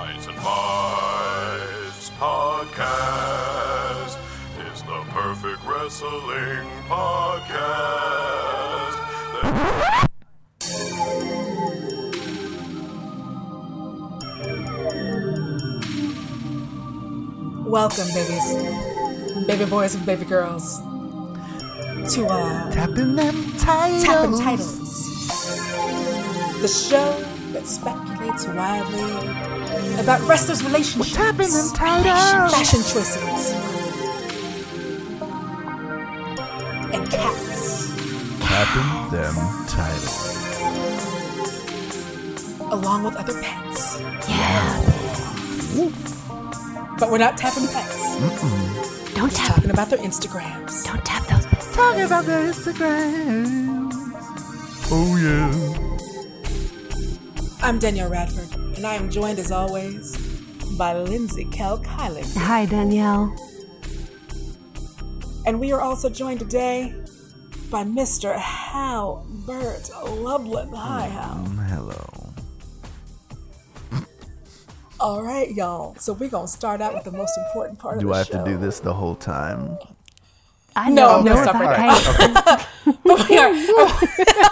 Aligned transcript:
Tights 0.00 0.26
and 0.28 0.36
Fights 0.38 2.08
podcast 2.18 4.16
is 4.72 4.82
the 4.84 5.04
perfect 5.10 5.62
wrestling 5.66 6.66
podcast. 6.88 8.96
Welcome, 17.66 18.08
babies, 18.14 18.54
baby 19.46 19.66
boys 19.66 19.94
and 19.96 20.06
baby 20.06 20.24
girls, 20.24 20.78
to 22.14 22.26
uh, 22.26 22.70
Tapping 22.72 23.16
them 23.16 23.52
titles. 23.58 24.02
Tapping 24.02 24.38
Titles, 24.38 24.78
the 26.62 26.68
show 26.68 27.22
that 27.52 27.66
speculates 27.66 28.46
wildly 28.46 29.59
about 29.98 30.20
wrestlers' 30.28 30.62
relationships, 30.64 31.16
Tapping 31.16 31.50
them 31.50 31.70
titles. 31.74 32.54
fashion 32.54 32.80
choices, 32.80 33.52
and 36.92 37.10
cats, 37.10 37.88
Tapping 38.40 39.10
them 39.16 39.34
titles. 39.68 40.26
along 42.72 43.04
with 43.04 43.16
other 43.16 43.40
pets. 43.42 44.00
Yeah. 44.28 44.86
But 46.98 47.10
we're 47.10 47.18
not 47.18 47.36
tapping 47.38 47.66
pets. 47.68 48.16
Don't 49.14 49.32
tap. 49.32 49.54
Talking 49.56 49.70
about 49.70 49.88
their 49.90 49.98
Instagrams. 50.00 50.84
Don't 50.84 51.04
tap 51.04 51.26
those 51.28 51.46
bits. 51.46 51.74
Talking 51.74 52.02
about 52.02 52.24
their 52.26 52.52
Instagrams. 52.52 53.94
Oh 54.92 55.16
yeah. 55.16 55.50
I'm 57.62 57.78
Danielle 57.78 58.10
Radford, 58.10 58.49
and 58.80 58.86
I 58.86 58.94
am 58.94 59.10
joined 59.10 59.38
as 59.38 59.52
always 59.52 60.16
by 60.78 60.96
Lindsey 60.96 61.44
Kelk 61.44 61.84
Highland. 61.84 62.32
Hi, 62.34 62.64
Danielle. 62.64 63.36
And 65.44 65.60
we 65.60 65.70
are 65.72 65.82
also 65.82 66.08
joined 66.08 66.38
today 66.40 66.94
by 67.70 67.84
Mr. 67.84 68.34
Hal 68.38 69.26
Burt 69.44 69.90
Lublin. 70.06 70.72
Hi, 70.72 71.08
mm, 71.08 71.58
Hal. 71.68 71.92
Hello. 73.90 74.00
All 74.98 75.22
right, 75.22 75.50
y'all. 75.52 75.94
So 75.96 76.14
we're 76.14 76.30
going 76.30 76.46
to 76.46 76.50
start 76.52 76.80
out 76.80 76.94
with 76.94 77.04
the 77.04 77.12
most 77.12 77.36
important 77.36 77.78
part 77.78 77.96
of 77.96 78.00
Do 78.00 78.06
the 78.08 78.14
I 78.14 78.18
have 78.18 78.28
show. 78.28 78.42
to 78.42 78.50
do 78.50 78.56
this 78.56 78.80
the 78.80 78.94
whole 78.94 79.14
time? 79.14 79.76
I 80.74 80.88
No, 80.88 81.22
don't 81.22 81.24
no, 81.26 81.34
know 81.34 81.42
stop 81.42 81.54
if 81.56 81.60
right 81.60 81.90
I 81.90 82.56
can. 82.56 82.66
We 83.04 83.38
are- 83.38 83.52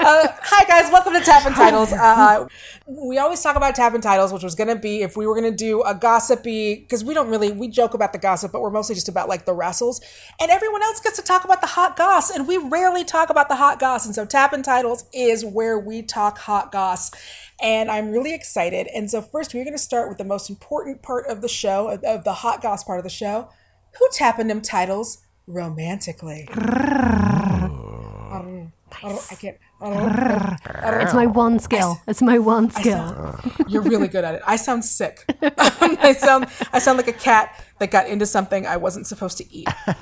uh, 0.00 0.28
hi, 0.42 0.64
guys. 0.64 0.90
Welcome 0.90 1.12
to 1.12 1.20
Tappin' 1.20 1.52
Titles. 1.52 1.92
Uh, 1.92 2.46
we 2.86 3.18
always 3.18 3.42
talk 3.42 3.56
about 3.56 3.74
Tappin' 3.74 4.00
Titles, 4.00 4.32
which 4.32 4.42
was 4.42 4.54
going 4.54 4.68
to 4.68 4.76
be 4.76 5.02
if 5.02 5.16
we 5.16 5.26
were 5.26 5.34
going 5.34 5.50
to 5.50 5.56
do 5.56 5.82
a 5.82 5.94
gossipy, 5.94 6.76
because 6.76 7.04
we 7.04 7.12
don't 7.12 7.28
really, 7.28 7.52
we 7.52 7.68
joke 7.68 7.94
about 7.94 8.12
the 8.12 8.18
gossip, 8.18 8.50
but 8.52 8.62
we're 8.62 8.70
mostly 8.70 8.94
just 8.94 9.08
about 9.08 9.28
like 9.28 9.44
the 9.44 9.52
wrestles. 9.52 10.00
And 10.40 10.50
everyone 10.50 10.82
else 10.82 11.00
gets 11.00 11.16
to 11.16 11.22
talk 11.22 11.44
about 11.44 11.60
the 11.60 11.66
hot 11.66 11.96
goss, 11.96 12.30
and 12.30 12.48
we 12.48 12.56
rarely 12.56 13.04
talk 13.04 13.30
about 13.30 13.48
the 13.48 13.56
hot 13.56 13.78
goss. 13.78 14.06
And 14.06 14.14
so 14.14 14.24
Tappin' 14.24 14.62
Titles 14.62 15.04
is 15.12 15.44
where 15.44 15.78
we 15.78 16.02
talk 16.02 16.38
hot 16.38 16.72
goss. 16.72 17.10
And 17.62 17.90
I'm 17.90 18.10
really 18.10 18.32
excited. 18.32 18.88
And 18.94 19.10
so, 19.10 19.20
first, 19.20 19.52
we're 19.52 19.64
going 19.64 19.76
to 19.76 19.78
start 19.78 20.08
with 20.08 20.16
the 20.16 20.24
most 20.24 20.48
important 20.48 21.02
part 21.02 21.26
of 21.26 21.42
the 21.42 21.48
show, 21.48 21.88
of, 21.88 22.02
of 22.04 22.24
the 22.24 22.32
hot 22.32 22.62
goss 22.62 22.84
part 22.84 22.98
of 22.98 23.04
the 23.04 23.10
show. 23.10 23.50
Who 23.98 24.08
tapping 24.12 24.46
them 24.46 24.62
titles 24.62 25.18
romantically? 25.46 26.48
I 29.30 29.34
can't. 29.34 29.58
It's 29.82 31.14
my 31.14 31.26
one 31.26 31.58
skill. 31.58 32.00
It's 32.06 32.22
my 32.22 32.38
one 32.38 32.70
skill. 32.70 33.40
You're 33.66 33.82
really 33.82 34.08
good 34.08 34.24
at 34.24 34.34
it. 34.34 34.42
I 34.46 34.56
sound 34.56 34.84
sick. 34.84 35.24
I 35.42 36.12
sound 36.12 36.46
I 36.72 36.78
sound 36.78 36.98
like 36.98 37.08
a 37.08 37.12
cat 37.12 37.64
that 37.78 37.90
got 37.90 38.08
into 38.08 38.26
something 38.26 38.66
I 38.66 38.76
wasn't 38.76 39.06
supposed 39.06 39.38
to 39.38 39.52
eat. 39.52 39.68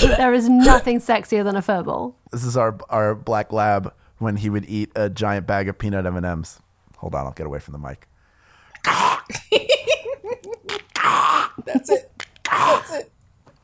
There 0.00 0.32
is 0.32 0.48
nothing 0.48 1.00
sexier 1.00 1.42
than 1.42 1.56
a 1.56 1.62
furball. 1.62 2.14
This 2.30 2.44
is 2.44 2.56
our 2.56 2.78
our 2.88 3.14
black 3.16 3.52
lab 3.52 3.92
when 4.18 4.36
he 4.36 4.48
would 4.50 4.64
eat 4.68 4.92
a 4.94 5.10
giant 5.10 5.46
bag 5.46 5.68
of 5.68 5.76
peanut 5.78 6.06
M 6.06 6.16
and 6.16 6.24
M's. 6.24 6.60
Hold 6.98 7.14
on, 7.16 7.26
I'll 7.26 7.32
get 7.32 7.46
away 7.46 7.58
from 7.58 7.72
the 7.72 7.78
mic. 7.78 8.06
That's 11.64 11.90
it. 11.90 12.22
That's 12.44 12.92
it. 12.92 13.10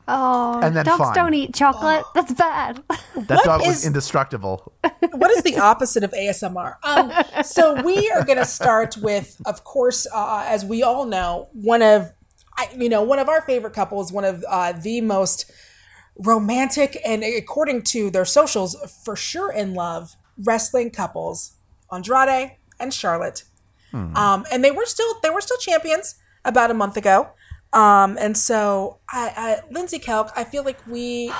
Oh, 0.07 0.59
And 0.61 0.75
then 0.75 0.85
dogs 0.85 0.99
fine. 0.99 1.15
don't 1.15 1.33
eat 1.33 1.53
chocolate. 1.55 2.03
That's 2.13 2.33
bad. 2.33 2.83
That 3.15 3.43
dog 3.43 3.61
was 3.65 3.77
is- 3.79 3.85
indestructible. 3.85 4.73
What 5.11 5.31
is 5.31 5.43
the 5.43 5.57
opposite 5.59 6.03
of 6.03 6.11
ASMR? 6.11 6.75
Um, 6.83 7.11
so 7.43 7.81
we 7.83 8.09
are 8.11 8.23
going 8.25 8.37
to 8.37 8.45
start 8.45 8.97
with, 8.97 9.39
of 9.45 9.63
course, 9.63 10.05
uh, 10.13 10.43
as 10.47 10.65
we 10.65 10.83
all 10.83 11.05
know, 11.05 11.47
one 11.53 11.81
of 11.81 12.11
I, 12.57 12.67
you 12.77 12.89
know 12.89 13.01
one 13.03 13.19
of 13.19 13.29
our 13.29 13.41
favorite 13.41 13.73
couples, 13.73 14.11
one 14.11 14.23
of 14.25 14.43
uh, 14.49 14.71
the 14.73 15.01
most 15.01 15.49
romantic 16.17 16.97
and 17.05 17.23
according 17.23 17.83
to 17.83 18.09
their 18.09 18.25
socials, 18.25 18.75
for 19.03 19.15
sure 19.15 19.51
in 19.51 19.73
love 19.73 20.15
wrestling 20.43 20.89
couples, 20.91 21.53
Andrade 21.91 22.51
and 22.79 22.93
Charlotte. 22.93 23.43
Um, 23.93 24.45
and 24.51 24.61
they 24.61 24.71
were 24.71 24.85
still 24.85 25.07
they 25.23 25.29
were 25.29 25.39
still 25.39 25.55
champions 25.57 26.15
about 26.43 26.69
a 26.69 26.73
month 26.73 26.97
ago. 26.97 27.29
Um, 27.75 28.17
and 28.19 28.37
so 28.37 28.97
I, 29.09 29.33
I 29.35 29.73
Lindsey 29.73 29.99
Kelk, 29.99 30.31
I 30.35 30.45
feel 30.45 30.63
like 30.63 30.79
we 30.87 31.31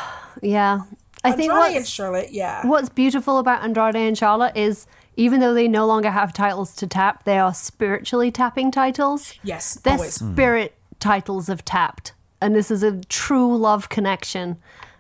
yeah. 0.41 0.81
I 1.23 1.31
think 1.31 1.51
Andrade 1.51 1.67
and 1.67 1.75
what's, 1.77 1.89
Charlotte, 1.89 2.31
yeah. 2.31 2.67
what's 2.67 2.89
beautiful 2.89 3.39
about 3.39 3.63
Andrade 3.63 3.95
and 3.95 4.15
Charlotte 4.15 4.55
is 4.55 4.85
even 5.15 5.39
though 5.39 5.53
they 5.53 5.67
no 5.67 5.87
longer 5.87 6.11
have 6.11 6.33
titles 6.33 6.75
to 6.75 6.87
tap, 6.87 7.23
they 7.23 7.39
are 7.39 7.53
spiritually 7.53 8.31
tapping 8.31 8.69
titles. 8.69 9.33
Yes, 9.43 9.75
They're 9.75 9.93
always. 9.93 10.13
spirit 10.13 10.75
titles 10.99 11.47
have 11.47 11.63
tapped, 11.63 12.13
and 12.41 12.53
this 12.53 12.69
is 12.69 12.83
a 12.83 12.99
true 13.05 13.55
love 13.55 13.89
connection. 13.89 14.57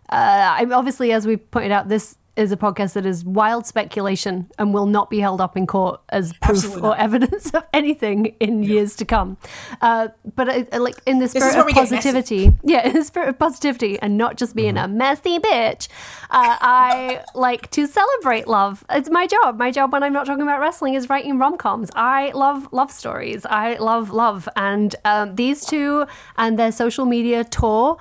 Uh, 0.09 0.55
I 0.59 0.65
obviously, 0.71 1.11
as 1.11 1.27
we 1.27 1.37
pointed 1.37 1.71
out, 1.71 1.89
this 1.89 2.17
is 2.35 2.51
a 2.51 2.57
podcast 2.57 2.93
that 2.93 3.05
is 3.05 3.23
wild 3.23 3.65
speculation 3.65 4.49
and 4.57 4.73
will 4.73 4.85
not 4.85 5.09
be 5.09 5.19
held 5.19 5.39
up 5.39 5.55
in 5.55 5.65
court 5.65 6.01
as 6.09 6.33
proof 6.41 6.81
or 6.83 6.95
evidence 6.97 7.53
of 7.53 7.63
anything 7.73 8.35
in 8.39 8.63
years 8.63 8.95
to 8.97 9.05
come. 9.05 9.37
Uh, 9.81 10.09
but 10.35 10.49
I, 10.49 10.67
I 10.73 10.77
like 10.77 10.97
in 11.05 11.19
the 11.19 11.27
spirit 11.27 11.55
of 11.55 11.65
we 11.65 11.73
get 11.73 11.89
messy. 11.89 11.95
positivity, 11.95 12.51
yeah, 12.63 12.87
in 12.87 12.93
the 12.93 13.03
spirit 13.03 13.29
of 13.29 13.39
positivity 13.39 13.97
and 13.99 14.17
not 14.17 14.37
just 14.37 14.55
being 14.55 14.77
a 14.77 14.87
messy 14.87 15.39
bitch, 15.39 15.87
uh, 16.29 16.57
I 16.61 17.23
like 17.35 17.71
to 17.71 17.87
celebrate 17.87 18.47
love. 18.47 18.83
It's 18.89 19.09
my 19.09 19.27
job. 19.27 19.57
My 19.57 19.71
job 19.71 19.93
when 19.93 20.03
I'm 20.03 20.13
not 20.13 20.25
talking 20.25 20.43
about 20.43 20.59
wrestling 20.59 20.95
is 20.95 21.09
writing 21.09 21.37
rom 21.37 21.57
coms. 21.57 21.89
I 21.95 22.31
love 22.31 22.67
love 22.71 22.91
stories. 22.91 23.45
I 23.45 23.75
love 23.75 24.11
love. 24.11 24.49
And 24.55 24.95
um, 25.05 25.35
these 25.35 25.65
two 25.65 26.05
and 26.37 26.59
their 26.59 26.71
social 26.71 27.05
media 27.05 27.43
tour 27.43 27.97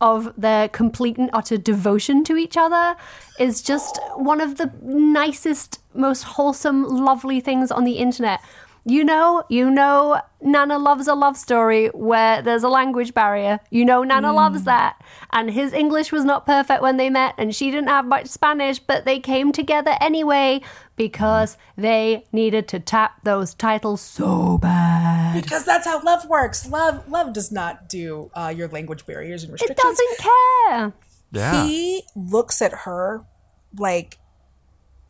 of 0.00 0.32
their 0.36 0.68
complete 0.68 1.18
and 1.18 1.30
utter 1.32 1.56
devotion 1.56 2.24
to 2.24 2.36
each 2.36 2.56
other 2.56 2.96
is 3.38 3.62
just 3.62 3.98
one 4.14 4.40
of 4.40 4.56
the 4.56 4.72
nicest, 4.82 5.80
most 5.94 6.22
wholesome, 6.22 6.84
lovely 6.84 7.40
things 7.40 7.70
on 7.70 7.84
the 7.84 7.92
internet. 7.92 8.40
You 8.88 9.04
know, 9.04 9.44
you 9.50 9.70
know, 9.70 10.18
Nana 10.40 10.78
loves 10.78 11.08
a 11.08 11.14
love 11.14 11.36
story 11.36 11.88
where 11.88 12.40
there's 12.40 12.62
a 12.62 12.70
language 12.70 13.12
barrier. 13.12 13.60
You 13.70 13.84
know, 13.84 14.02
Nana 14.02 14.32
loves 14.32 14.64
that. 14.64 14.98
And 15.30 15.50
his 15.50 15.74
English 15.74 16.10
was 16.10 16.24
not 16.24 16.46
perfect 16.46 16.80
when 16.80 16.96
they 16.96 17.10
met, 17.10 17.34
and 17.36 17.54
she 17.54 17.70
didn't 17.70 17.88
have 17.88 18.06
much 18.06 18.28
Spanish, 18.28 18.78
but 18.78 19.04
they 19.04 19.20
came 19.20 19.52
together 19.52 19.94
anyway 20.00 20.62
because 20.96 21.58
they 21.76 22.24
needed 22.32 22.66
to 22.68 22.80
tap 22.80 23.22
those 23.24 23.52
titles 23.52 24.00
so 24.00 24.56
bad. 24.56 25.42
because 25.42 25.66
that's 25.66 25.86
how 25.86 26.02
love 26.02 26.26
works. 26.26 26.66
Love 26.66 27.06
love 27.10 27.34
does 27.34 27.52
not 27.52 27.90
do 27.90 28.30
uh, 28.34 28.52
your 28.56 28.68
language 28.68 29.04
barriers 29.04 29.44
and 29.44 29.52
restrictions. 29.52 29.78
It 29.78 29.82
doesn't 29.82 30.18
care. 30.18 30.92
Yeah. 31.30 31.66
He 31.66 32.04
looks 32.16 32.62
at 32.62 32.72
her 32.72 33.26
like 33.76 34.16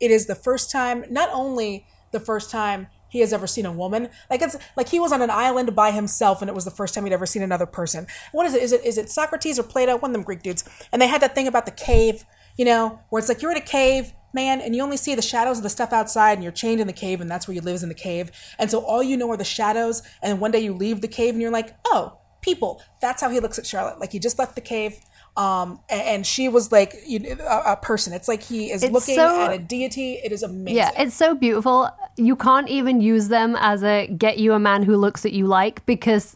it 0.01 0.11
is 0.11 0.25
the 0.25 0.35
first 0.35 0.69
time, 0.69 1.05
not 1.09 1.29
only 1.31 1.85
the 2.11 2.19
first 2.19 2.51
time 2.51 2.87
he 3.09 3.19
has 3.19 3.33
ever 3.33 3.47
seen 3.47 3.65
a 3.65 3.71
woman. 3.71 4.09
Like 4.29 4.41
it's 4.41 4.55
like 4.77 4.89
he 4.89 4.99
was 4.99 5.11
on 5.11 5.21
an 5.21 5.29
island 5.29 5.75
by 5.75 5.91
himself 5.91 6.41
and 6.41 6.49
it 6.49 6.53
was 6.53 6.65
the 6.65 6.71
first 6.71 6.93
time 6.93 7.05
he'd 7.05 7.13
ever 7.13 7.25
seen 7.25 7.41
another 7.41 7.65
person. 7.65 8.07
What 8.31 8.45
is 8.45 8.53
it? 8.53 8.61
Is 8.63 8.71
it 8.71 8.85
is 8.85 8.97
it 8.97 9.09
Socrates 9.09 9.59
or 9.59 9.63
Plato? 9.63 9.97
One 9.97 10.11
of 10.11 10.13
them 10.13 10.23
Greek 10.23 10.41
dudes. 10.43 10.63
And 10.91 11.01
they 11.01 11.07
had 11.07 11.21
that 11.21 11.35
thing 11.35 11.47
about 11.47 11.65
the 11.65 11.71
cave, 11.71 12.23
you 12.55 12.65
know, 12.65 12.99
where 13.09 13.19
it's 13.19 13.27
like 13.29 13.41
you're 13.41 13.51
in 13.51 13.57
a 13.57 13.61
cave, 13.61 14.13
man, 14.33 14.61
and 14.61 14.75
you 14.75 14.83
only 14.83 14.97
see 14.97 15.15
the 15.15 15.21
shadows 15.21 15.57
of 15.57 15.63
the 15.63 15.69
stuff 15.69 15.91
outside 15.91 16.33
and 16.33 16.43
you're 16.43 16.51
chained 16.51 16.79
in 16.79 16.87
the 16.87 16.93
cave 16.93 17.19
and 17.19 17.29
that's 17.29 17.47
where 17.47 17.55
you 17.55 17.61
live 17.61 17.75
is 17.75 17.83
in 17.83 17.89
the 17.89 17.95
cave. 17.95 18.31
And 18.57 18.69
so 18.69 18.79
all 18.79 19.01
you 19.03 19.17
know 19.17 19.29
are 19.31 19.37
the 19.37 19.43
shadows 19.43 20.01
and 20.21 20.39
one 20.39 20.51
day 20.51 20.59
you 20.59 20.73
leave 20.73 21.01
the 21.01 21.07
cave 21.07 21.33
and 21.33 21.41
you're 21.41 21.51
like, 21.51 21.75
"Oh, 21.85 22.19
people." 22.41 22.81
That's 23.01 23.21
how 23.21 23.29
he 23.29 23.39
looks 23.39 23.57
at 23.59 23.65
Charlotte. 23.65 23.99
Like 23.99 24.11
he 24.11 24.19
just 24.19 24.37
left 24.39 24.55
the 24.55 24.61
cave. 24.61 24.99
Um, 25.37 25.79
and 25.89 26.25
she 26.27 26.49
was 26.49 26.71
like 26.71 26.95
you 27.07 27.19
know, 27.19 27.61
a, 27.65 27.77
person. 27.77 28.11
It's 28.13 28.27
like 28.27 28.43
he 28.43 28.71
is 28.71 28.83
It's 28.83 28.91
looking 28.91 29.15
so- 29.15 29.41
at 29.41 29.53
a 29.53 29.57
deity. 29.59 30.13
It 30.15 30.31
is 30.33 30.43
amazing. 30.43 30.75
Yeah, 30.75 30.91
it's 30.97 31.15
so 31.15 31.33
beautiful. 31.33 31.89
You 32.19 32.35
can't 32.35 32.67
even 32.69 33.01
use 33.01 33.29
them 33.29 33.55
as 33.59 33.83
a 33.83 34.07
get 34.07 34.37
you 34.37 34.53
a 34.53 34.59
man 34.59 34.83
who 34.83 34.95
looks 34.97 35.25
at 35.25 35.31
you 35.33 35.47
like 35.47 35.85
because 35.85 36.35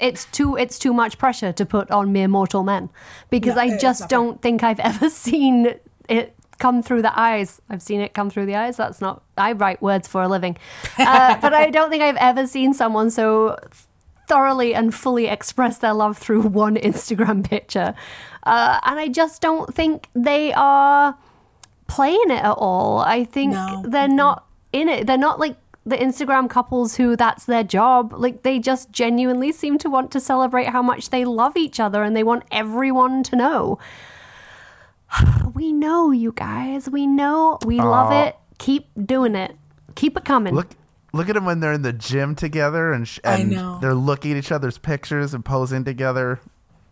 it's 0.00 0.24
too 0.26 0.56
it's 0.56 0.78
too 0.78 0.92
much 0.92 1.18
pressure 1.18 1.52
to 1.52 1.66
put 1.66 1.90
on 1.90 2.12
mere 2.12 2.28
mortal 2.28 2.62
men. 2.62 2.88
Because 3.30 3.56
No, 3.56 3.62
I 3.62 3.76
just 3.78 4.00
not 4.02 4.08
don't 4.10 4.42
think 4.42 4.62
I've 4.62 4.80
ever 4.92 5.10
seen 5.10 5.74
it 6.08 6.34
come 6.58 6.82
through 6.82 7.02
the 7.02 7.16
eyes. 7.18 7.60
I've 7.70 7.82
seen 7.82 8.00
it 8.00 8.14
come 8.14 8.30
through 8.30 8.46
the 8.46 8.56
eyes. 8.56 8.76
That's 8.76 9.00
not, 9.00 9.22
I 9.36 9.52
write 9.52 9.80
words 9.80 10.08
for 10.08 10.22
a 10.22 10.28
living. 10.28 10.56
Uh, 10.98 11.36
but 11.40 11.54
I 11.54 11.70
don't 11.70 11.90
think 11.90 12.02
I've 12.02 12.16
ever 12.16 12.46
seen 12.46 12.74
someone 12.74 13.10
so 13.10 13.56
thoroughly 14.26 14.74
and 14.74 14.92
fully 14.94 15.26
express 15.28 15.78
their 15.78 15.92
love 15.94 16.18
through 16.18 16.42
one 16.64 16.74
Instagram 16.76 17.48
picture. 17.48 17.94
Uh, 18.42 18.80
and 18.84 18.98
I 18.98 19.06
just 19.08 19.40
don't 19.40 19.72
think 19.72 20.08
they 20.14 20.52
are 20.54 21.16
playing 21.86 22.30
it 22.30 22.42
at 22.42 22.56
all. 22.58 22.98
I 23.00 23.24
think 23.24 23.52
No. 23.52 23.84
they're 23.86 24.08
not 24.08 24.44
in 24.72 24.88
it. 24.88 25.06
They're 25.06 25.16
not 25.18 25.38
like 25.40 25.56
the 25.86 25.96
Instagram 25.96 26.50
couples 26.50 26.96
who 26.96 27.16
that's 27.16 27.46
their 27.46 27.64
job. 27.64 28.12
Like 28.16 28.42
they 28.42 28.58
just 28.58 28.92
genuinely 28.92 29.52
seem 29.52 29.78
to 29.78 29.88
want 29.88 30.10
to 30.12 30.20
celebrate 30.20 30.68
how 30.68 30.82
much 30.82 31.10
they 31.10 31.24
love 31.24 31.56
each 31.56 31.80
other 31.80 32.02
and 32.02 32.14
they 32.14 32.22
want 32.24 32.44
everyone 32.50 33.22
to 33.24 33.36
know. 33.36 33.78
We 35.54 35.72
know, 35.72 36.10
you 36.12 36.32
guys. 36.32 36.88
We 36.88 37.06
know. 37.06 37.58
We 37.64 37.78
love 37.80 38.12
it. 38.12 38.36
Keep 38.58 38.86
doing 39.06 39.34
it. 39.34 39.56
Keep 39.96 40.16
it 40.18 40.24
coming. 40.24 40.54
Look, 40.54 40.68
look 41.12 41.28
at 41.28 41.34
them 41.34 41.46
when 41.46 41.58
they're 41.60 41.72
in 41.72 41.82
the 41.82 41.92
gym 41.92 42.34
together 42.36 42.92
and, 42.92 43.08
sh- 43.08 43.18
I 43.24 43.38
and 43.38 43.50
know. 43.50 43.78
they're 43.80 43.94
looking 43.94 44.32
at 44.32 44.36
each 44.38 44.52
other's 44.52 44.78
pictures 44.78 45.34
and 45.34 45.44
posing 45.44 45.84
together. 45.84 46.38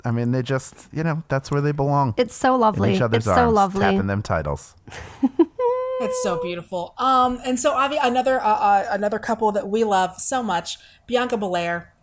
I 0.05 0.11
mean, 0.11 0.33
they 0.33 0.43
just, 0.43 0.89
you 0.93 1.05
know, 1.05 1.23
that's 1.29 1.51
where 1.51 1.61
they 1.61 1.73
belong. 1.73 2.15
it's 2.17 2.35
so 2.35 2.55
in 2.55 2.61
lovely. 2.61 2.95
each 2.95 3.01
other's 3.01 3.19
It's 3.19 3.29
arms, 3.29 3.39
so 3.39 3.51
lovely. 3.51 3.81
tapping 3.83 4.07
them 4.07 4.23
titles. 4.23 4.75
It's 6.01 6.23
so 6.23 6.41
beautiful. 6.43 6.95
Um, 6.99 7.41
and 7.45 7.59
so 7.59 7.73
Avi, 7.73 7.97
another 8.03 8.41
uh, 8.41 8.47
uh, 8.47 8.87
another 8.91 9.19
couple 9.19 9.53
that 9.53 9.69
we 9.69 9.85
love 9.85 10.21
so 10.21 10.43
much, 10.43 10.79
Bianca 11.07 11.37
Belair, 11.37 11.95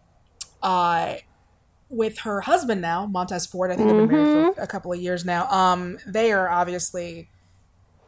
uh, 0.61 1.15
with 1.89 2.19
her 2.19 2.41
husband 2.41 2.81
now, 2.81 3.05
Montez 3.05 3.45
Ford. 3.45 3.71
I 3.71 3.75
think 3.75 3.89
they've 3.89 3.97
been 3.97 4.07
married 4.07 4.55
for 4.55 4.61
a 4.61 4.67
couple 4.67 4.91
of 4.91 4.99
years 4.99 5.25
now. 5.25 5.47
Um, 5.49 5.99
they 6.07 6.31
are 6.31 6.49
obviously 6.49 7.29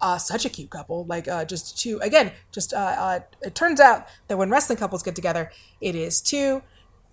uh, 0.01 0.17
such 0.17 0.45
a 0.45 0.49
cute 0.49 0.71
couple. 0.71 1.05
Like 1.05 1.27
uh, 1.27 1.45
just 1.45 1.77
two 1.77 1.99
again. 1.99 2.31
Just 2.51 2.73
uh, 2.73 2.77
uh, 2.77 3.19
it 3.43 3.53
turns 3.53 3.79
out 3.79 4.07
that 4.27 4.37
when 4.37 4.49
wrestling 4.49 4.77
couples 4.77 5.03
get 5.03 5.15
together, 5.15 5.51
it 5.81 5.95
is 5.95 6.21
two 6.21 6.63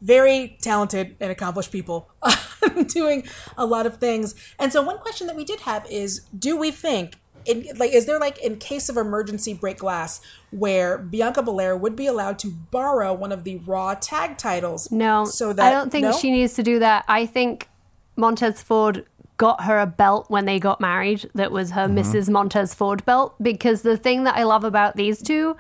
very 0.01 0.59
talented 0.61 1.17
and 1.21 1.31
accomplished 1.31 1.71
people 1.71 2.11
doing 2.89 3.25
a 3.57 3.65
lot 3.65 3.87
of 3.87 3.99
things. 3.99 4.35
And 4.59 4.73
so 4.73 4.83
one 4.83 4.99
question 4.99 5.29
that 5.29 5.37
we 5.37 5.45
did 5.45 5.61
have 5.61 5.87
is, 5.89 6.23
do 6.37 6.57
we 6.57 6.71
think? 6.73 7.17
In, 7.45 7.67
like, 7.77 7.93
is 7.93 8.07
there 8.07 8.19
like 8.19 8.39
in 8.39 8.57
case 8.57 8.89
of 8.89 8.97
emergency 8.97 9.55
break 9.55 9.79
glass 9.79 10.21
where 10.51 10.99
Bianca 10.99 11.43
Belair 11.43 11.77
would 11.77 11.97
be 11.97 12.07
allowed 12.07 12.39
to 12.41 12.49
borrow 12.49 13.13
one 13.13 13.33
of 13.33 13.45
the 13.45 13.57
Raw 13.57 13.95
tag 13.95 14.39
titles? 14.39 14.91
No, 14.91 15.25
so 15.25 15.53
that 15.53 15.67
I 15.67 15.71
don't 15.71 15.91
think 15.91 16.05
no? 16.05 16.13
she 16.13 16.31
needs 16.31 16.55
to 16.55 16.63
do 16.63 16.79
that. 16.79 17.05
I 17.09 17.27
think 17.27 17.69
Montez 18.17 18.63
Ford 18.63 19.07
got 19.37 19.65
her 19.65 19.81
a 19.81 19.87
belt 19.87 20.27
when 20.29 20.45
they 20.45 20.61
got 20.61 20.81
married 20.81 21.29
that 21.35 21.51
was 21.51 21.73
her 21.73 21.87
mm-hmm. 21.87 21.99
Mrs. 21.99 22.29
Montez 22.29 22.75
Ford 22.75 23.05
belt 23.05 23.35
because 23.43 23.83
the 23.83 23.97
thing 23.97 24.25
that 24.25 24.37
I 24.37 24.45
love 24.45 24.63
about 24.63 24.97
these 24.97 25.21
two 25.21 25.57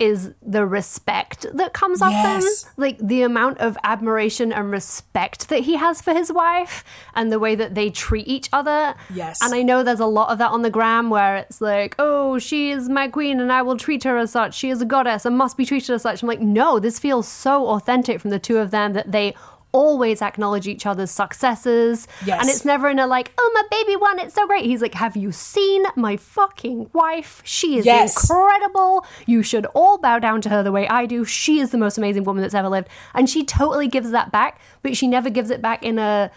is 0.00 0.32
the 0.42 0.64
respect 0.66 1.46
that 1.52 1.72
comes 1.72 2.00
off 2.02 2.10
Yes. 2.12 2.62
them. 2.64 2.72
Like 2.76 2.98
the 2.98 3.22
amount 3.22 3.58
of 3.58 3.76
admiration 3.84 4.52
and 4.52 4.70
respect 4.70 5.48
that 5.50 5.60
he 5.60 5.76
has 5.76 6.00
for 6.00 6.12
his 6.14 6.32
wife 6.32 6.82
and 7.14 7.30
the 7.30 7.38
way 7.38 7.54
that 7.54 7.74
they 7.74 7.90
treat 7.90 8.26
each 8.26 8.48
other. 8.52 8.94
Yes. 9.14 9.40
And 9.42 9.54
I 9.54 9.62
know 9.62 9.82
there's 9.82 10.00
a 10.00 10.06
lot 10.06 10.30
of 10.30 10.38
that 10.38 10.50
on 10.50 10.62
the 10.62 10.70
gram 10.70 11.10
where 11.10 11.36
it's 11.36 11.60
like, 11.60 11.94
oh, 11.98 12.38
she 12.38 12.70
is 12.70 12.88
my 12.88 13.08
queen 13.08 13.38
and 13.40 13.52
I 13.52 13.62
will 13.62 13.76
treat 13.76 14.04
her 14.04 14.16
as 14.16 14.32
such. 14.32 14.54
She 14.54 14.70
is 14.70 14.80
a 14.80 14.86
goddess 14.86 15.24
and 15.26 15.36
must 15.36 15.56
be 15.56 15.66
treated 15.66 15.92
as 15.94 16.02
such. 16.02 16.22
I'm 16.22 16.28
like, 16.28 16.40
no, 16.40 16.78
this 16.78 16.98
feels 16.98 17.28
so 17.28 17.66
authentic 17.68 18.20
from 18.20 18.30
the 18.30 18.38
two 18.38 18.58
of 18.58 18.70
them 18.70 18.94
that 18.94 19.12
they 19.12 19.34
always 19.72 20.20
acknowledge 20.22 20.66
each 20.66 20.86
other's 20.86 21.10
successes. 21.10 22.08
Yes. 22.24 22.40
And 22.40 22.50
it's 22.50 22.64
never 22.64 22.88
in 22.88 22.98
a 22.98 23.06
like, 23.06 23.32
oh, 23.38 23.50
my 23.54 23.62
baby 23.70 23.96
won, 23.96 24.18
it's 24.18 24.34
so 24.34 24.46
great. 24.46 24.64
He's 24.64 24.82
like, 24.82 24.94
have 24.94 25.16
you 25.16 25.32
seen 25.32 25.84
my 25.96 26.16
fucking 26.16 26.90
wife? 26.92 27.40
She 27.44 27.78
is 27.78 27.86
Yes. 27.86 28.22
incredible. 28.30 29.04
You 29.26 29.42
should 29.42 29.66
all 29.66 29.98
bow 29.98 30.18
down 30.18 30.40
to 30.42 30.48
her 30.48 30.62
the 30.62 30.72
way 30.72 30.88
I 30.88 31.06
do. 31.06 31.24
She 31.24 31.60
is 31.60 31.70
the 31.70 31.78
most 31.78 31.98
amazing 31.98 32.24
woman 32.24 32.42
that's 32.42 32.54
ever 32.54 32.68
lived. 32.68 32.88
And 33.14 33.28
she 33.30 33.44
totally 33.44 33.88
gives 33.88 34.10
that 34.10 34.32
back, 34.32 34.60
but 34.82 34.96
she 34.96 35.06
never 35.06 35.30
gives 35.30 35.50
it 35.50 35.62
back 35.62 35.82
in 35.82 35.98
a 35.98 36.30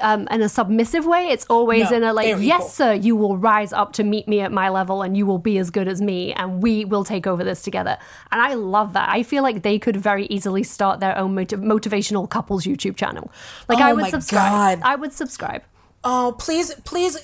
um, 0.00 0.26
in 0.30 0.42
a 0.42 0.48
submissive 0.48 1.06
way. 1.06 1.28
It's 1.28 1.46
always 1.46 1.90
No, 1.90 1.96
in 1.96 2.02
a 2.04 2.12
like, 2.12 2.26
they're 2.26 2.36
equal. 2.36 2.46
yes, 2.46 2.74
sir, 2.74 2.92
you 2.92 3.16
will 3.16 3.36
rise 3.36 3.72
up 3.72 3.92
to 3.94 4.04
meet 4.04 4.26
me 4.28 4.40
at 4.40 4.52
my 4.52 4.68
level 4.68 5.02
and 5.02 5.16
you 5.16 5.26
will 5.26 5.38
be 5.38 5.58
as 5.58 5.70
good 5.70 5.88
as 5.88 6.00
me 6.00 6.32
and 6.32 6.62
we 6.62 6.84
will 6.84 7.04
take 7.04 7.26
over 7.26 7.44
this 7.44 7.62
together. 7.62 7.96
And 8.32 8.40
I 8.40 8.54
love 8.54 8.92
that. 8.94 9.08
I 9.08 9.22
feel 9.22 9.42
like 9.42 9.62
they 9.62 9.78
could 9.78 9.96
very 9.96 10.26
easily 10.26 10.62
start 10.62 11.00
their 11.00 11.16
own 11.18 11.34
motiv- 11.34 11.60
motivational 11.60 12.28
couples 12.28 12.64
YouTube 12.64 12.96
channel. 12.96 13.30
Like, 13.68 13.78
Oh 13.78 13.82
I 13.82 13.92
would 13.92 14.06
subscribe. 14.10 14.78
God. 14.80 14.86
I 14.86 14.96
would 14.96 15.12
subscribe. 15.12 15.62
Oh, 16.02 16.34
please, 16.38 16.74
please, 16.84 17.16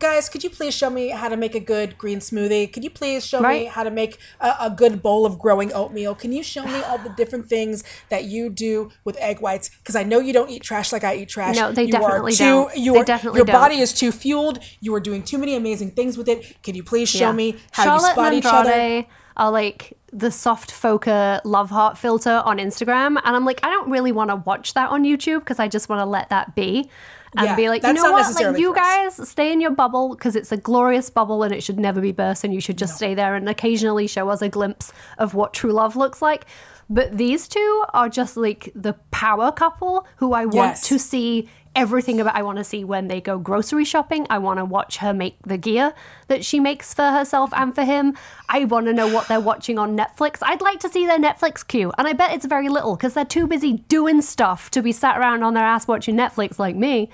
guys, 0.00 0.28
could 0.28 0.42
you 0.42 0.50
please 0.50 0.74
show 0.74 0.90
me 0.90 1.10
how 1.10 1.28
to 1.28 1.36
make 1.36 1.54
a 1.54 1.60
good 1.60 1.96
green 1.98 2.18
smoothie? 2.18 2.72
Could 2.72 2.82
you 2.82 2.90
please 2.90 3.24
show 3.24 3.40
me 3.40 3.66
how 3.66 3.84
to 3.84 3.90
make 3.90 4.18
a, 4.40 4.54
a 4.62 4.70
good 4.70 5.02
bowl 5.02 5.24
of 5.26 5.38
growing 5.38 5.72
oatmeal? 5.72 6.14
Can 6.14 6.32
you 6.32 6.42
show 6.42 6.64
me 6.64 6.82
all 6.82 6.98
the 6.98 7.10
different 7.10 7.46
things 7.46 7.84
that 8.08 8.24
you 8.24 8.50
do 8.50 8.90
with 9.04 9.16
egg 9.18 9.40
whites? 9.40 9.68
Because 9.68 9.94
I 9.94 10.02
know 10.02 10.18
you 10.18 10.32
don't 10.32 10.50
eat 10.50 10.62
trash 10.62 10.92
like 10.92 11.04
I 11.04 11.14
eat 11.16 11.28
trash. 11.28 11.54
No, 11.56 11.70
they 11.70 11.84
you 11.84 11.92
definitely 11.92 12.32
are 12.32 12.36
too, 12.36 12.44
don't. 12.44 12.76
You 12.76 12.92
They 12.94 12.98
are, 13.00 13.04
definitely 13.04 13.38
your 13.38 13.44
don't. 13.46 13.60
body 13.60 13.76
is 13.78 13.92
too 13.92 14.10
fueled. 14.10 14.58
You 14.80 14.94
are 14.94 15.00
doing 15.00 15.22
too 15.22 15.38
many 15.38 15.54
amazing 15.54 15.92
things 15.92 16.16
with 16.18 16.28
it. 16.28 16.62
Can 16.62 16.74
you 16.74 16.82
please 16.82 17.08
show 17.08 17.28
Yeah. 17.28 17.32
me 17.32 17.56
how 17.72 17.84
Charlotte 17.84 18.08
you 18.08 18.12
spot 18.12 18.32
each 18.32 18.46
other? 18.46 19.06
Are 19.36 19.50
like 19.50 19.96
the 20.12 20.30
soft 20.30 20.70
foca 20.70 21.40
love 21.44 21.70
heart 21.70 21.96
filter 21.96 22.42
on 22.44 22.58
Instagram, 22.58 23.16
and 23.24 23.36
I'm 23.36 23.44
like, 23.44 23.60
I 23.62 23.70
don't 23.70 23.88
really 23.90 24.12
want 24.12 24.28
to 24.30 24.36
watch 24.36 24.74
that 24.74 24.90
on 24.90 25.04
YouTube 25.04 25.38
because 25.40 25.58
I 25.58 25.68
just 25.68 25.88
want 25.88 26.00
to 26.00 26.04
let 26.04 26.28
that 26.30 26.54
be 26.54 26.90
and 27.36 27.46
Yeah, 27.46 27.56
be 27.56 27.68
like, 27.68 27.82
you 27.84 27.92
know 27.92 28.10
what, 28.10 28.34
like 28.34 28.58
you 28.58 28.74
guys 28.74 29.28
stay 29.28 29.52
in 29.52 29.60
your 29.60 29.70
bubble 29.70 30.10
because 30.10 30.34
it's 30.36 30.50
a 30.52 30.56
glorious 30.56 31.10
bubble 31.10 31.42
and 31.42 31.54
it 31.54 31.62
should 31.62 31.78
never 31.78 32.00
be 32.00 32.12
burst, 32.12 32.42
and 32.44 32.52
you 32.52 32.60
should 32.60 32.76
just 32.78 32.96
stay 32.96 33.14
there 33.14 33.34
and 33.34 33.48
occasionally 33.48 34.06
show 34.06 34.28
us 34.28 34.42
a 34.42 34.48
glimpse 34.48 34.92
of 35.18 35.34
what 35.34 35.54
true 35.54 35.72
love 35.72 35.94
looks 35.96 36.20
like. 36.20 36.46
But 36.92 37.16
these 37.16 37.46
two 37.46 37.84
are 37.94 38.08
just 38.08 38.36
like 38.36 38.72
the 38.74 38.94
power 39.12 39.52
couple 39.52 40.06
who 40.16 40.32
I 40.32 40.44
want 40.46 40.72
Yes. 40.72 40.88
to 40.88 40.98
see 40.98 41.48
everything 41.76 42.20
about 42.20 42.34
I 42.34 42.42
want 42.42 42.58
to 42.58 42.64
see 42.64 42.84
when 42.84 43.08
they 43.08 43.20
go 43.20 43.38
grocery 43.38 43.84
shopping. 43.84 44.26
I 44.28 44.38
want 44.38 44.58
to 44.58 44.64
watch 44.64 44.98
her 44.98 45.14
make 45.14 45.36
the 45.46 45.56
gear 45.56 45.94
that 46.28 46.44
she 46.44 46.60
makes 46.60 46.92
for 46.92 47.10
herself 47.10 47.50
and 47.54 47.74
for 47.74 47.84
him. 47.84 48.16
I 48.48 48.64
want 48.64 48.86
to 48.86 48.92
know 48.92 49.06
what 49.06 49.28
they're 49.28 49.40
watching 49.40 49.78
on 49.78 49.96
Netflix. 49.96 50.38
I'd 50.42 50.60
like 50.60 50.80
to 50.80 50.88
see 50.88 51.06
their 51.06 51.18
Netflix 51.18 51.66
queue. 51.66 51.92
And 51.96 52.06
I 52.08 52.12
bet 52.12 52.32
it's 52.32 52.46
very 52.46 52.68
little 52.68 52.96
because 52.96 53.14
they're 53.14 53.24
too 53.24 53.46
busy 53.46 53.74
doing 53.88 54.20
stuff 54.22 54.70
to 54.72 54.82
be 54.82 54.92
sat 54.92 55.18
around 55.18 55.42
on 55.42 55.54
their 55.54 55.64
ass 55.64 55.86
watching 55.86 56.16
Netflix 56.16 56.58
like 56.58 56.76
me. 56.76 57.08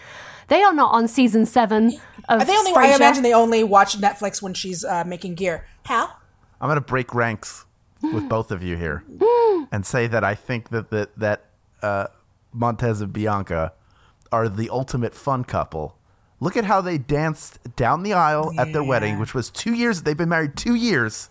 They 0.48 0.62
are 0.62 0.72
not 0.72 0.92
on 0.92 1.08
season 1.08 1.44
7 1.44 1.98
of 2.28 2.46
They 2.46 2.56
only, 2.56 2.72
I 2.72 2.92
Frasier. 2.92 2.96
imagine 2.96 3.22
they 3.22 3.34
only 3.34 3.64
watch 3.64 3.98
Netflix 3.98 4.40
when 4.40 4.54
she's 4.54 4.84
uh, 4.84 5.04
making 5.04 5.34
gear. 5.34 5.66
How? 5.84 6.10
I'm 6.60 6.68
going 6.68 6.76
to 6.76 6.80
break 6.80 7.14
ranks 7.14 7.64
with 8.00 8.28
both 8.28 8.50
of 8.50 8.62
you 8.62 8.76
here 8.76 9.04
and 9.72 9.84
say 9.84 10.06
that 10.06 10.24
I 10.24 10.34
think 10.34 10.70
that 10.70 10.90
that, 10.90 11.18
that 11.18 11.44
uh, 11.82 12.06
Montez 12.52 13.00
and 13.00 13.12
Bianca 13.12 13.72
are 14.33 14.49
the 14.49 14.71
ultimate 14.71 15.14
fun 15.14 15.45
couple. 15.45 15.97
Look 16.40 16.56
at 16.56 16.64
how 16.64 16.80
they 16.80 16.99
danced 16.99 17.59
down 17.76 18.02
the 18.02 18.12
aisle 18.12 18.52
at 18.59 18.73
their 18.73 18.85
wedding, 18.85 19.18
which 19.18 19.35
was 19.35 19.49
two 19.50 19.73
years. 19.73 20.02
They've 20.02 20.16
been 20.16 20.28
married 20.28 20.54
two 20.56 20.75
years, 20.75 21.30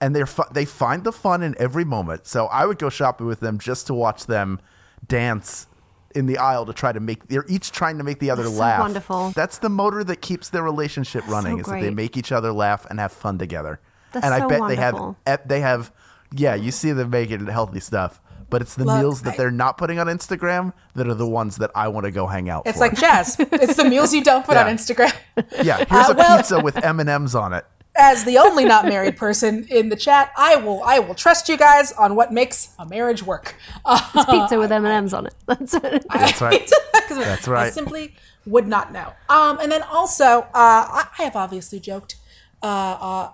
and 0.00 0.14
they're 0.14 0.26
fu- 0.26 0.42
they 0.52 0.66
find 0.66 1.02
the 1.04 1.12
fun 1.12 1.42
in 1.42 1.54
every 1.58 1.84
moment. 1.84 2.26
So 2.26 2.46
I 2.46 2.66
would 2.66 2.78
go 2.78 2.90
shopping 2.90 3.26
with 3.26 3.40
them 3.40 3.58
just 3.58 3.86
to 3.86 3.94
watch 3.94 4.26
them 4.26 4.60
dance 5.08 5.66
in 6.14 6.26
the 6.26 6.36
aisle 6.36 6.66
to 6.66 6.74
try 6.74 6.92
to 6.92 7.00
make. 7.00 7.28
They're 7.28 7.46
each 7.48 7.72
trying 7.72 7.96
to 7.98 8.04
make 8.04 8.18
the 8.18 8.30
other 8.30 8.42
That's 8.42 8.54
so 8.54 8.60
laugh. 8.60 8.80
wonderful. 8.80 9.30
That's 9.30 9.56
the 9.56 9.70
motor 9.70 10.04
that 10.04 10.20
keeps 10.20 10.50
their 10.50 10.62
relationship 10.62 11.26
running. 11.26 11.58
is 11.58 11.64
that 11.66 11.80
they 11.80 11.90
make 11.90 12.18
each 12.18 12.32
other 12.32 12.52
laugh 12.52 12.84
and 12.90 13.00
have 13.00 13.12
fun 13.12 13.38
together. 13.38 13.80
That's 14.12 14.26
and 14.26 14.34
I 14.34 14.40
so 14.40 14.48
bet 14.48 14.68
they 14.68 14.76
have 14.76 15.16
they 15.48 15.60
have 15.60 15.90
yeah 16.34 16.54
you 16.54 16.70
see 16.70 16.92
them 16.92 17.08
making 17.08 17.46
healthy 17.46 17.80
stuff 17.80 18.20
but 18.52 18.62
it's 18.62 18.76
the 18.76 18.84
Look, 18.84 18.98
meals 19.00 19.22
that 19.22 19.34
I- 19.34 19.36
they're 19.38 19.50
not 19.50 19.76
putting 19.78 19.98
on 19.98 20.06
instagram 20.06 20.72
that 20.94 21.08
are 21.08 21.14
the 21.14 21.26
ones 21.26 21.56
that 21.56 21.70
i 21.74 21.88
want 21.88 22.04
to 22.06 22.12
go 22.12 22.28
hang 22.28 22.48
out 22.48 22.64
with. 22.64 22.76
It's 22.76 22.78
for 22.78 22.88
like 22.88 22.96
jazz. 22.98 23.36
it's 23.40 23.74
the 23.76 23.84
meals 23.84 24.14
you 24.14 24.22
don't 24.22 24.44
put 24.46 24.56
on 24.56 24.66
Instagram. 24.66 25.12
yeah 25.64 25.78
here's 25.78 26.08
Uh, 26.08 26.12
a 26.12 26.14
well- 26.14 26.36
pizza 26.36 26.60
with 26.60 26.76
m&ms 26.84 27.34
on 27.34 27.52
it 27.52 27.64
as 27.94 28.24
the 28.24 28.38
only 28.38 28.64
not 28.64 28.86
married 28.86 29.18
person 29.18 29.66
in 29.68 29.90
the 29.90 29.96
chat, 29.96 30.32
I 30.34 30.56
will 30.56 30.82
I 30.82 30.98
will 31.00 31.14
trust 31.14 31.46
you 31.50 31.58
guys 31.58 31.92
on 31.92 32.14
what 32.16 32.32
makes 32.32 32.70
a 32.78 32.86
marriage 32.86 33.22
work. 33.22 33.54
Uh, 33.84 34.00
It's 34.14 34.24
pizza 34.30 34.58
with 34.58 34.72
M&Ms 34.82 35.12
on 35.12 35.26
it. 35.26 35.34
That's 35.46 35.74
it. 35.74 36.06
that's 36.08 36.40
right. 36.40 36.70
That's 37.10 37.46
I 37.48 37.68
simply 37.68 38.14
would 38.46 38.66
not 38.66 38.92
know. 38.94 39.12
Um, 39.28 39.58
and 39.60 39.70
then 39.70 39.82
also, 39.82 40.24
uh, 40.24 40.46
I, 40.54 41.06
I 41.18 41.22
have 41.24 41.36
obviously 41.36 41.80
joked 41.80 42.16
uh, 42.62 42.66
uh, 42.66 43.30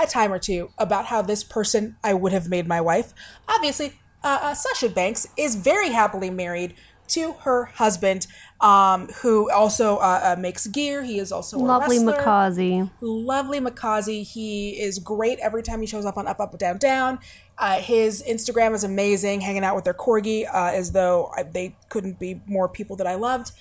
a 0.00 0.06
time 0.06 0.32
or 0.32 0.38
two 0.38 0.70
about 0.78 1.04
how 1.04 1.20
this 1.20 1.44
person 1.44 1.96
I 2.02 2.14
would 2.14 2.32
have 2.32 2.48
made 2.48 2.66
my 2.66 2.80
wife. 2.80 3.12
Obviously, 3.48 3.99
uh, 4.22 4.38
uh, 4.42 4.54
Sasha 4.54 4.88
Banks 4.88 5.26
is 5.36 5.56
very 5.56 5.90
happily 5.90 6.30
married 6.30 6.74
to 7.08 7.32
her 7.40 7.64
husband, 7.66 8.26
um, 8.60 9.08
who 9.22 9.50
also 9.50 9.96
uh, 9.96 10.36
uh, 10.36 10.40
makes 10.40 10.66
gear. 10.68 11.02
He 11.02 11.18
is 11.18 11.32
also 11.32 11.58
Lovely 11.58 11.98
Mikaze. 11.98 12.90
lovely 13.00 13.60
Mikaze. 13.60 14.22
He 14.24 14.80
is 14.80 14.98
great 14.98 15.38
every 15.40 15.62
time 15.62 15.80
he 15.80 15.86
shows 15.86 16.06
up 16.06 16.16
on 16.16 16.26
Up 16.26 16.40
Up 16.40 16.56
Down 16.58 16.78
Down. 16.78 17.18
Uh, 17.58 17.78
his 17.78 18.22
Instagram 18.22 18.74
is 18.74 18.84
amazing, 18.84 19.40
hanging 19.40 19.64
out 19.64 19.74
with 19.74 19.84
their 19.84 19.94
corgi, 19.94 20.46
uh, 20.46 20.70
as 20.72 20.92
though 20.92 21.30
I, 21.36 21.42
they 21.42 21.76
couldn't 21.88 22.18
be 22.18 22.40
more 22.46 22.68
people 22.68 22.96
that 22.96 23.06
I 23.06 23.16
loved. 23.16 23.52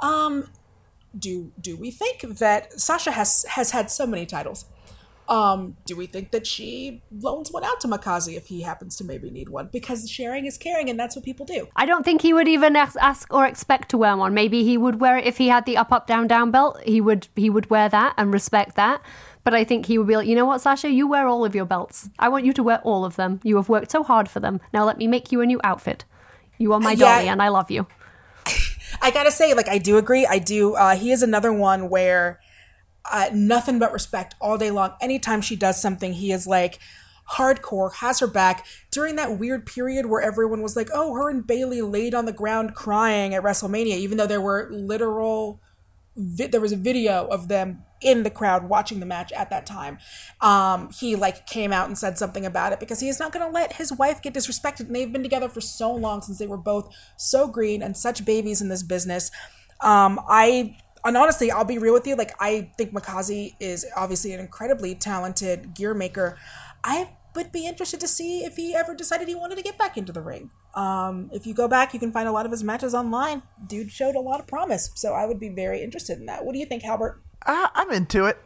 Um, 0.00 0.48
do 1.16 1.52
do 1.60 1.76
we 1.76 1.90
think 1.90 2.22
that 2.38 2.80
Sasha 2.80 3.12
has 3.12 3.44
has 3.50 3.70
had 3.70 3.90
so 3.90 4.06
many 4.06 4.26
titles? 4.26 4.64
Um, 5.28 5.76
do 5.86 5.96
we 5.96 6.06
think 6.06 6.32
that 6.32 6.46
she 6.46 7.02
loans 7.10 7.50
one 7.50 7.64
out 7.64 7.80
to 7.80 7.88
Mikaze 7.88 8.36
if 8.36 8.46
he 8.48 8.60
happens 8.62 8.96
to 8.96 9.04
maybe 9.04 9.30
need 9.30 9.48
one? 9.48 9.70
Because 9.72 10.10
sharing 10.10 10.44
is 10.44 10.58
caring, 10.58 10.90
and 10.90 10.98
that's 11.00 11.16
what 11.16 11.24
people 11.24 11.46
do. 11.46 11.68
I 11.76 11.86
don't 11.86 12.04
think 12.04 12.20
he 12.22 12.34
would 12.34 12.48
even 12.48 12.76
ask, 12.76 13.32
or 13.32 13.46
expect 13.46 13.88
to 13.90 13.98
wear 13.98 14.16
one. 14.16 14.34
Maybe 14.34 14.64
he 14.64 14.76
would 14.76 15.00
wear 15.00 15.16
it 15.16 15.24
if 15.24 15.38
he 15.38 15.48
had 15.48 15.64
the 15.64 15.76
up, 15.76 15.92
up, 15.92 16.06
down, 16.06 16.26
down 16.26 16.50
belt. 16.50 16.80
He 16.84 17.00
would 17.00 17.28
he 17.34 17.48
would 17.48 17.70
wear 17.70 17.88
that 17.88 18.14
and 18.18 18.32
respect 18.32 18.76
that. 18.76 19.00
But 19.44 19.54
I 19.54 19.64
think 19.64 19.86
he 19.86 19.98
would 19.98 20.06
be 20.06 20.16
like, 20.16 20.26
you 20.26 20.34
know 20.34 20.46
what, 20.46 20.60
Sasha, 20.60 20.90
you 20.90 21.06
wear 21.06 21.26
all 21.26 21.44
of 21.44 21.54
your 21.54 21.66
belts. 21.66 22.08
I 22.18 22.28
want 22.28 22.44
you 22.44 22.52
to 22.54 22.62
wear 22.62 22.80
all 22.80 23.04
of 23.04 23.16
them. 23.16 23.40
You 23.44 23.56
have 23.56 23.68
worked 23.68 23.90
so 23.90 24.02
hard 24.02 24.28
for 24.28 24.40
them. 24.40 24.60
Now 24.72 24.84
let 24.84 24.96
me 24.98 25.06
make 25.06 25.32
you 25.32 25.40
a 25.40 25.46
new 25.46 25.60
outfit. 25.64 26.04
You 26.58 26.72
are 26.72 26.80
my 26.80 26.92
Yeah. 26.92 27.16
dolly, 27.16 27.28
and 27.28 27.42
I 27.42 27.48
love 27.48 27.70
you. 27.70 27.86
I 29.02 29.10
gotta 29.10 29.30
say, 29.30 29.54
like, 29.54 29.68
I 29.68 29.78
do 29.78 29.96
agree. 29.96 30.26
I 30.26 30.38
do. 30.38 30.74
Uh, 30.74 30.96
he 30.96 31.10
is 31.12 31.22
another 31.22 31.52
one 31.52 31.88
where 31.88 32.40
uh, 33.10 33.30
nothing 33.32 33.78
but 33.78 33.92
respect 33.92 34.34
all 34.40 34.58
day 34.58 34.70
long. 34.70 34.94
Anytime 35.00 35.40
she 35.40 35.56
does 35.56 35.80
something, 35.80 36.12
he 36.12 36.32
is 36.32 36.46
like 36.46 36.78
hardcore, 37.32 37.94
has 37.94 38.20
her 38.20 38.26
back. 38.26 38.66
During 38.90 39.16
that 39.16 39.38
weird 39.38 39.66
period 39.66 40.06
where 40.06 40.20
everyone 40.20 40.62
was 40.62 40.76
like, 40.76 40.88
oh, 40.92 41.14
her 41.14 41.30
and 41.30 41.46
Bailey 41.46 41.82
laid 41.82 42.14
on 42.14 42.26
the 42.26 42.32
ground 42.32 42.74
crying 42.74 43.34
at 43.34 43.42
WrestleMania, 43.42 43.96
even 43.96 44.18
though 44.18 44.26
there 44.26 44.40
were 44.40 44.68
literal, 44.70 45.60
vi- 46.16 46.46
there 46.46 46.60
was 46.60 46.72
a 46.72 46.76
video 46.76 47.26
of 47.26 47.48
them 47.48 47.82
in 48.00 48.22
the 48.22 48.30
crowd 48.30 48.68
watching 48.68 49.00
the 49.00 49.06
match 49.06 49.32
at 49.32 49.48
that 49.50 49.64
time. 49.64 49.98
Um, 50.40 50.90
he 50.90 51.16
like 51.16 51.46
came 51.46 51.72
out 51.72 51.88
and 51.88 51.96
said 51.96 52.18
something 52.18 52.44
about 52.44 52.72
it 52.72 52.80
because 52.80 53.00
he 53.00 53.08
is 53.08 53.18
not 53.18 53.32
going 53.32 53.46
to 53.46 53.52
let 53.52 53.74
his 53.74 53.92
wife 53.92 54.20
get 54.20 54.34
disrespected. 54.34 54.80
And 54.80 54.94
they've 54.94 55.12
been 55.12 55.22
together 55.22 55.48
for 55.48 55.62
so 55.62 55.92
long 55.94 56.20
since 56.20 56.38
they 56.38 56.46
were 56.46 56.58
both 56.58 56.94
so 57.16 57.48
green 57.48 57.82
and 57.82 57.96
such 57.96 58.24
babies 58.24 58.60
in 58.60 58.68
this 58.68 58.82
business. 58.82 59.30
Um, 59.80 60.20
I 60.28 60.76
and 61.04 61.16
honestly, 61.16 61.50
I'll 61.50 61.64
be 61.64 61.78
real 61.78 61.94
with 61.94 62.06
you. 62.06 62.16
Like, 62.16 62.34
I 62.40 62.70
think 62.76 62.92
Mikaze 62.92 63.54
is 63.60 63.86
obviously 63.96 64.32
an 64.32 64.40
incredibly 64.40 64.94
talented 64.94 65.74
gear 65.74 65.94
maker. 65.94 66.38
I 66.82 67.10
would 67.34 67.52
be 67.52 67.66
interested 67.66 68.00
to 68.00 68.08
see 68.08 68.44
if 68.44 68.56
he 68.56 68.74
ever 68.74 68.94
decided 68.94 69.28
he 69.28 69.34
wanted 69.34 69.56
to 69.56 69.62
get 69.62 69.76
back 69.76 69.96
into 69.96 70.12
the 70.12 70.22
ring. 70.22 70.50
Um, 70.74 71.30
if 71.32 71.46
you 71.46 71.54
go 71.54 71.68
back, 71.68 71.94
you 71.94 72.00
can 72.00 72.12
find 72.12 72.28
a 72.28 72.32
lot 72.32 72.46
of 72.46 72.52
his 72.52 72.62
matches 72.64 72.94
online. 72.94 73.42
Dude 73.66 73.90
showed 73.90 74.14
a 74.14 74.20
lot 74.20 74.40
of 74.40 74.46
promise, 74.46 74.90
so 74.94 75.12
I 75.12 75.26
would 75.26 75.40
be 75.40 75.48
very 75.48 75.82
interested 75.82 76.18
in 76.18 76.26
that. 76.26 76.44
What 76.44 76.52
do 76.52 76.58
you 76.58 76.66
think, 76.66 76.82
Halbert? 76.82 77.20
Uh, 77.46 77.68
I'm 77.74 77.90
into 77.90 78.26
it. 78.26 78.38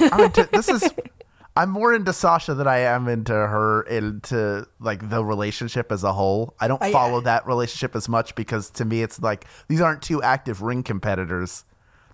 I'm 0.00 0.20
into 0.20 0.48
this 0.52 0.68
is. 0.68 0.88
I'm 1.56 1.70
more 1.70 1.94
into 1.94 2.12
Sasha 2.12 2.54
than 2.54 2.66
I 2.66 2.78
am 2.78 3.06
into 3.06 3.32
her 3.32 3.82
into 3.82 4.66
like 4.80 5.08
the 5.08 5.24
relationship 5.24 5.92
as 5.92 6.02
a 6.02 6.12
whole. 6.12 6.56
I 6.58 6.66
don't 6.66 6.82
I- 6.82 6.90
follow 6.90 7.20
that 7.20 7.46
relationship 7.46 7.94
as 7.94 8.08
much 8.08 8.34
because 8.34 8.70
to 8.70 8.84
me 8.84 9.02
it's 9.02 9.22
like 9.22 9.46
these 9.68 9.80
aren't 9.80 10.02
two 10.02 10.20
active 10.20 10.62
ring 10.62 10.82
competitors. 10.82 11.64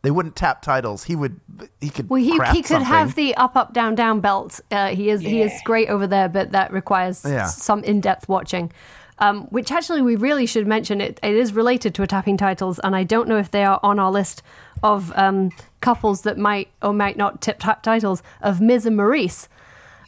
They 0.02 0.10
wouldn't 0.10 0.34
tap 0.34 0.62
titles. 0.62 1.04
He 1.04 1.14
would. 1.14 1.40
He 1.80 1.90
could. 1.90 2.08
Well, 2.08 2.22
he, 2.22 2.38
he 2.52 2.62
could 2.62 2.82
have 2.82 3.14
the 3.14 3.34
up, 3.34 3.54
up, 3.56 3.74
down, 3.74 3.94
down 3.94 4.20
belt. 4.20 4.58
Uh, 4.70 4.88
he 4.88 5.10
is 5.10 5.20
he 5.20 5.42
is 5.42 5.52
great 5.64 5.88
over 5.88 6.06
there, 6.06 6.28
but 6.28 6.52
that 6.52 6.72
requires 6.72 7.24
Yeah. 7.24 7.44
some 7.46 7.84
in 7.84 8.00
depth 8.00 8.28
watching. 8.28 8.72
Um, 9.18 9.42
which 9.48 9.70
actually 9.70 10.00
we 10.00 10.16
really 10.16 10.46
should 10.46 10.66
mention. 10.66 11.02
It 11.02 11.20
it 11.22 11.34
is 11.34 11.52
related 11.52 11.94
to 11.96 12.02
a 12.02 12.06
tapping 12.06 12.38
titles, 12.38 12.78
and 12.78 12.96
I 12.96 13.04
don't 13.04 13.28
know 13.28 13.36
if 13.36 13.50
they 13.50 13.64
are 13.64 13.78
on 13.82 13.98
our 13.98 14.10
list 14.10 14.42
of 14.82 15.12
um, 15.16 15.50
couples 15.82 16.22
that 16.22 16.38
might 16.38 16.68
or 16.80 16.94
might 16.94 17.18
not 17.18 17.42
tip 17.42 17.58
tap 17.58 17.82
titles 17.82 18.22
of 18.40 18.62
Miz 18.62 18.86
and 18.86 18.98
Maryse. 18.98 19.48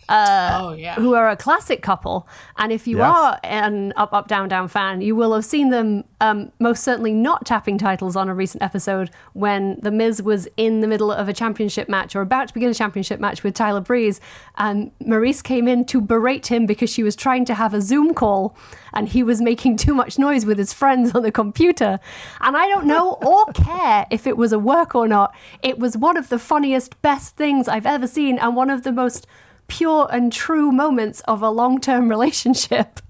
Oh 0.08 0.72
yeah, 0.72 0.94
who 0.96 1.14
are 1.14 1.28
a 1.30 1.36
classic 1.36 1.82
couple. 1.82 2.28
And 2.56 2.72
if 2.72 2.86
you 2.86 2.98
Yes. 2.98 3.16
are 3.16 3.40
an 3.44 3.92
Up, 3.96 4.12
Up, 4.12 4.28
Down, 4.28 4.48
Down 4.48 4.68
fan, 4.68 5.00
you 5.00 5.16
will 5.16 5.32
have 5.34 5.44
seen 5.44 5.70
them 5.70 6.04
um, 6.20 6.52
most 6.58 6.82
certainly 6.84 7.12
not 7.14 7.46
tapping 7.46 7.78
titles 7.78 8.16
on 8.16 8.28
a 8.28 8.34
recent 8.34 8.62
episode 8.62 9.10
when 9.32 9.78
The 9.80 9.90
Miz 9.90 10.22
was 10.22 10.48
in 10.56 10.80
the 10.80 10.86
middle 10.86 11.10
of 11.10 11.28
a 11.28 11.32
championship 11.32 11.88
match 11.88 12.14
or 12.14 12.20
about 12.20 12.48
to 12.48 12.54
begin 12.54 12.70
a 12.70 12.74
championship 12.74 13.20
match 13.20 13.42
with 13.42 13.54
Tyler 13.54 13.80
Breeze. 13.80 14.20
And 14.56 14.90
Maryse 15.00 15.42
came 15.42 15.66
in 15.66 15.84
to 15.86 16.00
berate 16.00 16.48
him 16.48 16.66
because 16.66 16.90
she 16.90 17.02
was 17.02 17.16
trying 17.16 17.44
to 17.46 17.54
have 17.54 17.72
a 17.72 17.80
Zoom 17.80 18.12
call 18.14 18.56
and 18.92 19.08
he 19.08 19.22
was 19.22 19.40
making 19.40 19.76
too 19.78 19.94
much 19.94 20.18
noise 20.18 20.44
with 20.44 20.58
his 20.58 20.72
friends 20.72 21.14
on 21.14 21.22
the 21.22 21.32
computer. 21.32 21.98
And 22.40 22.56
I 22.56 22.66
don't 22.68 22.86
know 22.86 23.12
or 23.22 23.46
care 23.52 24.06
if 24.10 24.26
it 24.26 24.36
was 24.36 24.52
a 24.52 24.58
work 24.58 24.94
or 24.94 25.08
not. 25.08 25.34
It 25.62 25.78
was 25.78 25.96
one 25.96 26.16
of 26.16 26.28
the 26.28 26.38
funniest, 26.38 27.00
best 27.02 27.36
things 27.36 27.66
I've 27.68 27.86
ever 27.86 28.06
seen 28.06 28.38
and 28.38 28.54
one 28.54 28.68
of 28.70 28.82
the 28.82 28.92
most 28.92 29.26
pure 29.68 30.08
and 30.12 30.32
true 30.32 30.70
moments 30.72 31.20
of 31.22 31.42
a 31.42 31.50
long 31.50 31.80
term 31.80 32.08
relationship 32.16 33.00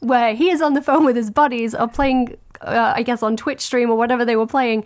where 0.00 0.34
he 0.34 0.50
is 0.50 0.62
on 0.62 0.74
the 0.74 0.82
phone 0.82 1.04
with 1.04 1.16
his 1.16 1.30
buddies 1.30 1.74
or 1.74 1.86
playing, 1.86 2.36
uh, 2.62 2.92
I 2.96 3.02
guess, 3.02 3.22
on 3.22 3.36
Twitch 3.36 3.60
stream 3.60 3.90
or 3.90 3.96
whatever 3.96 4.24
they 4.24 4.36
were 4.36 4.46
playing. 4.46 4.84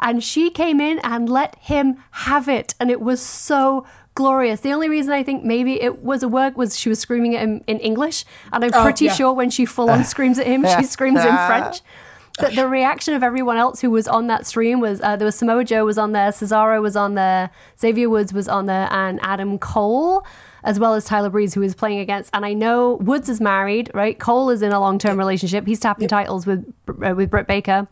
And 0.00 0.22
she 0.22 0.50
came 0.50 0.80
in 0.80 0.98
and 1.00 1.28
let 1.28 1.56
him 1.60 2.02
have 2.10 2.48
it. 2.48 2.74
And 2.80 2.90
it 2.90 3.00
was 3.00 3.22
so 3.22 3.86
glorious. 4.14 4.60
The 4.60 4.72
only 4.72 4.88
reason 4.88 5.12
I 5.12 5.22
think 5.22 5.44
maybe 5.44 5.80
it 5.80 6.02
was 6.02 6.22
a 6.22 6.28
work 6.28 6.56
was 6.56 6.78
she 6.78 6.88
was 6.88 6.98
screaming 6.98 7.34
at 7.36 7.42
him 7.42 7.62
in 7.66 7.78
English. 7.78 8.24
And 8.52 8.64
I'm 8.64 8.70
Oh, 8.74 8.82
pretty 8.82 9.06
yeah. 9.06 9.14
sure 9.14 9.32
when 9.32 9.48
she 9.50 9.64
full 9.64 9.88
on 9.88 10.04
screams 10.04 10.38
at 10.38 10.46
him, 10.46 10.66
she 10.66 10.82
screams 10.94 11.20
in 11.24 11.34
French. 11.46 11.80
The, 12.38 12.50
the 12.50 12.68
reaction 12.68 13.14
of 13.14 13.22
everyone 13.22 13.56
else 13.56 13.80
who 13.80 13.90
was 13.90 14.06
on 14.06 14.26
that 14.26 14.46
stream 14.46 14.78
was 14.78 15.00
uh, 15.00 15.16
there 15.16 15.24
was 15.24 15.36
Samoa 15.36 15.64
Joe 15.64 15.86
was 15.86 15.96
on 15.96 16.12
there, 16.12 16.28
Cesaro 16.32 16.82
was 16.82 16.94
on 16.94 17.14
there, 17.14 17.48
Xavier 17.80 18.10
Woods 18.10 18.34
was 18.34 18.46
on 18.46 18.66
there, 18.66 18.88
and 18.92 19.18
Adam 19.22 19.58
Cole, 19.58 20.22
as 20.66 20.80
well 20.80 20.94
as 20.94 21.04
Tyler 21.04 21.30
Breeze, 21.30 21.54
who 21.54 21.62
is 21.62 21.74
playing 21.74 22.00
against. 22.00 22.28
And 22.34 22.44
I 22.44 22.52
know 22.52 22.94
Woods 22.94 23.28
is 23.28 23.40
married, 23.40 23.90
right? 23.94 24.18
Cole 24.18 24.50
is 24.50 24.60
in 24.60 24.72
a 24.72 24.80
long 24.80 24.98
term 24.98 25.16
relationship. 25.16 25.66
He's 25.66 25.80
tapping 25.80 26.08
titles 26.08 26.44
with 26.44 26.70
uh, 26.88 27.14
with 27.14 27.30
Britt 27.30 27.46
Baker. 27.46 27.88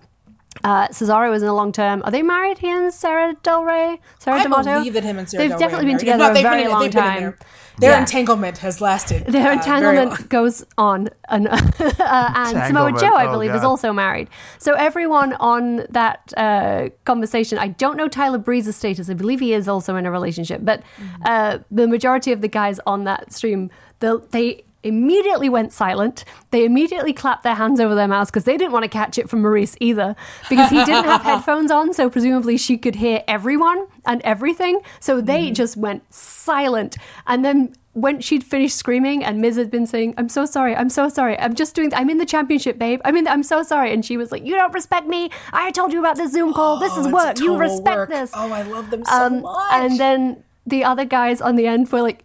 Uh, 0.62 0.88
Cesaro 0.88 1.34
is 1.34 1.42
in 1.42 1.48
a 1.48 1.54
long 1.54 1.72
term. 1.72 2.00
Are 2.04 2.10
they 2.10 2.22
married? 2.22 2.58
He 2.58 2.70
and 2.70 2.92
Sarah 2.94 3.34
Del 3.42 3.64
Rey, 3.64 4.00
Sarah 4.18 4.38
I 4.38 4.42
D'Amato. 4.44 4.74
believe 4.78 4.94
that 4.94 5.02
him 5.04 5.18
and 5.18 5.28
Sarah 5.28 5.42
They've 5.42 5.50
Del 5.50 5.58
Rey 5.58 5.64
definitely 5.64 5.76
are 5.76 5.80
been 5.80 5.88
married. 5.88 6.00
Together 6.00 6.18
not, 6.18 6.30
a 6.30 6.34
they've 6.34 6.42
very 6.42 6.62
been- 6.62 6.70
long 6.70 6.84
in 6.84 6.90
time. 6.90 7.34
Their 7.78 7.90
Yeah. 7.90 7.98
entanglement 8.00 8.58
has 8.58 8.80
lasted. 8.80 9.26
Their 9.28 9.40
uh, 9.40 9.44
very 9.44 9.56
long. 9.56 9.58
entanglement 9.58 10.28
goes 10.28 10.64
on, 10.78 11.08
and, 11.28 11.48
uh, 11.48 11.58
and 11.80 12.56
Samoa 12.68 12.92
Joe, 12.92 13.14
I 13.16 13.26
oh 13.26 13.32
believe, 13.32 13.52
is 13.52 13.64
also 13.64 13.92
married. 13.92 14.30
So 14.58 14.74
everyone 14.74 15.32
on 15.40 15.84
that 15.90 16.32
uh, 16.36 16.90
conversation, 17.04 17.58
I 17.58 17.68
don't 17.68 17.96
know 17.96 18.06
Tyler 18.06 18.38
Breeze's 18.38 18.76
status. 18.76 19.10
I 19.10 19.14
believe 19.14 19.40
he 19.40 19.52
is 19.54 19.66
also 19.66 19.96
in 19.96 20.06
a 20.06 20.10
relationship, 20.12 20.60
but 20.62 20.84
uh, 21.24 21.58
the 21.68 21.88
majority 21.88 22.30
of 22.30 22.42
the 22.42 22.48
guys 22.48 22.78
on 22.86 23.02
that 23.04 23.32
stream, 23.32 23.70
the, 23.98 24.24
they 24.30 24.64
immediately 24.84 25.48
went 25.48 25.72
silent. 25.72 26.24
They 26.50 26.64
immediately 26.64 27.12
clapped 27.12 27.42
their 27.42 27.54
hands 27.56 27.80
over 27.80 27.94
their 27.94 28.08
mouths 28.08 28.30
because 28.30 28.44
they 28.44 28.56
didn't 28.56 28.72
want 28.72 28.84
to 28.84 28.88
catch 28.88 29.18
it 29.18 29.28
from 29.28 29.42
Maryse 29.42 29.76
either, 29.80 30.14
because 30.48 30.70
he 30.70 30.84
didn't 30.84 31.04
have 31.06 31.22
headphones 31.30 31.70
on, 31.70 31.92
so 31.94 32.08
presumably 32.10 32.56
she 32.56 32.76
could 32.78 32.96
hear 32.96 33.22
everyone 33.26 33.86
and 34.06 34.20
everything. 34.22 34.80
So 35.00 35.20
they 35.20 35.50
just 35.50 35.76
went 35.76 36.02
silent, 36.14 36.96
and 37.26 37.44
then 37.44 37.74
when 37.94 38.20
she'd 38.20 38.42
finished 38.42 38.76
screaming 38.76 39.22
and 39.24 39.40
Miz 39.40 39.56
had 39.56 39.70
been 39.70 39.86
saying, 39.86 40.14
I'm 40.18 40.28
so 40.28 40.46
sorry, 40.46 40.74
I'm 40.74 40.90
so 40.90 41.08
sorry, 41.08 41.38
I'm 41.38 41.54
just 41.54 41.76
doing, 41.76 41.94
I'm 41.94 42.10
in 42.10 42.18
the 42.18 42.26
championship, 42.26 42.76
babe. 42.76 43.00
I'm 43.04 43.14
in, 43.16 43.22
the, 43.22 43.30
I'm 43.30 43.44
so 43.44 43.62
sorry. 43.62 43.92
And 43.92 44.04
she 44.04 44.16
was 44.16 44.32
like, 44.32 44.44
You 44.44 44.56
don't 44.56 44.74
respect 44.74 45.06
me. 45.06 45.30
I 45.52 45.70
told 45.70 45.92
you 45.92 46.00
about 46.00 46.16
this 46.16 46.32
Zoom 46.32 46.52
call. 46.52 46.78
this 46.80 46.90
Oh, 46.96 47.00
is 47.02 47.06
it's 47.06 47.14
work. 47.14 47.38
You 47.38 47.56
respect 47.56 47.96
work. 47.96 48.08
this. 48.08 48.32
Oh, 48.34 48.50
I 48.50 48.62
love 48.62 48.90
them 48.90 49.04
so 49.04 49.12
Um, 49.14 49.42
much. 49.42 49.72
and 49.74 50.00
then 50.00 50.42
the 50.66 50.82
other 50.82 51.04
guys 51.04 51.40
on 51.40 51.54
the 51.54 51.68
end 51.68 51.92
were 51.92 52.02
like, 52.02 52.24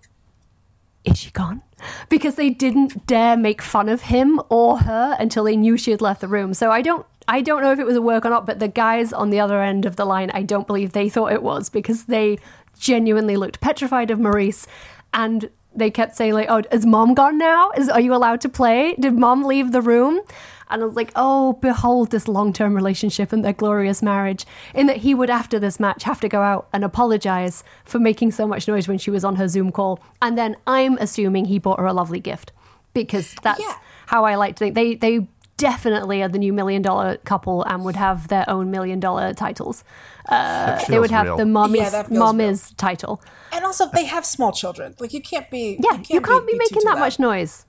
Is 1.05 1.19
she 1.19 1.29
gone? 1.29 1.61
Because 2.09 2.35
they 2.35 2.49
didn't 2.49 3.05
dare 3.07 3.37
make 3.37 3.61
fun 3.61 3.89
of 3.89 4.03
him 4.03 4.41
or 4.49 4.79
her 4.79 5.15
until 5.19 5.43
they 5.43 5.55
knew 5.55 5.77
she 5.77 5.91
had 5.91 6.01
left 6.01 6.21
the 6.21 6.27
room. 6.27 6.53
So 6.53 6.71
I 6.71 6.81
don't. 6.81 7.05
I 7.27 7.41
don't 7.41 7.61
know 7.61 7.71
if 7.71 7.77
it 7.77 7.85
was 7.85 7.95
a 7.95 8.01
work 8.01 8.25
or 8.25 8.31
not, 8.31 8.47
but 8.47 8.57
the 8.57 8.67
guys 8.67 9.13
on 9.13 9.29
the 9.29 9.39
other 9.39 9.61
end 9.61 9.85
of 9.85 9.97
the 9.97 10.05
line, 10.05 10.31
I 10.31 10.41
don't 10.41 10.65
believe 10.65 10.93
they 10.93 11.09
thought 11.09 11.31
it 11.31 11.43
was 11.43 11.69
because 11.69 12.05
they 12.05 12.39
genuinely 12.79 13.37
looked 13.37 13.61
petrified 13.61 14.09
of 14.09 14.17
Maryse 14.17 14.65
and 15.13 15.51
they 15.75 15.91
kept 15.91 16.15
saying 16.15 16.33
like, 16.33 16.47
"Oh, 16.49 16.63
is 16.71 16.85
mom 16.85 17.13
gone 17.13 17.37
now? 17.37 17.71
Is 17.77 17.87
are 17.89 18.01
you 18.01 18.15
allowed 18.15 18.41
to 18.41 18.49
play? 18.49 18.95
Did 18.99 19.13
mom 19.13 19.43
leave 19.43 19.71
the 19.71 19.81
room?" 19.81 20.21
And 20.69 20.81
I 20.81 20.85
was 20.85 20.95
like, 20.95 21.11
"Oh, 21.15 21.53
behold 21.53 22.11
this 22.11 22.27
long-term 22.27 22.75
relationship 22.75 23.33
and 23.33 23.43
their 23.43 23.53
glorious 23.53 24.01
marriage." 24.01 24.45
In 24.73 24.87
that 24.87 24.97
he 24.97 25.13
would, 25.15 25.29
after 25.29 25.59
this 25.59 25.79
match, 25.79 26.03
have 26.03 26.19
to 26.21 26.29
go 26.29 26.41
out 26.41 26.67
and 26.71 26.83
apologize 26.83 27.63
for 27.85 27.99
making 27.99 28.31
so 28.31 28.47
much 28.47 28.67
noise 28.67 28.87
when 28.87 28.97
she 28.97 29.11
was 29.11 29.23
on 29.23 29.35
her 29.37 29.47
Zoom 29.47 29.71
call, 29.71 29.99
and 30.21 30.37
then 30.37 30.55
I'm 30.67 30.97
assuming 30.99 31.45
he 31.45 31.59
bought 31.59 31.79
her 31.79 31.85
a 31.87 31.93
lovely 31.93 32.19
gift 32.19 32.51
because 32.93 33.35
that's 33.41 33.59
Yeah. 33.59 33.73
how 34.07 34.25
I 34.25 34.35
like 34.35 34.55
to 34.55 34.59
think. 34.59 34.75
They 34.75 34.95
they 34.95 35.27
definitely 35.57 36.21
are 36.23 36.29
the 36.29 36.39
new 36.39 36.53
million 36.53 36.81
dollar 36.81 37.17
couple 37.17 37.63
and 37.63 37.83
would 37.83 37.97
have 37.97 38.29
their 38.29 38.49
own 38.49 38.71
million 38.71 38.99
dollar 38.99 39.33
titles. 39.33 39.83
Uh, 40.29 40.79
they 40.87 40.99
would 40.99 41.11
have 41.11 41.25
real. 41.25 41.37
the 41.37 41.45
mom 41.45 41.75
Yeah, 41.75 41.85
is 41.87 41.91
that 41.91 42.09
mom 42.11 42.39
is 42.39 42.71
title. 42.77 43.21
And 43.51 43.65
also, 43.65 43.87
they 43.93 44.05
have 44.05 44.25
small 44.25 44.51
children. 44.51 44.95
Like 44.99 45.11
you 45.13 45.21
can't 45.21 45.49
be. 45.49 45.77
Yeah, 45.81 45.97
you 46.07 46.21
can't, 46.21 46.45
be, 46.45 46.53
too, 46.53 46.57
making 46.59 46.81
too 46.81 46.85
that 46.89 46.99
much 46.99 47.19
noise. 47.19 47.65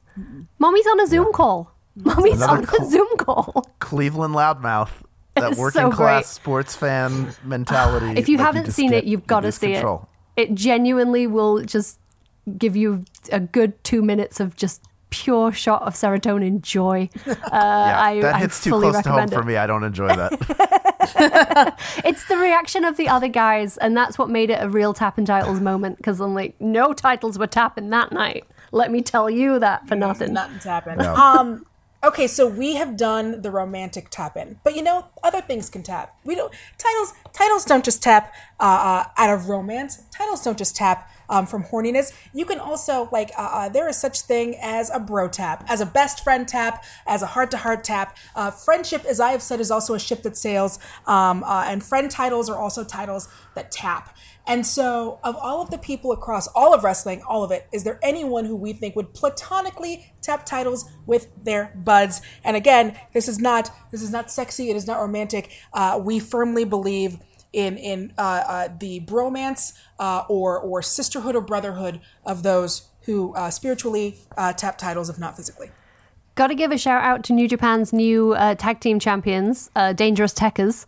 Mommy's 0.59 0.87
on 0.87 1.00
a 1.00 1.07
Zoom 1.07 1.33
call. 1.33 1.73
Mommy's 1.97 2.40
Another 2.40 2.59
on 2.59 2.66
call. 2.66 2.87
a 2.87 2.90
Zoom 2.90 3.16
call. 3.18 3.66
Cleveland 3.80 4.35
loudmouth. 4.35 4.90
That 5.37 5.52
It's 5.52 5.61
working 5.61 5.80
so 5.82 5.90
class 5.90 6.23
great. 6.25 6.26
sports 6.26 6.76
fan 6.76 7.35
mentality. 7.44 8.18
If 8.18 8.28
you 8.28 8.37
like 8.38 8.47
haven't 8.47 8.64
just 8.66 8.76
seen 8.76 8.90
get- 8.90 9.04
it, 9.04 9.09
you've 9.09 9.26
got 9.26 9.40
to 9.40 9.47
lose 9.49 9.56
see 9.56 9.73
control. 9.75 10.09
it. 10.37 10.50
It 10.50 10.54
genuinely 10.54 11.26
will 11.26 11.62
just 11.62 11.99
give 12.59 12.75
you 12.76 13.04
a 13.30 13.38
good 13.40 13.82
two 13.85 14.02
minutes 14.02 14.40
of 14.40 14.56
just 14.56 14.82
pure 15.11 15.52
shot 15.52 15.82
of 15.82 15.94
serotonin 15.94 16.61
joy. 16.62 17.09
Uh, 17.26 17.32
Yeah, 17.52 18.00
I, 18.00 18.20
that 18.20 18.35
I 18.37 18.38
hits 18.38 18.62
too 18.62 18.70
fully 18.70 18.90
close 18.90 19.02
to 19.02 19.09
home 19.11 19.18
recommend 19.18 19.32
for 19.42 19.47
me. 19.47 19.56
I 19.56 19.66
don't 19.66 19.85
enjoy 19.85 20.09
that. 20.09 20.32
It's 22.04 22.25
the 22.26 22.37
reaction 22.37 22.85
of 22.85 22.97
the 22.97 23.09
other 23.09 23.28
guys, 23.28 23.76
and 23.78 23.97
that's 23.97 24.18
what 24.18 24.28
made 24.30 24.50
it 24.50 24.62
a 24.62 24.68
real 24.68 24.94
tap 24.94 25.18
and 25.18 25.26
titles 25.26 25.61
moment. 25.70 25.97
Because 25.97 26.20
I'm 26.20 26.35
like, 26.35 26.61
no 26.61 26.92
titles 26.92 27.38
were 27.38 27.47
tapping 27.47 27.90
that 27.90 28.12
night. 28.12 28.44
Let 28.73 28.90
me 28.92 29.02
tell 29.02 29.28
you 29.28 29.59
that 29.59 29.88
for 29.88 29.97
nothing. 29.97 30.32
Nothing's 30.35 30.64
happened. 30.64 31.02
Um, 31.02 31.64
okay, 32.02 32.26
so 32.26 32.47
we 32.47 32.75
have 32.75 32.97
done 32.97 33.42
the 33.42 33.50
romantic 33.50 34.09
tap 34.11 34.37
in, 34.37 34.59
but 34.64 34.75
you 34.75 34.83
know, 34.83 35.07
other 35.23 35.40
things 35.40 35.69
can 35.69 35.83
tap. 35.83 36.16
We 36.25 36.35
don't 36.35 36.52
titles. 36.78 37.12
Titles 37.33 37.64
don't 37.64 37.85
just 37.85 38.02
tap 38.02 38.33
uh, 38.59 38.62
uh, 38.62 39.04
out 39.16 39.30
of 39.30 39.49
romance. 39.49 40.02
Titles 40.11 40.42
don't 40.42 40.59
just 40.59 40.76
tap 40.76 41.11
um, 41.28 41.47
from 41.47 41.64
horniness. 41.64 42.12
You 42.35 42.45
can 42.45 42.59
also 42.59 43.09
like 43.12 43.30
uh, 43.38 43.42
uh, 43.52 43.69
there 43.69 43.88
is 43.88 43.97
such 43.97 44.23
thing 44.23 44.57
as 44.61 44.90
a 44.90 44.99
bro 44.99 45.28
tap, 45.28 45.64
as 45.69 45.80
a 45.80 45.87
best 45.87 46.25
friend 46.25 46.47
tap, 46.47 46.85
as 47.07 47.23
a 47.23 47.26
heart 47.26 47.50
to 47.52 47.57
heart 47.57 47.85
tap. 47.85 48.16
Uh, 48.35 48.50
friendship, 48.50 49.04
as 49.04 49.21
I 49.21 49.30
have 49.33 49.42
said, 49.42 49.61
is 49.61 49.71
also 49.71 49.95
a 49.95 50.00
ship 50.00 50.23
that 50.23 50.37
sails, 50.37 50.78
um, 51.07 51.45
uh, 51.45 51.64
and 51.66 51.83
friend 51.83 52.11
titles 52.11 52.50
are 52.50 52.57
also 52.57 52.85
titles 52.85 53.28
that 53.54 53.71
tap. 53.71 54.16
And 54.50 54.66
so, 54.66 55.21
of 55.23 55.37
all 55.37 55.62
of 55.62 55.71
the 55.71 55.78
people 55.78 56.11
across 56.11 56.49
all 56.49 56.75
of 56.75 56.83
wrestling, 56.83 57.23
all 57.23 57.45
of 57.45 57.52
it, 57.52 57.69
is 57.73 57.85
there 57.85 58.00
anyone 58.02 58.47
who 58.47 58.57
we 58.57 58.73
think 58.73 58.97
would 58.97 59.14
platonically 59.14 60.12
tap 60.23 60.45
titles 60.45 60.90
with 61.07 61.28
their 61.45 61.73
buds? 61.76 62.21
And 62.42 62.57
again, 62.57 62.99
this 63.12 63.28
is 63.28 63.38
not 63.38 63.71
this 63.92 64.02
is 64.02 64.11
not 64.11 64.28
sexy. 64.28 64.69
It 64.69 64.75
is 64.75 64.88
not 64.88 64.99
romantic. 64.99 65.52
Uh, 65.73 66.00
we 66.02 66.19
firmly 66.19 66.64
believe 66.64 67.19
in 67.52 67.76
in 67.76 68.12
uh, 68.19 68.23
uh, 68.23 68.69
the 68.80 68.99
bromance 69.02 69.73
uh, 70.00 70.25
or 70.28 70.59
or 70.59 70.83
sisterhood 70.83 71.37
or 71.37 71.42
brotherhood 71.42 72.00
of 72.26 72.42
those 72.42 72.88
who 73.02 73.33
uh, 73.35 73.50
spiritually 73.50 74.19
uh, 74.37 74.52
tap 74.52 74.76
titles, 74.78 75.09
if 75.09 75.16
not 75.16 75.37
physically. 75.37 75.71
Got 76.35 76.49
to 76.49 76.57
give 76.57 76.73
a 76.73 76.78
shout 76.78 77.04
out 77.04 77.23
to 77.25 77.33
New 77.33 77.47
Japan's 77.47 77.92
new 77.92 78.35
tag 78.59 78.80
team 78.80 78.99
champions, 78.99 79.71
Dangerous 79.95 80.35
Tekkers, 80.35 80.87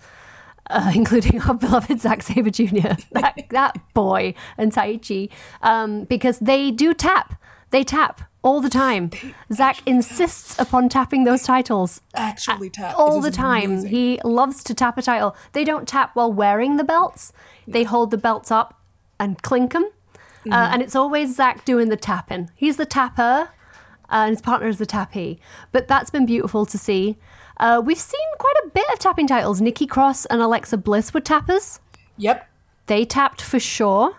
uh, 0.71 0.92
including 0.95 1.40
our 1.42 1.54
beloved 1.66 2.00
Zack 2.00 2.23
Sabre 2.23 2.50
Jr., 2.50 2.95
that, 3.12 3.45
that 3.50 3.95
boy, 3.95 4.35
and 4.57 4.73
Taichi, 4.73 5.31
um, 5.62 6.04
because 6.04 6.38
they 6.38 6.71
do 6.71 6.95
tap. 6.95 7.40
They 7.71 7.85
tap 7.85 8.23
all 8.42 8.61
the 8.61 8.69
time. 8.69 9.11
Zack 9.50 9.78
insists 9.87 10.59
upon 10.59 10.90
tapping 10.90 11.25
those 11.25 11.42
titles 11.42 12.02
Actually, 12.14 12.69
tap 12.69 12.99
all 12.99 13.21
the 13.21 13.31
time. 13.31 13.71
amazing. 13.71 13.90
He 13.90 14.21
loves 14.25 14.62
to 14.64 14.75
tap 14.75 14.99
a 14.99 15.02
title. 15.02 15.35
They 15.52 15.64
don't 15.64 15.88
tap 15.88 16.14
while 16.14 16.31
wearing 16.31 16.76
the 16.76 16.85
belts. 16.85 17.33
They 17.66 17.85
hold 17.85 18.11
the 18.11 18.19
belts 18.19 18.50
up 18.50 18.78
and 19.19 19.40
clink 19.40 19.73
them. 19.73 19.85
Mm-hmm. 19.85 20.52
Uh, 20.52 20.69
and 20.73 20.83
it's 20.83 20.97
always 20.97 21.37
Zack 21.37 21.64
doing 21.64 21.88
the 21.88 21.97
tapping. 21.97 22.50
He's 22.57 22.76
the 22.76 22.85
tapper, 22.85 23.23
uh, 23.23 23.47
and 24.11 24.31
his 24.31 24.42
partner 24.42 24.69
is 24.69 24.78
the 24.78 24.87
tappy. 24.87 25.40
But 25.71 25.88
that's 25.88 26.11
been 26.11 26.26
beautiful 26.26 26.66
to 26.66 26.76
see. 26.76 27.16
Uh, 27.59 27.80
we've 27.85 27.99
seen 27.99 28.21
quite 28.38 28.54
a 28.64 28.68
bit 28.71 28.85
of 28.92 28.99
tapping 28.99 29.26
titles. 29.26 29.61
Nikki 29.61 29.87
Cross 29.87 30.25
and 30.26 30.40
Alexa 30.42 30.76
Bliss 30.78 31.12
were 31.14 31.21
tappers. 31.21 31.80
Yep. 32.16 32.49
They 32.87 33.04
tapped 33.04 33.40
for 33.42 33.61
sure. 33.61 34.16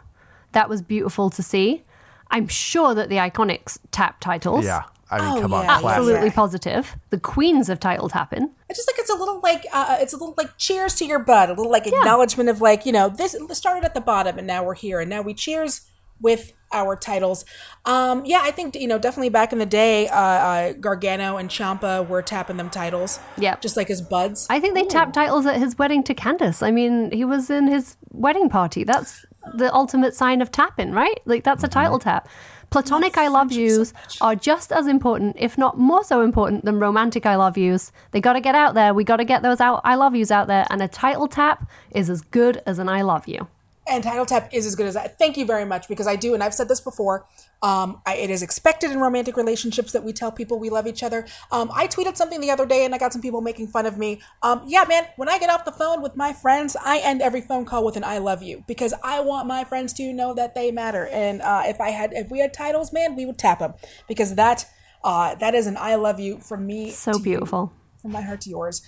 That 0.53 0.69
was 0.69 0.81
beautiful 0.81 1.29
to 1.31 1.43
see. 1.43 1.83
I'm 2.31 2.47
sure 2.47 2.93
that 2.95 3.09
the 3.09 3.17
Iconics 3.17 3.77
tap 3.91 4.19
titles. 4.19 4.65
yeah. 4.65 4.83
I 5.11 5.19
mean, 5.19 5.37
Oh, 5.37 5.41
come 5.41 5.53
on. 5.53 5.65
yeah, 5.65 5.79
classic. 5.79 5.97
Absolutely 5.99 6.27
Yeah. 6.29 6.33
positive. 6.33 6.95
The 7.11 7.19
queens 7.19 7.69
of 7.69 7.79
title 7.79 8.09
tapping. 8.09 8.49
I 8.69 8.73
just 8.73 8.87
think 8.87 8.97
it's 8.97 9.11
a 9.11 9.15
little 9.15 9.39
like 9.43 9.63
uh, 9.71 9.97
it's 9.99 10.11
a 10.13 10.15
little 10.17 10.33
like 10.37 10.57
cheers 10.57 10.95
to 10.95 11.05
your 11.05 11.19
bud, 11.19 11.49
a 11.49 11.53
little 11.53 11.71
like 11.71 11.85
acknowledgement 11.85 12.49
of 12.49 12.61
like 12.61 12.83
you 12.85 12.91
know 12.91 13.09
this 13.09 13.35
started 13.51 13.83
at 13.83 13.93
the 13.93 14.01
bottom 14.01 14.39
and 14.39 14.47
now 14.47 14.63
we're 14.63 14.73
here 14.73 14.99
and 15.01 15.09
now 15.11 15.21
we 15.21 15.35
cheers 15.35 15.81
with 16.23 16.53
our 16.71 16.95
titles. 16.95 17.45
Um, 17.85 18.25
yeah, 18.25 18.39
I 18.41 18.51
think 18.51 18.75
you 18.75 18.87
know 18.87 18.97
definitely 18.97 19.29
back 19.29 19.53
in 19.53 19.59
the 19.59 19.65
day, 19.65 20.07
uh, 20.07 20.15
uh, 20.15 20.73
Gargano 20.73 21.37
and 21.37 21.49
Ciampa 21.49 22.07
were 22.07 22.21
tapping 22.21 22.57
them 22.57 22.69
titles. 22.69 23.19
Yep. 23.37 23.61
just 23.61 23.77
like 23.77 23.87
his 23.87 24.01
buds. 24.01 24.47
I 24.49 24.59
think 24.59 24.73
they 24.73 24.85
tapped 24.85 25.13
titles 25.13 25.45
at 25.45 25.57
his 25.57 25.77
wedding 25.77 26.03
to 26.03 26.15
Candice. 26.15 26.65
I 26.65 26.71
mean, 26.71 27.11
he 27.11 27.23
was 27.23 27.49
in 27.49 27.67
his 27.67 27.95
wedding 28.11 28.49
party. 28.49 28.83
That's 28.83 29.25
the 29.53 29.73
ultimate 29.73 30.15
sign 30.15 30.41
of 30.41 30.51
tapping, 30.51 30.91
right? 30.91 31.19
Like 31.25 31.43
that's 31.43 31.63
a 31.63 31.67
title 31.67 31.99
tap. 31.99 32.27
Platonic 32.69 33.19
I 33.19 33.27
love 33.27 33.51
yous 33.51 33.93
are 34.19 34.35
just 34.35 34.71
as 34.71 34.87
important, 34.87 35.35
if 35.37 35.59
not 35.59 35.77
more 35.77 36.03
so 36.03 36.21
important, 36.21 36.65
than 36.65 36.79
romantic 36.79 37.23
I 37.23 37.35
love 37.35 37.55
yous. 37.55 37.91
They 38.11 38.19
got 38.19 38.33
to 38.33 38.41
get 38.41 38.55
out 38.55 38.73
there. 38.73 38.95
We 38.95 39.03
got 39.03 39.17
to 39.17 39.25
get 39.25 39.43
those 39.43 39.61
out 39.61 39.81
I 39.83 39.93
love 39.93 40.15
yous 40.15 40.31
out 40.31 40.47
there. 40.47 40.65
And 40.71 40.81
a 40.81 40.87
title 40.87 41.27
tap 41.27 41.69
is 41.91 42.09
as 42.09 42.21
good 42.21 42.63
as 42.65 42.79
an 42.79 42.89
I 42.89 43.03
love 43.03 43.27
you. 43.27 43.47
And 43.87 44.03
title 44.03 44.25
tap 44.25 44.49
is 44.53 44.65
as 44.65 44.75
good 44.75 44.85
as 44.85 44.93
that. 44.93 45.17
Thank 45.17 45.37
you 45.37 45.45
very 45.45 45.65
much 45.65 45.87
because 45.87 46.07
I 46.07 46.15
do, 46.15 46.33
and 46.33 46.43
I've 46.43 46.53
said 46.53 46.69
this 46.69 46.79
before. 46.79 47.25
Um, 47.61 48.01
I, 48.05 48.15
it 48.15 48.29
is 48.29 48.41
expected 48.41 48.91
in 48.91 48.99
romantic 48.99 49.37
relationships 49.37 49.91
that 49.93 50.03
we 50.03 50.13
tell 50.13 50.31
people 50.31 50.59
we 50.59 50.69
love 50.69 50.87
each 50.87 51.03
other. 51.03 51.25
Um, 51.51 51.71
I 51.73 51.87
tweeted 51.87 52.15
something 52.17 52.41
the 52.41 52.51
other 52.51 52.65
day, 52.65 52.85
and 52.85 52.95
I 52.95 52.97
got 52.97 53.13
some 53.13 53.21
people 53.21 53.41
making 53.41 53.67
fun 53.67 53.85
of 53.85 53.97
me. 53.97 54.21
Um, 54.41 54.63
yeah, 54.65 54.85
man, 54.87 55.05
when 55.17 55.29
I 55.29 55.37
get 55.37 55.49
off 55.49 55.65
the 55.65 55.71
phone 55.71 56.01
with 56.01 56.15
my 56.15 56.33
friends, 56.33 56.75
I 56.83 56.99
end 56.99 57.21
every 57.21 57.41
phone 57.41 57.65
call 57.65 57.83
with 57.83 57.97
an 57.97 58.03
"I 58.03 58.19
love 58.19 58.41
you" 58.41 58.63
because 58.67 58.93
I 59.03 59.19
want 59.19 59.47
my 59.47 59.63
friends 59.63 59.93
to 59.93 60.13
know 60.13 60.33
that 60.33 60.55
they 60.55 60.71
matter. 60.71 61.07
And 61.07 61.41
uh, 61.41 61.63
if 61.65 61.81
I 61.81 61.89
had, 61.89 62.13
if 62.13 62.29
we 62.31 62.39
had 62.39 62.53
titles, 62.53 62.93
man, 62.93 63.15
we 63.15 63.25
would 63.25 63.37
tap 63.37 63.59
them 63.59 63.73
because 64.07 64.35
that, 64.35 64.65
uh, 65.03 65.35
that 65.35 65.55
is 65.55 65.67
an 65.67 65.77
"I 65.77 65.95
love 65.95 66.19
you" 66.19 66.39
from 66.39 66.65
me. 66.65 66.89
So 66.91 67.13
to 67.13 67.17
you, 67.17 67.23
beautiful. 67.23 67.73
from 68.01 68.11
my 68.11 68.21
heart 68.21 68.41
to 68.41 68.49
yours. 68.49 68.81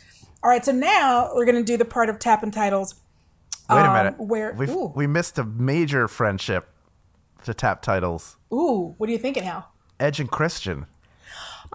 All 0.44 0.50
right, 0.50 0.64
so 0.64 0.72
now 0.72 1.32
we're 1.34 1.46
gonna 1.46 1.64
do 1.64 1.76
the 1.76 1.86
part 1.86 2.08
of 2.10 2.20
tapping 2.20 2.52
titles. 2.52 2.96
Wait 3.70 3.78
a 3.78 3.88
um, 3.88 3.94
minute. 3.94 4.20
where- 4.20 4.54
We've, 4.54 4.74
we 4.96 5.08
missed 5.08 5.38
a 5.40 5.44
major 5.44 6.08
friendship 6.08 6.68
to 7.46 7.54
tap 7.54 7.82
titles. 7.82 8.38
Ooh, 8.54 8.96
what 8.98 9.10
are 9.10 9.12
you 9.12 9.18
thinking, 9.18 9.44
now? 9.46 9.68
Edge 10.00 10.20
and 10.20 10.30
Christian. 10.30 10.86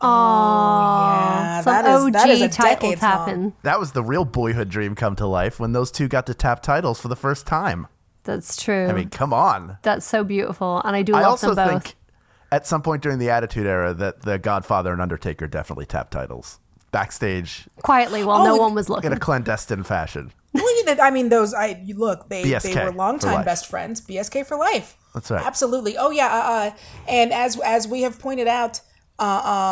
Oh, 0.03 0.07
Yeah, 0.07 1.61
Some 1.63 1.73
that 1.75 1.85
is- 1.85 2.03
OG 2.05 2.13
that 2.13 2.31
is 2.31 2.43
a 2.43 2.49
title 2.49 2.75
decades 2.91 3.03
long. 3.03 3.11
tapping. 3.13 3.53
That 3.63 3.79
was 3.81 3.93
the 3.93 4.03
real 4.03 4.25
boyhood 4.25 4.69
dream 4.69 4.95
come 4.95 5.17
to 5.17 5.27
life 5.27 5.59
when 5.61 5.73
those 5.73 5.91
two 5.91 6.09
got 6.09 6.27
to 6.27 6.35
tap 6.35 6.63
titles 6.63 7.01
for 7.01 7.09
the 7.09 7.17
first 7.17 7.47
time. 7.47 7.87
That's 8.25 8.63
true. 8.63 8.87
I 8.87 8.93
mean, 8.93 9.09
come 9.11 9.33
on. 9.33 9.79
That's 9.83 10.07
so 10.07 10.25
beautiful. 10.25 10.81
And 10.85 10.95
I 10.95 11.03
do 11.03 11.15
I 11.15 11.23
love 11.23 11.31
also 11.31 11.55
them 11.55 11.69
both. 11.75 11.83
think 11.85 11.97
at 12.53 12.67
some 12.67 12.83
point 12.83 13.03
during 13.03 13.19
the 13.19 13.31
Attitude 13.31 13.67
Era 13.67 13.95
that 13.95 14.23
the 14.23 14.39
Godfather 14.39 14.93
and 14.93 15.01
Undertaker 15.01 15.47
definitely 15.47 15.87
tapped 15.87 16.13
titles 16.13 16.61
backstage 16.93 17.69
Quietly 17.83 18.25
while 18.25 18.43
Oh, 18.43 18.45
no 18.45 18.57
one 18.57 18.75
was 18.75 18.89
looking 18.89 19.11
in 19.13 19.17
a 19.17 19.21
clandestine 19.21 19.85
fashion. 19.85 20.33
Well, 20.53 20.77
you 20.79 20.85
did- 20.85 21.01
I 21.01 21.11
mean, 21.11 21.29
those. 21.29 21.55
I 21.55 21.83
look. 21.95 22.29
They 22.29 22.43
they 22.43 22.51
were 22.85 22.91
for 22.91 22.97
longtime 22.97 23.45
best 23.45 23.67
friends. 23.67 24.01
BSK 24.01 24.45
for 24.47 24.57
life. 24.57 24.97
That's 25.15 25.31
right. 25.31 25.45
Absolutely. 25.45 25.97
Oh 25.97 26.11
yeah. 26.11 26.27
Uh, 26.27 26.53
uh, 26.53 26.71
and 27.09 27.33
as 27.33 27.59
as 27.61 27.87
we 27.89 28.03
have 28.03 28.19
pointed 28.19 28.49
out, 28.49 28.81
uh, 29.19 29.23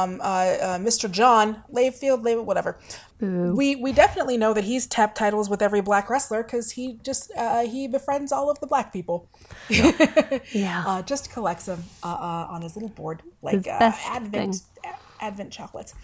um, 0.06 0.20
uh, 0.20 0.24
uh, 0.24 0.78
Mr. 0.78 1.10
John 1.10 1.62
Layfield, 1.72 2.24
Lay, 2.24 2.36
whatever. 2.36 2.78
We 3.20 3.74
we 3.74 3.92
definitely 3.92 4.36
know 4.36 4.54
that 4.54 4.62
he's 4.64 4.86
tapped 4.86 5.16
titles 5.18 5.50
with 5.50 5.60
every 5.60 5.80
black 5.80 6.08
wrestler 6.08 6.44
because 6.44 6.72
he 6.72 7.00
just 7.02 7.32
uh, 7.36 7.62
he 7.66 7.88
befriends 7.88 8.30
all 8.30 8.48
of 8.48 8.60
the 8.60 8.66
black 8.68 8.92
people. 8.92 9.28
Yeah. 9.68 10.84
uh, 10.86 11.02
just 11.02 11.32
collects 11.32 11.64
them 11.66 11.82
uh, 12.04 12.06
uh, 12.06 12.46
on 12.50 12.62
his 12.62 12.76
little 12.76 12.88
board, 12.90 13.22
like 13.42 13.66
uh, 13.66 13.92
Advent 14.06 14.54
thing. 14.82 14.92
Advent 15.20 15.52
chocolates. 15.52 15.94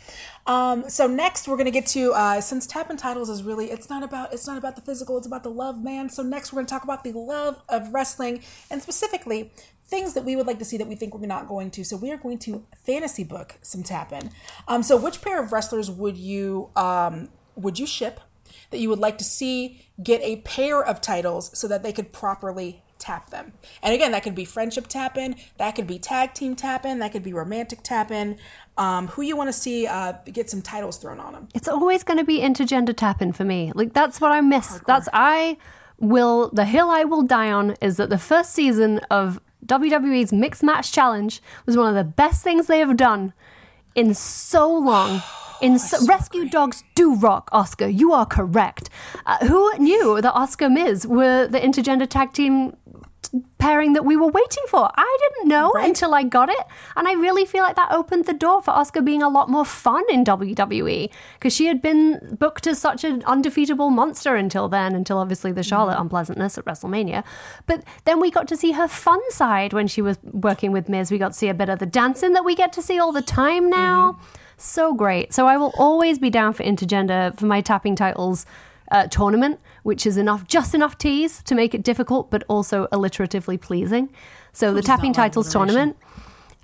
Um, 0.46 0.88
so 0.88 1.07
next 1.07 1.48
we're 1.48 1.57
gonna 1.57 1.70
get 1.70 1.87
to 1.88 2.12
uh, 2.12 2.40
since 2.40 2.66
tap 2.66 2.90
and 2.90 2.98
titles 2.98 3.29
is 3.29 3.42
really 3.42 3.70
it's 3.70 3.90
not 3.90 4.03
about 4.03 4.33
it's 4.33 4.46
not 4.46 4.59
about 4.59 4.77
the 4.77 4.83
physical, 4.83 5.16
it's 5.16 5.27
about 5.27 5.42
the 5.42 5.50
love, 5.50 5.83
man. 5.83 6.09
So 6.09 6.22
next 6.22 6.53
we're 6.53 6.59
gonna 6.59 6.68
talk 6.68 6.85
about 6.85 7.05
the 7.05 7.12
love 7.12 7.62
of 7.68 7.92
wrestling 7.92 8.42
and 8.70 8.83
specifically 8.83 9.53
things 9.87 10.14
that 10.14 10.24
we 10.24 10.35
would 10.35 10.46
like 10.46 10.59
to 10.59 10.64
see 10.64 10.77
that 10.79 10.87
we 10.87 10.94
think 10.94 11.14
we're 11.14 11.27
not 11.27 11.46
going 11.46 11.70
to. 11.70 11.85
So 11.85 11.96
we 11.96 12.11
are 12.11 12.16
going 12.16 12.38
to 12.40 12.64
fantasy 12.85 13.24
book 13.24 13.57
some 13.62 13.83
tap 13.83 14.12
in. 14.12 14.31
Um, 14.66 14.83
so 14.83 14.96
which 14.96 15.20
pair 15.20 15.40
of 15.42 15.53
wrestlers 15.53 15.90
would 15.90 16.16
you 16.16 16.70
um, 16.77 17.29
would 17.57 17.79
you 17.79 17.87
ship? 17.87 18.20
that 18.70 18.79
you 18.79 18.88
would 18.88 18.98
like 18.98 19.18
to 19.18 19.24
see 19.24 19.87
get 20.03 20.20
a 20.22 20.37
pair 20.38 20.83
of 20.83 21.00
titles 21.00 21.57
so 21.59 21.68
that 21.68 21.83
they 21.83 21.92
could 21.92 22.12
properly 22.12 22.84
tap 22.98 23.30
them. 23.30 23.52
And 23.83 23.94
again, 23.94 24.12
that 24.12 24.22
could 24.22 24.35
be 24.35 24.44
friendship 24.44 24.87
tapping, 24.88 25.37
that 25.59 25.74
could 25.74 25.87
be 25.87 25.98
tag 25.98 26.35
team 26.35 26.57
tapping, 26.57 26.98
that 26.98 27.12
could 27.12 27.22
be 27.22 27.33
romantic 27.33 27.83
tapping. 27.83 28.38
Um, 28.76 29.09
who 29.09 29.22
you 29.22 29.37
want 29.37 29.48
to 29.48 29.52
see 29.52 29.87
uh, 29.87 30.14
get 30.33 30.50
some 30.50 30.62
titles 30.62 30.96
thrown 30.96 31.20
on 31.20 31.33
them? 31.33 31.48
It's 31.54 31.68
always 31.68 32.02
going 32.02 32.18
to 32.18 32.24
be 32.24 32.40
intergender 32.40 32.96
tapping 32.96 33.33
for 33.33 33.44
me. 33.44 33.72
Like 33.74 33.92
that's 33.92 34.20
what 34.20 34.33
I 34.33 34.40
miss. 34.40 34.80
That's 34.87 35.09
I 35.12 35.59
will 36.00 36.50
the 36.50 36.64
hill 36.64 36.90
I 36.90 37.04
will 37.04 37.22
die 37.22 37.52
on 37.52 37.76
is 37.80 37.96
that 37.98 38.11
the 38.11 38.18
first 38.18 38.52
season 38.52 38.98
of 39.11 39.40
WWE's 39.66 40.33
Mixed 40.33 40.62
Match 40.62 40.92
Challenge 40.92 41.40
was 41.66 41.76
one 41.76 41.88
of 41.88 41.94
the 41.94 42.04
best 42.04 42.42
things 42.42 42.66
they 42.66 42.80
have 42.80 42.96
done 42.96 43.33
in 43.94 44.14
so 44.14 44.72
long. 44.72 45.22
In 45.61 45.78
so, 45.78 46.04
Rescue 46.07 46.48
Dogs 46.50 46.83
do 46.94 47.14
rock, 47.14 47.48
Oscar. 47.52 47.87
You 47.87 48.12
are 48.12 48.26
correct. 48.26 48.90
Uh, 49.24 49.46
who 49.46 49.78
knew 49.78 50.20
that 50.20 50.35
Asuka 50.35 50.70
Miz 50.70 51.07
were 51.07 51.46
the 51.46 51.61
intergender 51.61 52.11
tag 52.11 52.33
team 52.33 52.76
pairing 53.59 53.94
that 53.94 54.05
we 54.05 54.16
were 54.16 54.29
waiting 54.29 54.62
for. 54.68 54.90
I 54.94 55.16
didn't 55.20 55.49
know 55.49 55.70
Right. 55.73 55.88
until 55.88 56.14
I 56.14 56.23
got 56.23 56.49
it. 56.51 56.64
And 56.97 57.09
I 57.09 57.12
really 57.14 57.44
feel 57.47 57.62
like 57.62 57.77
that 57.77 57.90
opened 57.90 58.27
the 58.27 58.33
door 58.35 58.62
for 58.62 58.73
Asuka 58.73 59.05
being 59.05 59.23
a 59.23 59.29
lot 59.29 59.49
more 59.49 59.64
fun 59.64 60.05
in 60.11 60.25
WWE 60.25 61.11
because 61.35 61.55
she 61.55 61.66
had 61.66 61.81
been 61.81 62.37
booked 62.38 62.66
as 62.66 62.79
such 62.79 63.05
an 63.05 63.23
undefeatable 63.27 63.90
monster 63.90 64.37
until 64.37 64.68
then, 64.68 64.94
until 64.94 65.18
obviously 65.18 65.51
the 65.53 65.62
Charlotte 65.62 65.99
unpleasantness 65.99 66.59
at 66.59 66.64
WrestleMania. 66.64 67.25
But 67.66 67.83
then 68.05 68.20
we 68.20 68.31
got 68.31 68.47
to 68.49 68.57
see 68.57 68.73
her 68.73 68.87
fun 68.88 69.20
side 69.31 69.73
when 69.73 69.88
she 69.88 70.03
was 70.03 70.18
working 70.23 70.70
with 70.73 70.88
Miz. 70.88 71.11
We 71.11 71.18
got 71.18 71.33
to 71.33 71.38
see 71.38 71.49
a 71.49 71.55
bit 71.55 71.68
of 71.68 71.79
the 71.79 71.87
dancing 71.87 72.35
that 72.35 72.44
we 72.44 72.55
get 72.55 72.73
to 72.75 72.83
see 72.83 72.99
all 72.99 73.12
the 73.12 73.23
time 73.23 73.68
now. 73.70 74.12
Mm-hmm. 74.12 74.25
So 74.57 74.94
great. 74.94 75.35
So 75.35 75.47
I 75.47 75.57
will 75.57 75.73
always 75.77 76.18
be 76.18 76.31
down 76.31 76.53
for 76.53 76.62
intergender 76.62 77.37
for 77.38 77.47
my 77.47 77.61
tapping 77.61 77.97
titles 77.97 78.47
uh, 78.90 79.07
tournament, 79.09 79.61
which 79.83 80.07
is 80.07 80.16
enough, 80.16 80.47
just 80.47 80.75
enough 80.75 80.99
tease 80.99 81.42
to 81.44 81.55
make 81.55 81.75
it 81.75 81.83
difficult, 81.83 82.31
but 82.31 82.44
also 82.49 82.87
alliteratively 82.92 83.61
pleasing. 83.61 84.11
So 84.53 84.73
the 84.73 84.83
tapping 84.83 85.12
titles 85.12 85.51
tournament, 85.53 85.97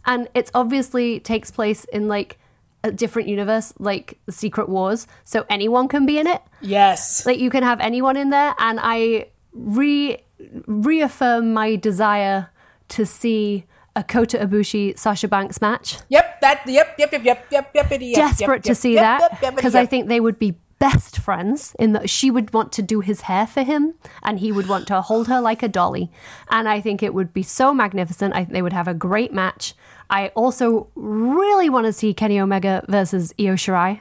and 0.05 0.29
it's 0.35 0.51
obviously 0.55 1.21
takes 1.21 1.51
place 1.51 1.85
in 1.87 2.09
like 2.09 2.39
a 2.83 2.93
different 2.93 3.29
universe, 3.29 3.73
like 3.79 4.19
the 4.27 4.33
Secret 4.33 4.69
Wars. 4.69 5.07
So 5.25 5.45
anyone 5.49 5.89
can 5.89 6.07
be 6.07 6.19
in 6.19 6.27
it. 6.27 6.43
Yes. 6.61 7.27
Like 7.27 7.39
you 7.39 7.51
can 7.51 7.63
have 7.63 7.81
anyone 7.81 8.17
in 8.17 8.31
there, 8.31 8.55
and 8.59 8.79
I 8.83 9.29
re 9.53 10.19
reaffirm 10.67 11.53
my 11.53 11.77
desire 11.77 12.49
to 12.89 13.05
see 13.05 13.67
a 13.97 14.03
Kota 14.03 14.39
Ibushi 14.39 14.99
Sasha 14.99 15.29
Banks 15.29 15.61
match 15.61 15.99
Yep. 16.09 16.41
That. 16.41 16.63
Yep. 16.67 16.95
Yep. 16.99 17.13
Yep. 17.13 17.25
Yep. 17.25 17.49
Yep. 17.51 17.75
Yep. 17.75 18.01
yep, 18.01 18.15
desperate 18.15 18.57
yep, 18.57 18.63
to 18.63 18.75
see 18.75 18.95
yep, 18.95 19.03
that 19.03 19.21
yep, 19.33 19.43
yep, 19.43 19.57
because 19.57 19.75
yep. 19.75 19.83
I 19.83 19.87
think 19.87 20.09
they 20.09 20.21
would 20.21 20.39
be 20.39 20.57
best 20.81 21.19
friends 21.19 21.77
in 21.79 21.93
that 21.93 22.11
she 22.11 22.31
would 22.31 22.53
want 22.53 22.73
to 22.73 22.83
do 22.83 23.01
his 23.01 23.23
hair 23.23 23.47
for 23.47 23.63
him 23.63 23.95
and 24.23 24.41
he 24.41 24.51
would 24.51 24.67
want 24.67 24.87
to 24.89 25.01
hold 25.03 25.29
her 25.29 25.41
like 25.41 25.63
a 25.63 25.69
dolly 25.69 26.11
and 26.51 26.69
I 26.69 26.81
think 26.81 27.03
it 27.03 27.15
would 27.15 27.33
be 27.33 27.43
so 27.43 27.73
magnificent 27.73 28.35
I 28.35 28.39
think 28.39 28.53
they 28.53 28.63
would 28.63 28.73
have 28.73 28.89
a 28.89 28.95
great 28.95 29.33
match 29.33 29.75
I 30.09 30.29
also 30.29 30.89
really 30.95 31.69
want 31.71 31.87
to 31.87 31.93
see 31.93 32.15
Kenny 32.15 32.41
Omega 32.41 32.85
versus 32.89 33.33
Io 33.39 33.55
Shirai 33.55 34.01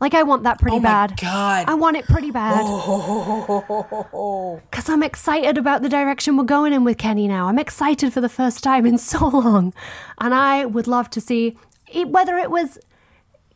like 0.00 0.14
I 0.14 0.22
want 0.22 0.44
that 0.44 0.60
pretty 0.60 0.78
Oh 0.78 0.80
bad 0.80 1.18
God. 1.20 1.68
I 1.68 1.74
want 1.74 1.96
it 1.98 2.06
pretty 2.06 2.30
bad 2.30 2.60
because 4.70 4.88
I'm 4.88 5.02
excited 5.02 5.58
about 5.58 5.82
the 5.82 5.88
direction 5.88 6.36
we're 6.36 6.44
going 6.44 6.72
in 6.72 6.84
with 6.84 6.96
Kenny 6.96 7.28
now. 7.28 7.48
I'm 7.48 7.58
excited 7.58 8.12
for 8.12 8.20
the 8.22 8.30
first 8.30 8.62
time 8.62 8.86
in 8.86 8.96
so 8.98 9.28
long. 9.28 9.74
And 10.18 10.32
I 10.32 10.64
would 10.64 10.86
love 10.86 11.10
to 11.10 11.20
see 11.20 11.58
whether 12.06 12.38
it 12.38 12.50
was 12.50 12.78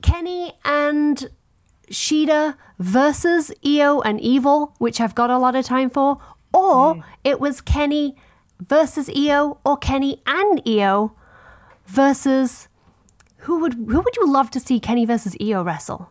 Kenny 0.03 0.53
and 0.65 1.31
Sheeta 1.89 2.57
versus 2.79 3.53
Io 3.65 4.01
and 4.01 4.21
Evil, 4.21 4.75
which 4.79 5.01
I've 5.01 5.15
got 5.15 5.31
a 5.31 5.39
lot 5.39 5.55
of 5.55 5.65
time 5.65 5.91
for, 5.91 6.19
or 6.53 6.95
hmm. 6.95 7.01
it 7.23 7.41
was 7.41 7.61
Kenny 7.61 8.17
versus 8.61 9.11
Io 9.15 9.59
or 9.65 9.77
Kenny 9.77 10.23
and 10.27 10.63
Io 10.67 11.17
versus 11.87 12.69
who 13.39 13.61
would 13.61 13.75
who 13.75 14.01
would 14.01 14.17
you 14.17 14.27
love 14.27 14.51
to 14.51 14.61
see 14.61 14.81
Kenny 14.81 15.05
versus 15.05 15.37
Io 15.41 15.63
wrestle? 15.63 16.11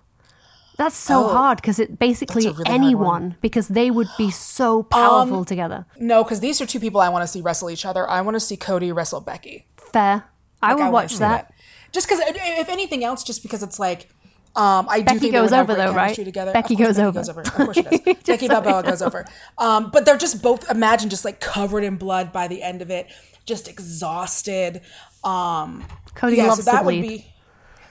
That's 0.75 0.95
so 0.95 1.25
oh, 1.25 1.33
hard 1.33 1.57
because 1.57 1.77
it 1.77 1.99
basically 1.99 2.47
really 2.47 2.63
anyone 2.65 3.37
because 3.41 3.67
they 3.67 3.91
would 3.91 4.09
be 4.17 4.31
so 4.31 4.79
um, 4.79 4.85
powerful 4.85 5.45
together. 5.45 5.85
No, 5.99 6.23
because 6.23 6.39
these 6.39 6.59
are 6.61 6.65
two 6.65 6.79
people 6.79 6.99
I 6.99 7.09
want 7.09 7.21
to 7.23 7.27
see 7.27 7.41
wrestle 7.41 7.69
each 7.69 7.85
other. 7.85 8.09
I 8.09 8.21
want 8.21 8.35
to 8.35 8.39
see 8.39 8.57
Cody 8.57 8.91
wrestle 8.91 9.21
Becky. 9.21 9.67
Fair. 9.77 10.25
I 10.61 10.69
Like, 10.69 10.75
would 10.75 10.81
wanna 10.81 10.91
watch 10.91 11.11
see 11.11 11.19
that. 11.19 11.53
Just 11.91 12.07
because, 12.07 12.21
if 12.25 12.69
anything 12.69 13.03
else, 13.03 13.23
just 13.23 13.43
because 13.43 13.61
it's 13.61 13.77
like, 13.77 14.09
um, 14.55 14.87
I 14.87 14.99
do 14.99 15.05
Becky 15.05 15.19
think 15.19 15.31
they 15.31 15.39
goes 15.39 15.49
would 15.51 15.55
have 15.55 15.69
over, 15.69 15.79
though, 15.79 15.93
right? 15.93 16.13
Together. 16.13 16.53
Becky 16.53 16.75
goes 16.75 16.97
Becky 16.97 17.07
over. 17.07 17.19
goes 17.19 17.29
over. 17.29 17.41
Of 17.41 17.53
course 17.53 17.75
she 17.77 17.83
does. 17.83 17.99
Becky 18.25 18.47
Balboa 18.47 18.83
goes 18.83 19.01
over. 19.01 19.25
Um, 19.57 19.89
but 19.91 20.05
they're 20.05 20.17
just 20.17 20.43
both 20.43 20.69
imagine 20.69 21.09
just 21.09 21.25
like 21.25 21.39
covered 21.39 21.83
in 21.83 21.95
blood 21.95 22.31
by 22.31 22.47
the 22.47 22.61
end 22.61 22.81
of 22.83 22.91
it, 22.91 23.07
just 23.45 23.67
exhausted. 23.67 24.81
Um, 25.23 25.83
Cody 26.13 26.37
yeah, 26.37 26.47
loves 26.47 26.63
so 26.65 26.71
that 26.71 26.85
would 26.85 26.91
bleed. 26.91 27.07
be 27.07 27.33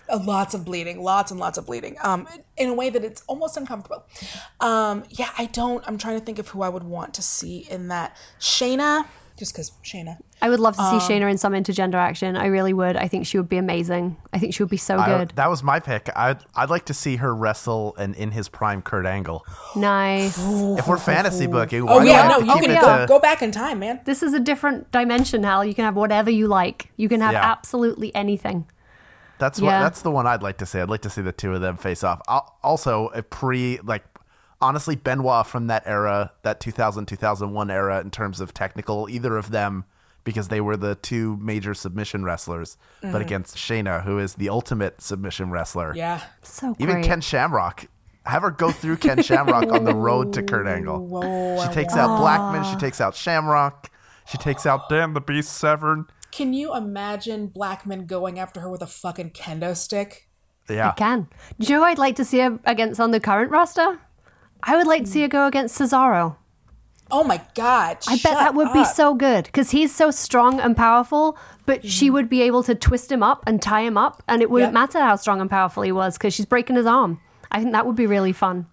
uh, 0.08 0.20
lots 0.24 0.54
of 0.54 0.64
bleeding, 0.64 1.02
lots 1.02 1.32
and 1.32 1.40
lots 1.40 1.58
of 1.58 1.66
bleeding. 1.66 1.96
Um, 2.02 2.28
in 2.56 2.68
a 2.68 2.74
way 2.74 2.90
that 2.90 3.02
it's 3.02 3.22
almost 3.26 3.56
uncomfortable. 3.56 4.04
Um, 4.60 5.02
yeah, 5.10 5.30
I 5.36 5.46
don't. 5.46 5.82
I'm 5.88 5.98
trying 5.98 6.18
to 6.18 6.24
think 6.24 6.38
of 6.38 6.48
who 6.48 6.62
I 6.62 6.68
would 6.68 6.84
want 6.84 7.14
to 7.14 7.22
see 7.22 7.66
in 7.70 7.88
that. 7.88 8.16
Shayna, 8.38 9.06
just 9.42 9.52
because 9.54 9.72
Shayna. 9.82 10.18
I 10.40 10.48
would 10.48 10.60
love 10.60 10.76
to 10.76 10.82
Um, 10.82 11.00
see 11.00 11.12
Shayna 11.14 11.28
in 11.28 11.36
some 11.36 11.52
intergender 11.52 11.94
action. 11.96 12.36
I 12.36 12.46
really 12.46 12.72
would. 12.72 12.96
I 12.96 13.08
think 13.08 13.26
she 13.26 13.38
would 13.38 13.48
be 13.48 13.56
amazing. 13.56 14.16
I 14.32 14.38
think 14.38 14.54
she 14.54 14.62
would 14.62 14.70
be 14.70 14.76
so 14.76 14.98
I- 14.98 15.06
good. 15.06 15.32
that 15.34 15.50
was 15.50 15.64
my 15.64 15.80
pick. 15.80 16.08
I'd 16.14 16.38
I'd 16.54 16.70
like 16.70 16.84
to 16.84 16.94
see 16.94 17.16
her 17.16 17.34
wrestle 17.34 17.96
and 17.98 18.14
in 18.14 18.30
his 18.30 18.48
prime 18.48 18.82
Kurt 18.82 19.04
Angle. 19.04 19.44
nice. 19.74 20.38
If 20.38 20.86
we're 20.86 20.96
fantasy 20.96 21.48
booking, 21.48 21.82
Oh 21.82 21.96
why 21.98 22.04
yeah, 22.04 22.12
do 22.12 22.12
I 22.12 22.28
no, 22.28 22.32
have 22.34 22.40
to 22.40 22.46
you 22.68 22.74
can 22.76 22.80
go, 22.80 22.98
to- 23.00 23.06
go 23.08 23.18
back 23.18 23.42
in 23.42 23.50
time, 23.50 23.80
man. 23.80 24.00
This 24.04 24.22
is 24.22 24.32
a 24.32 24.40
different 24.40 24.92
dimension, 24.92 25.42
Hal. 25.42 25.64
You 25.64 25.74
can 25.74 25.84
have 25.84 25.96
whatever 25.96 26.30
you 26.30 26.46
like. 26.46 26.92
You 26.96 27.08
can 27.08 27.20
have 27.20 27.32
Yeah. 27.32 27.50
absolutely 27.50 28.14
anything. 28.14 28.66
That's 29.38 29.58
Yeah. 29.58 29.78
what 29.78 29.82
that's 29.82 30.02
the 30.02 30.10
one 30.12 30.26
I'd 30.28 30.42
like 30.42 30.58
to 30.58 30.66
see. 30.66 30.78
I'd 30.78 30.88
like 30.88 31.02
to 31.02 31.10
see 31.10 31.20
the 31.22 31.32
two 31.32 31.52
of 31.52 31.60
them 31.60 31.76
face 31.76 32.04
off. 32.04 32.20
Al- 32.28 32.54
Also, 32.62 33.08
a 33.08 33.22
pre 33.24 33.80
like 33.82 34.04
honestly 34.62 34.96
Benoit 34.96 35.46
from 35.46 35.66
that 35.66 35.82
era, 35.86 36.32
that 36.42 36.60
2000 36.60 37.06
2001 37.06 37.70
era 37.70 38.00
in 38.00 38.10
terms 38.10 38.40
of 38.40 38.54
technical, 38.54 39.08
either 39.10 39.36
of 39.36 39.50
them 39.50 39.84
because 40.24 40.48
they 40.48 40.60
were 40.60 40.76
the 40.76 40.94
two 40.96 41.36
major 41.38 41.74
submission 41.74 42.24
wrestlers, 42.24 42.76
but 43.00 43.08
mm-hmm. 43.08 43.16
against 43.16 43.56
Shayna, 43.56 44.04
who 44.04 44.18
is 44.18 44.34
the 44.34 44.48
ultimate 44.48 45.00
submission 45.00 45.50
wrestler. 45.50 45.94
Yeah. 45.96 46.22
So 46.42 46.76
Even 46.78 46.96
great. 46.96 47.04
Ken 47.04 47.20
Shamrock. 47.20 47.86
Have 48.24 48.42
her 48.42 48.52
go 48.52 48.70
through 48.70 48.98
Ken 48.98 49.20
Shamrock 49.20 49.72
on 49.72 49.84
the 49.84 49.94
road 49.94 50.32
to 50.34 50.44
Kurt 50.44 50.68
Angle. 50.68 51.58
she 51.60 51.74
takes 51.74 51.94
out 51.94 52.18
Blackman. 52.18 52.64
She 52.72 52.78
takes 52.78 53.00
out 53.00 53.16
Shamrock. 53.16 53.90
She 54.30 54.38
takes 54.38 54.64
out 54.64 54.88
Dan 54.88 55.14
the 55.14 55.20
Beast 55.20 55.52
Severn. 55.52 56.06
Can 56.30 56.52
you 56.52 56.74
imagine 56.74 57.48
Blackman 57.48 58.06
going 58.06 58.38
after 58.38 58.60
her 58.60 58.70
with 58.70 58.80
a 58.80 58.86
fucking 58.86 59.30
kendo 59.30 59.76
stick? 59.76 60.28
Yeah. 60.70 60.90
I 60.90 60.92
can. 60.92 61.26
Do 61.58 61.66
you 61.66 61.74
know 61.74 61.80
who 61.80 61.86
I'd 61.86 61.98
like 61.98 62.14
to 62.16 62.24
see 62.24 62.38
her 62.38 62.60
against 62.64 63.00
on 63.00 63.10
the 63.10 63.18
current 63.18 63.50
roster? 63.50 63.98
I 64.62 64.76
would 64.76 64.86
like 64.86 65.02
to 65.02 65.08
hmm. 65.08 65.12
see 65.12 65.22
her 65.22 65.28
go 65.28 65.46
against 65.46 65.78
Cesaro. 65.78 66.36
Oh 67.10 67.24
my 67.24 67.42
god! 67.54 67.98
I 68.08 68.16
bet 68.16 68.32
that 68.34 68.54
would 68.54 68.72
be 68.72 68.84
so 68.84 69.14
good 69.14 69.44
because 69.44 69.70
he's 69.70 69.94
so 69.94 70.10
strong 70.10 70.58
and 70.60 70.74
powerful, 70.74 71.36
but 71.66 71.82
hmm. 71.82 71.88
she 71.88 72.08
would 72.08 72.28
be 72.28 72.40
able 72.42 72.62
to 72.62 72.74
twist 72.74 73.12
him 73.12 73.22
up 73.22 73.44
and 73.46 73.60
tie 73.60 73.82
him 73.82 73.98
up, 73.98 74.22
and 74.26 74.40
it 74.40 74.50
wouldn't 74.50 74.72
Yep. 74.72 74.74
matter 74.74 75.00
how 75.00 75.16
strong 75.16 75.40
and 75.40 75.50
powerful 75.50 75.82
he 75.82 75.92
was 75.92 76.16
because 76.16 76.32
she's 76.32 76.46
breaking 76.46 76.76
his 76.76 76.86
arm. 76.86 77.20
I 77.50 77.58
think 77.60 77.72
that 77.72 77.86
would 77.86 77.96
be 77.96 78.06
really 78.06 78.32
fun. 78.32 78.66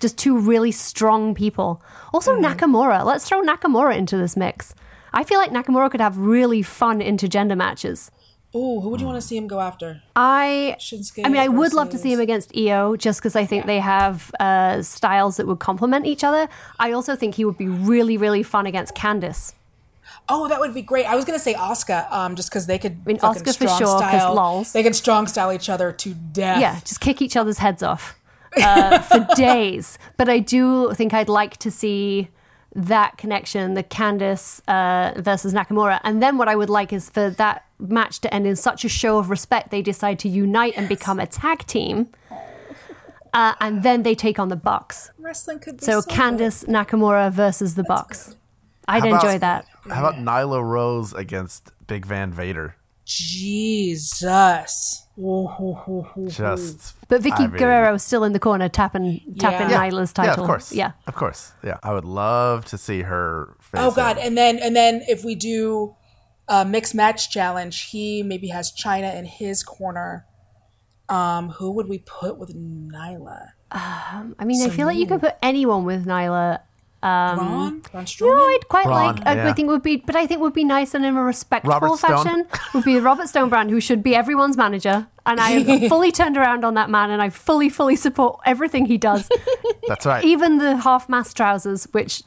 Just 0.00 0.18
two 0.18 0.38
really 0.38 0.72
strong 0.72 1.34
people. 1.34 1.80
Also, 2.12 2.34
hmm. 2.34 2.44
Nakamura. 2.44 3.04
Let's 3.04 3.28
throw 3.28 3.42
Nakamura 3.42 3.96
into 3.96 4.16
this 4.16 4.36
mix. 4.36 4.74
I 5.12 5.24
feel 5.24 5.38
like 5.38 5.50
Nakamura 5.50 5.90
could 5.90 6.00
have 6.00 6.18
really 6.18 6.62
fun 6.62 7.00
intergender 7.00 7.56
matches. 7.56 8.10
Ooh, 8.54 8.80
who 8.80 8.88
would 8.88 9.00
you 9.00 9.06
want 9.06 9.20
to 9.20 9.26
see 9.26 9.36
him 9.36 9.46
go 9.46 9.60
after? 9.60 10.00
I 10.16 10.76
Shinsuke 10.78 11.22
I 11.24 11.28
mean, 11.28 11.40
I 11.40 11.48
would 11.48 11.74
love 11.74 11.90
to 11.90 11.98
see 11.98 12.12
him 12.12 12.20
against 12.20 12.50
Io 12.56 12.96
just 12.96 13.20
because 13.20 13.36
I 13.36 13.44
think 13.44 13.66
they 13.66 13.78
have 13.78 14.30
uh, 14.40 14.80
styles 14.82 15.36
that 15.36 15.46
would 15.46 15.58
complement 15.58 16.06
each 16.06 16.24
other. 16.24 16.48
I 16.78 16.92
also 16.92 17.14
think 17.14 17.34
he 17.34 17.44
would 17.44 17.58
be 17.58 17.68
really, 17.68 18.16
really 18.16 18.42
fun 18.42 18.64
against 18.66 18.94
Candice. 18.94 19.52
Oh, 20.30 20.48
that 20.48 20.60
would 20.60 20.72
be 20.72 20.80
great. 20.82 21.04
I 21.06 21.14
was 21.14 21.24
gonna 21.26 21.38
say 21.38 21.54
Asuka, 21.54 22.10
um, 22.10 22.36
just 22.36 22.48
because 22.50 22.66
they 22.66 22.78
could. 22.78 23.06
mean, 23.06 23.18
fucking 23.18 23.42
Asuka 23.42 23.56
for 23.56 23.64
strong 23.68 23.78
sure, 23.78 24.00
'cause 24.00 24.22
style- 24.22 24.34
lols. 24.34 24.72
They 24.72 24.82
could 24.82 24.96
strong 24.96 25.26
style 25.26 25.52
each 25.52 25.68
other 25.68 25.92
to 25.92 26.14
death. 26.14 26.60
Yeah, 26.60 26.80
just 26.80 27.00
kick 27.00 27.20
each 27.20 27.36
other's 27.36 27.58
heads 27.58 27.82
off 27.82 28.18
uh, 28.62 28.98
for 29.00 29.26
days. 29.36 29.98
But 30.16 30.28
I 30.30 30.38
do 30.38 30.94
think 30.94 31.12
I'd 31.12 31.28
like 31.28 31.58
to 31.58 31.70
see 31.70 32.28
that 32.74 33.18
connection, 33.18 33.74
the 33.74 33.82
Candice 33.82 34.60
uh, 34.68 35.20
versus 35.20 35.52
Nakamura. 35.52 36.00
And 36.04 36.22
then 36.22 36.38
what 36.38 36.48
I 36.48 36.56
would 36.56 36.70
like 36.70 36.92
is 36.92 37.10
for 37.10 37.28
that 37.30 37.64
match 37.78 38.20
to 38.20 38.32
end 38.34 38.46
in 38.46 38.56
such 38.56 38.84
a 38.84 38.88
show 38.88 39.18
of 39.18 39.30
respect, 39.30 39.70
they 39.70 39.82
decide 39.82 40.18
to 40.20 40.28
unite 40.28 40.74
and 40.76 40.88
become 40.88 41.20
a 41.20 41.26
tag 41.26 41.66
team. 41.66 42.08
Uh, 43.32 43.54
and 43.60 43.82
then 43.82 44.02
they 44.04 44.14
take 44.14 44.38
on 44.38 44.48
the 44.48 44.56
Bucks. 44.56 45.10
wrestling 45.18 45.58
could 45.58 45.78
be 45.78 45.84
So 45.84 46.00
so, 46.00 46.10
Candice 46.10 46.64
Nakamura 46.66 47.30
versus 47.30 47.74
the 47.74 47.84
Bucks. 47.84 48.34
I'd 48.88 49.02
How 49.02 49.08
about- 49.08 49.24
enjoy 49.24 49.38
that. 49.38 49.66
How 49.90 50.00
about 50.06 50.14
Nyla 50.16 50.62
Rose 50.62 51.12
against 51.12 51.70
Big 51.86 52.06
Van 52.06 52.32
Vader? 52.32 52.76
Jesus. 53.04 55.04
Just 56.28 56.94
But 57.08 57.22
Vickie 57.22 57.40
I 57.40 57.46
mean- 57.48 57.58
Guerrero's 57.58 58.02
still 58.02 58.24
in 58.24 58.32
the 58.32 58.38
corner 58.38 58.68
tapping 58.68 59.20
tapping 59.38 59.70
Yeah. 59.70 59.88
Nyla's 59.90 60.12
Yeah, 60.16 60.34
of 60.34 60.46
course. 60.46 60.72
Yeah. 60.72 60.92
of 61.06 61.14
course. 61.14 61.52
Yeah, 61.64 61.78
I 61.82 61.92
would 61.92 62.04
love 62.04 62.64
to 62.66 62.78
see 62.78 63.02
her. 63.02 63.56
Face 63.60 63.80
Oh 63.82 63.90
god, 63.90 64.16
him. 64.16 64.28
and 64.28 64.38
then 64.38 64.58
and 64.58 64.76
then 64.76 65.02
if 65.08 65.24
we 65.24 65.34
do 65.34 65.94
a 66.48 66.64
mixed 66.64 66.94
match 66.94 67.30
challenge, 67.30 67.90
he 67.90 68.22
maybe 68.22 68.48
has 68.48 68.72
Chyna 68.72 69.14
in 69.16 69.24
his 69.24 69.62
corner. 69.62 70.26
Um, 71.08 71.50
who 71.50 71.70
would 71.72 71.88
we 71.88 71.98
put 71.98 72.38
with 72.38 72.54
Nyla? 72.54 73.50
I 73.70 74.44
mean, 74.44 74.62
I 74.62 74.68
feel 74.70 74.86
like 74.86 74.96
you 74.98 75.06
could 75.06 75.20
put 75.20 75.36
anyone 75.42 75.84
with 75.84 76.06
Nyla. 76.06 76.60
Braun? 77.00 77.36
Braun 77.36 77.80
No, 77.94 78.00
Strowman? 78.00 78.54
I'd 78.56 78.68
quite 78.68 78.84
Braun, 78.84 79.16
like. 79.16 79.26
I- 79.26 79.32
I 79.32 79.34
yeah. 79.36 79.52
think 79.54 79.68
would 79.68 79.82
be, 79.82 79.96
but 79.96 80.16
I 80.16 80.26
think 80.26 80.40
would 80.40 80.52
be 80.52 80.64
nice 80.64 80.94
and 80.94 81.04
in 81.04 81.16
a 81.16 81.22
respectful 81.22 81.96
fashion. 81.96 82.46
Would 82.74 82.84
be 82.84 82.98
Robert 82.98 83.28
Stone 83.28 83.50
Brand, 83.50 83.70
who 83.70 83.80
should 83.80 84.02
be 84.02 84.14
everyone's 84.16 84.56
manager. 84.56 85.06
And 85.24 85.38
I 85.40 85.50
have 85.50 85.88
fully 85.88 86.10
turned 86.10 86.36
around 86.36 86.64
on 86.64 86.74
that 86.74 86.90
man, 86.90 87.10
and 87.10 87.22
I 87.22 87.30
fully, 87.30 87.68
fully 87.68 87.94
support 87.96 88.40
everything 88.44 88.86
he 88.86 88.98
does, 88.98 89.28
That's 89.88 90.06
right. 90.06 90.24
even 90.24 90.58
the 90.58 90.78
half-mast 90.78 91.36
trousers, 91.36 91.84
which 91.92 92.22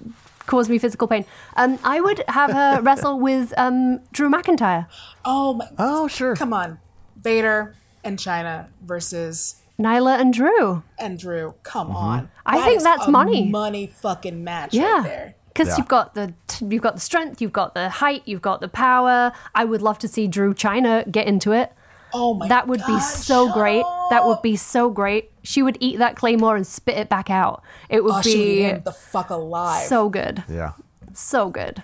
cause 0.51 0.69
me 0.69 0.77
physical 0.77 1.07
pain. 1.07 1.25
Um, 1.55 1.79
I 1.83 2.01
would 2.01 2.23
have 2.27 2.51
her 2.51 2.81
wrestle 2.85 3.19
with 3.19 3.53
um, 3.57 3.99
Drew 4.11 4.29
McIntyre, 4.29 4.85
Oh 5.25 5.53
my! 5.55 5.67
Oh, 5.79 6.07
sure. 6.07 6.35
Come 6.35 6.53
on, 6.53 6.77
Vader 7.15 7.75
and 8.03 8.17
Chyna 8.19 8.67
versus 8.83 9.55
Nyla 9.79 10.19
and 10.19 10.33
Drew. 10.33 10.83
and 10.99 11.17
Drew. 11.17 11.55
Come 11.63 11.91
on. 11.91 12.29
I 12.45 12.57
That 12.57 12.65
think 12.65 12.77
is 12.77 12.83
that's 12.83 13.07
a 13.07 13.11
money. 13.11 13.49
Money 13.49 13.87
fucking 13.87 14.43
match 14.43 14.73
Yeah. 14.73 14.93
right 14.95 15.03
there. 15.03 15.35
Because 15.53 15.67
Yeah. 15.69 15.77
you've 15.77 15.87
got 15.87 16.13
the 16.15 16.33
you've 16.61 16.81
got 16.81 16.95
the 16.95 17.01
strength, 17.01 17.41
you've 17.41 17.51
got 17.53 17.73
the 17.73 17.89
height, 17.89 18.23
you've 18.25 18.41
got 18.41 18.61
the 18.61 18.67
power. 18.67 19.31
I 19.55 19.63
would 19.65 19.81
love 19.81 19.97
to 19.99 20.07
see 20.07 20.27
Drew 20.27 20.53
Chyna 20.53 21.09
get 21.11 21.27
into 21.27 21.51
it. 21.51 21.73
Oh 22.13 22.33
my! 22.33 22.47
That 22.47 22.67
would 22.67 22.79
be 22.81 22.85
God, 22.93 22.99
so 22.99 23.51
great. 23.53 23.83
That 24.09 24.25
would 24.25 24.41
be 24.41 24.55
so 24.55 24.89
great. 24.89 25.31
She 25.43 25.61
would 25.63 25.77
eat 25.79 25.99
that 25.99 26.15
claymore 26.15 26.55
and 26.55 26.65
spit 26.67 26.97
it 26.97 27.09
back 27.09 27.29
out. 27.29 27.63
It 27.89 28.03
would 28.03 28.13
Oh, 28.13 28.21
she 28.21 28.29
would 28.37 28.45
be 28.45 28.61
him 28.63 28.81
the 28.83 28.91
fuck 28.91 29.29
alive. 29.29 29.83
so 29.87 30.09
good, 30.09 30.43
Yeah. 30.49 30.73
so 31.13 31.49
good. 31.49 31.83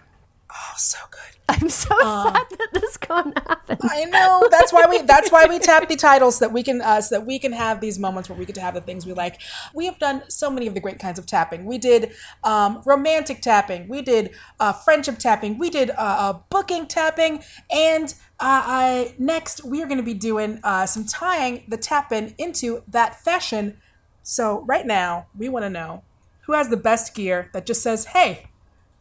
oh, 0.51 0.73
so 0.77 0.97
good. 1.11 1.21
I'm 1.49 1.69
so 1.69 1.95
Uh. 2.03 2.33
sad 2.33 2.45
that 2.59 2.67
this 2.73 2.97
can't 2.97 3.37
happen. 3.47 3.77
I 3.81 4.03
know. 4.03 4.43
That's 4.51 4.73
why 4.73 4.85
we. 4.89 5.01
That's 5.03 5.31
why 5.31 5.45
we 5.45 5.59
tap 5.69 5.87
the 5.87 5.95
titles 5.95 6.35
so 6.37 6.45
that 6.45 6.53
we 6.53 6.61
can. 6.61 6.81
Uh, 6.81 6.99
so 6.99 7.15
that 7.19 7.25
we 7.25 7.39
can 7.39 7.53
have 7.53 7.79
these 7.79 7.97
moments 7.97 8.27
where 8.29 8.37
we 8.37 8.43
get 8.45 8.55
to 8.55 8.61
have 8.61 8.73
the 8.73 8.81
things 8.81 9.05
we 9.05 9.13
like. 9.13 9.39
We 9.73 9.85
have 9.85 9.97
done 9.97 10.23
so 10.27 10.49
many 10.49 10.67
of 10.67 10.73
the 10.73 10.81
great 10.81 10.99
kinds 10.99 11.17
of 11.17 11.25
tapping. 11.25 11.63
We 11.65 11.77
did 11.77 12.11
um, 12.43 12.81
romantic 12.85 13.41
tapping. 13.41 13.87
We 13.87 14.01
did 14.01 14.31
uh, 14.59 14.73
friendship 14.73 15.19
tapping. 15.19 15.57
We 15.57 15.69
did 15.69 15.89
uh, 15.91 15.93
uh, 15.97 16.33
booking 16.49 16.85
tapping. 16.85 17.41
And 17.71 18.13
I, 18.39 19.15
next 19.17 19.63
we 19.63 19.81
are 19.81 19.87
going 19.87 19.97
to 19.97 20.03
be 20.03 20.13
doing 20.13 20.59
uh, 20.63 20.85
some 20.85 21.05
tying 21.05 21.63
the 21.67 21.77
tapping 21.77 22.35
into 22.37 22.83
that 22.87 23.19
fashion. 23.19 23.77
So 24.23 24.63
right 24.67 24.85
now 24.85 25.27
we 25.37 25.49
want 25.49 25.63
to 25.63 25.69
know 25.69 26.03
who 26.41 26.53
has 26.53 26.69
the 26.69 26.77
best 26.77 27.15
gear 27.15 27.49
that 27.53 27.65
just 27.65 27.81
says, 27.81 28.05
"Hey, 28.05 28.47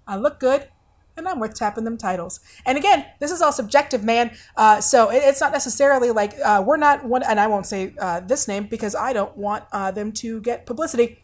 I 0.07 0.17
look 0.17 0.41
good." 0.41 0.69
and 1.17 1.27
I'm 1.27 1.41
worth 1.41 1.55
tapping 1.55 1.85
them 1.85 1.97
titles. 1.97 2.41
And 2.65 2.77
again, 2.77 3.07
this 3.21 3.31
is 3.31 3.41
all 3.41 3.53
subjective, 3.53 4.05
man. 4.05 4.37
Uh, 4.57 4.81
so 4.81 5.11
it, 5.11 5.23
it's 5.25 5.41
not 5.41 5.53
necessarily 5.53 6.11
like 6.11 6.35
uh, 6.45 6.63
we're 6.67 6.77
not 6.77 7.05
one, 7.05 7.23
and 7.23 7.41
I 7.41 7.47
won't 7.47 7.67
say 7.67 7.95
uh, 7.99 8.21
this 8.21 8.47
name 8.47 8.67
because 8.67 8.95
I 8.95 9.13
don't 9.13 9.37
want 9.37 9.65
uh, 9.73 9.91
them 9.91 10.13
to 10.13 10.41
get 10.41 10.67
publicity. 10.67 11.23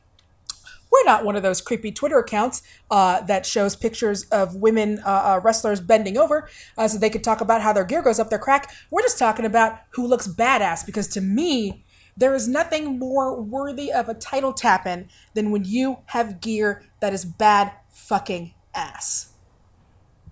We're 0.93 1.05
not 1.05 1.25
one 1.25 1.37
of 1.37 1.43
those 1.43 1.63
creepy 1.63 1.91
Twitter 1.91 2.19
accounts 2.19 2.63
uh, 2.91 3.23
that 3.23 3.47
shows 3.47 3.75
pictures 3.75 4.25
of 4.25 4.57
women 4.57 5.01
uh, 5.01 5.09
uh, 5.09 5.41
wrestlers 5.43 5.81
bending 5.81 6.19
over 6.19 6.51
uh, 6.77 6.87
so 6.87 6.99
they 6.99 7.09
could 7.09 7.25
talk 7.25 7.41
about 7.41 7.63
how 7.63 7.73
their 7.73 7.85
gear 7.85 8.03
goes 8.03 8.21
up 8.21 8.29
their 8.29 8.39
crack. 8.39 8.71
We're 8.91 9.01
just 9.01 9.19
talking 9.19 9.47
about 9.47 9.81
who 9.93 10.07
looks 10.07 10.29
badass 10.29 10.85
because 10.85 11.09
to 11.09 11.23
me, 11.23 11.83
there 12.15 12.35
is 12.35 12.47
nothing 12.47 12.99
more 12.99 13.41
worthy 13.41 13.91
of 13.91 14.11
a 14.11 14.15
title 14.15 14.53
tap 14.53 14.87
in 14.87 15.09
than 15.33 15.51
when 15.51 15.65
you 15.65 16.01
have 16.07 16.43
gear 16.43 16.85
that 17.01 17.15
is 17.15 17.25
bad 17.25 17.73
fucking 17.89 18.53
ass. 18.75 19.33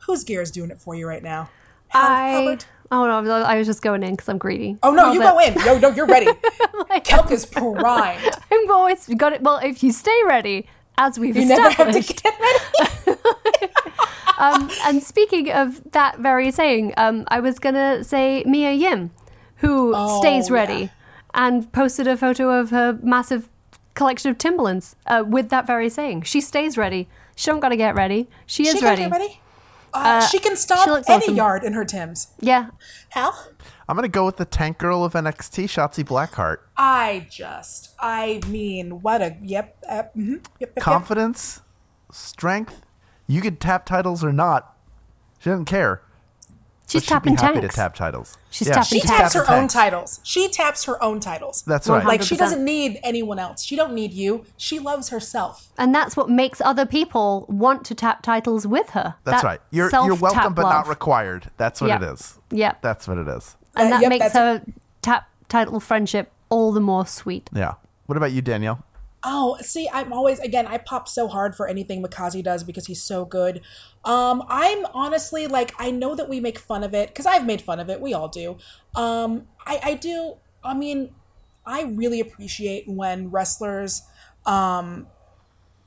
Whose 0.01 0.25
gear 0.25 0.43
is 0.43 0.51
doing 0.51 0.71
it 0.71 0.79
for 0.79 0.95
you 0.95 1.07
right 1.07 1.23
now? 1.23 1.49
I 1.93 2.31
Halbert? 2.31 2.67
oh 2.91 3.07
no, 3.23 3.33
I 3.43 3.59
was 3.59 3.67
just 3.67 3.83
going 3.83 4.03
in 4.03 4.13
because 4.13 4.29
I'm 4.29 4.39
greedy. 4.39 4.77
Oh 4.83 4.93
no, 4.93 5.13
you 5.13 5.21
go 5.21 5.39
in. 5.39 5.55
No, 5.55 5.79
no, 5.79 5.91
you're 5.91 6.07
ready. 6.07 6.27
Kelk 7.05 7.31
is 7.31 7.47
primed. 7.47 7.85
I'm 8.53 8.71
always 8.71 9.07
got 9.09 9.33
it. 9.33 9.43
Well, 9.43 9.59
if 9.59 9.83
you 9.83 9.93
stay 9.93 10.19
ready, 10.27 10.67
as 10.99 11.19
we've 11.19 11.37
You 11.37 11.47
never 11.47 11.71
have 11.71 11.93
to 11.93 12.01
get 12.01 12.41
ready. 12.41 13.73
um, 14.39 14.71
and 14.85 15.03
speaking 15.03 15.51
of 15.51 15.83
that 15.93 16.19
very 16.19 16.51
saying, 16.51 16.95
um, 16.97 17.25
I 17.29 17.41
was 17.41 17.59
gonna 17.59 18.05
say 18.05 18.43
Mia 18.45 18.73
Yim, 18.73 19.11
who 19.57 19.95
stays 20.19 20.49
yeah. 20.49 20.55
ready, 20.55 20.91
and 21.35 21.71
posted 21.73 22.07
a 22.07 22.17
photo 22.17 22.51
of 22.51 22.71
her 22.71 22.99
massive 23.03 23.49
collection 23.95 24.31
of 24.31 24.39
Timberlands 24.39 24.97
uh, 25.07 25.25
with 25.27 25.49
that 25.51 25.67
very 25.67 25.89
saying. 25.89 26.23
She 26.23 26.41
stays 26.41 26.77
ready. 26.77 27.09
She 27.37 27.51
don't 27.51 27.61
gotta 27.61 27.77
get 27.77 27.95
ready. 27.95 28.29
She 28.47 28.67
is 28.67 28.79
She 28.79 28.85
ready. 28.85 29.41
You 29.95 30.01
ready. 30.01 30.25
Uh, 30.25 30.27
she 30.29 30.39
can 30.39 30.57
she 31.05 31.13
any 31.13 31.25
awesome. 31.25 31.37
yard 31.37 31.65
in 31.65 31.73
her 31.75 31.85
Tims. 31.85 32.29
Yeah, 32.41 32.71
Hal? 33.11 33.49
I'm 33.89 33.97
going 33.97 34.09
to 34.09 34.09
go 34.09 34.25
with 34.25 34.37
the 34.37 34.45
tank 34.45 34.79
girl 34.79 35.05
of 35.05 35.15
NXT, 35.15 35.65
Shotzi 35.65 36.05
Blackheart. 36.05 36.59
I 36.77 37.27
just, 37.29 37.95
I 37.99 38.41
mean, 38.47 39.03
what 39.03 39.21
a, 39.21 39.37
yep, 39.43 39.77
uh, 39.89 40.05
mhm, 40.17 40.35
yep, 40.35 40.49
yep, 40.61 40.73
yep. 40.77 40.85
Confidence, 40.85 41.63
strength. 42.13 42.83
You 43.27 43.41
could 43.41 43.61
tap 43.61 43.87
titles 43.87 44.23
or 44.23 44.33
not. 44.33 44.77
She 45.41 45.51
doesn't 45.51 45.65
care. 45.65 46.03
She's 46.91 47.03
but 47.03 47.05
she'd 47.05 47.09
tapping 47.09 47.35
be 47.37 47.41
happy 47.41 47.61
tanks. 47.61 47.75
to 47.75 47.81
tap 47.81 47.95
titles. 47.95 48.37
She's 48.51 48.69
Yeah, 48.69 48.75
tapping 48.75 48.87
She 48.89 49.01
she's 49.01 49.11
taps 49.11 49.35
her 49.35 49.41
tapping 49.41 49.55
own 49.55 49.61
tanks. 49.63 49.75
titles. 49.75 50.21
She 50.23 50.49
taps 50.49 50.85
her 50.85 51.03
own 51.03 51.21
titles. 51.21 51.63
That's 51.67 51.89
right. 51.89 52.05
Like 52.05 52.23
she 52.23 52.35
100%. 52.35 52.39
doesn't 52.39 52.65
need 52.65 52.99
anyone 53.03 53.39
else. 53.39 53.63
She 53.63 53.77
don't 53.77 53.95
need 53.95 54.13
you. 54.13 54.45
She 54.57 54.79
loves 54.79 55.09
herself. 55.11 55.69
And 55.79 55.95
that's 55.95 56.17
what 56.17 56.29
makes 56.29 56.61
other 56.61 56.85
people 56.87 57.47
want 57.49 57.85
to 57.87 57.95
tap 57.95 58.23
titles 58.23 58.67
with 58.67 58.91
her. 58.91 59.15
That's 59.25 59.43
That 59.43 59.47
right. 59.49 59.61
You're 59.71 59.85
you're 59.87 59.91
self-tap 59.91 60.21
welcome, 60.35 60.55
but 60.55 60.63
not 60.63 60.89
required. 60.89 61.51
That's 61.57 61.81
what 61.81 61.89
Yep. 61.89 62.03
it 62.03 62.09
is. 62.13 62.39
Yep. 62.51 62.83
That's 62.83 63.07
what 63.09 63.19
it 63.19 63.29
is. 63.29 63.57
and 63.77 63.87
Uh, 63.87 63.91
that 63.91 64.01
yep, 64.03 64.09
makes 64.11 64.33
that's- 64.33 64.61
her 64.67 64.73
tap 65.03 65.29
title 65.49 65.79
friendship 65.81 66.33
all 66.49 66.73
the 66.73 66.81
more 66.81 67.07
sweet. 67.07 67.49
Yeah. 67.55 67.75
What 68.07 68.17
about 68.17 68.33
you, 68.33 68.43
Danielle? 68.43 68.85
Oh, 69.23 69.59
see, 69.61 69.89
I'm 69.93 70.13
always 70.13 70.39
again. 70.39 70.67
I 70.67 70.79
pop 70.79 71.09
so 71.09 71.29
hard 71.29 71.55
for 71.55 71.69
anything 71.69 72.03
Mikaze 72.03 72.43
does 72.43 72.65
because 72.65 72.87
he's 72.87 73.03
so 73.03 73.25
good. 73.25 73.61
Um, 74.05 74.43
I'm 74.49 74.87
honestly 74.95 75.47
like 75.47 75.75
I 75.79 75.91
know 75.91 76.15
that 76.15 76.29
we 76.29 76.41
make 76.41 76.59
fun 76.59 76.83
of 76.83 76.95
it 76.95 77.09
because 77.09 77.27
I've 77.27 77.47
made 77.47 77.61
fun 77.61 77.81
of 77.81 77.91
it. 77.91 78.01
We 78.01 78.15
all 78.15 78.29
do. 78.29 78.57
Um, 78.95 79.47
I, 79.67 79.81
I 79.83 79.95
do. 79.95 80.37
I 80.65 80.75
mean, 80.75 81.11
I 81.67 81.83
really 81.83 82.21
appreciate 82.21 82.85
when 82.89 83.31
wrestlers. 83.31 84.03
Um, 84.47 85.07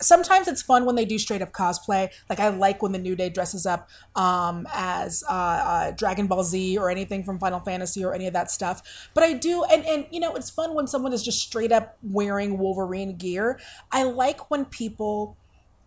sometimes 0.02 0.48
it's 0.48 0.62
fun 0.62 0.86
when 0.86 0.96
they 0.96 1.06
do 1.06 1.18
straight 1.18 1.42
up 1.42 1.52
cosplay. 1.52 2.10
Like 2.30 2.40
I 2.40 2.50
like 2.50 2.82
when 2.82 2.92
the 2.92 3.00
New 3.00 3.16
Day 3.16 3.30
dresses 3.30 3.66
up 3.66 3.90
um, 4.16 4.68
as 4.74 5.24
uh, 5.30 5.34
uh, 5.34 5.92
Dragon 5.92 6.28
Ball 6.28 6.44
Z 6.44 6.78
or 6.78 6.90
anything 6.90 7.24
from 7.24 7.40
Final 7.40 7.60
Fantasy 7.60 8.04
or 8.04 8.14
any 8.14 8.28
of 8.28 8.34
that 8.34 8.52
stuff. 8.52 9.10
But 9.14 9.24
I 9.24 9.34
do, 9.34 9.64
and 9.64 9.86
and 9.86 10.06
you 10.12 10.20
know, 10.20 10.36
it's 10.36 10.50
fun 10.50 10.74
when 10.74 10.88
someone 10.88 11.14
is 11.14 11.24
just 11.24 11.40
straight 11.40 11.72
up 11.72 11.98
wearing 12.04 12.58
Wolverine 12.58 13.16
gear. 13.16 13.60
I 13.92 14.04
like 14.04 14.50
when 14.52 14.66
people 14.66 15.38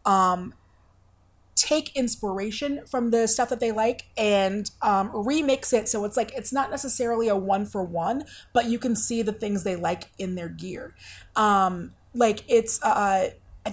um, 0.05 0.55
take 1.57 1.95
inspiration 1.97 2.85
from 2.87 3.11
the 3.11 3.27
stuff 3.27 3.49
that 3.49 3.61
they 3.61 3.73
like 3.73 4.07
and 4.17 4.71
um, 4.83 5.11
remix 5.11 5.73
it 5.73 5.89
so 5.89 6.05
it's 6.05 6.17
like 6.17 6.31
it's 6.37 6.53
not 6.53 6.71
necessarily 6.71 7.29
a 7.29 7.35
one 7.35 7.65
for 7.65 7.83
one 7.83 8.23
but 8.53 8.67
you 8.67 8.79
can 8.79 8.95
see 8.95 9.23
the 9.23 9.33
things 9.33 9.65
they 9.65 9.75
like 9.75 10.11
in 10.19 10.35
their 10.35 10.51
gear 10.51 10.95
um, 11.35 11.95
like 12.15 12.45
it's 12.47 12.81
uh, 12.83 13.31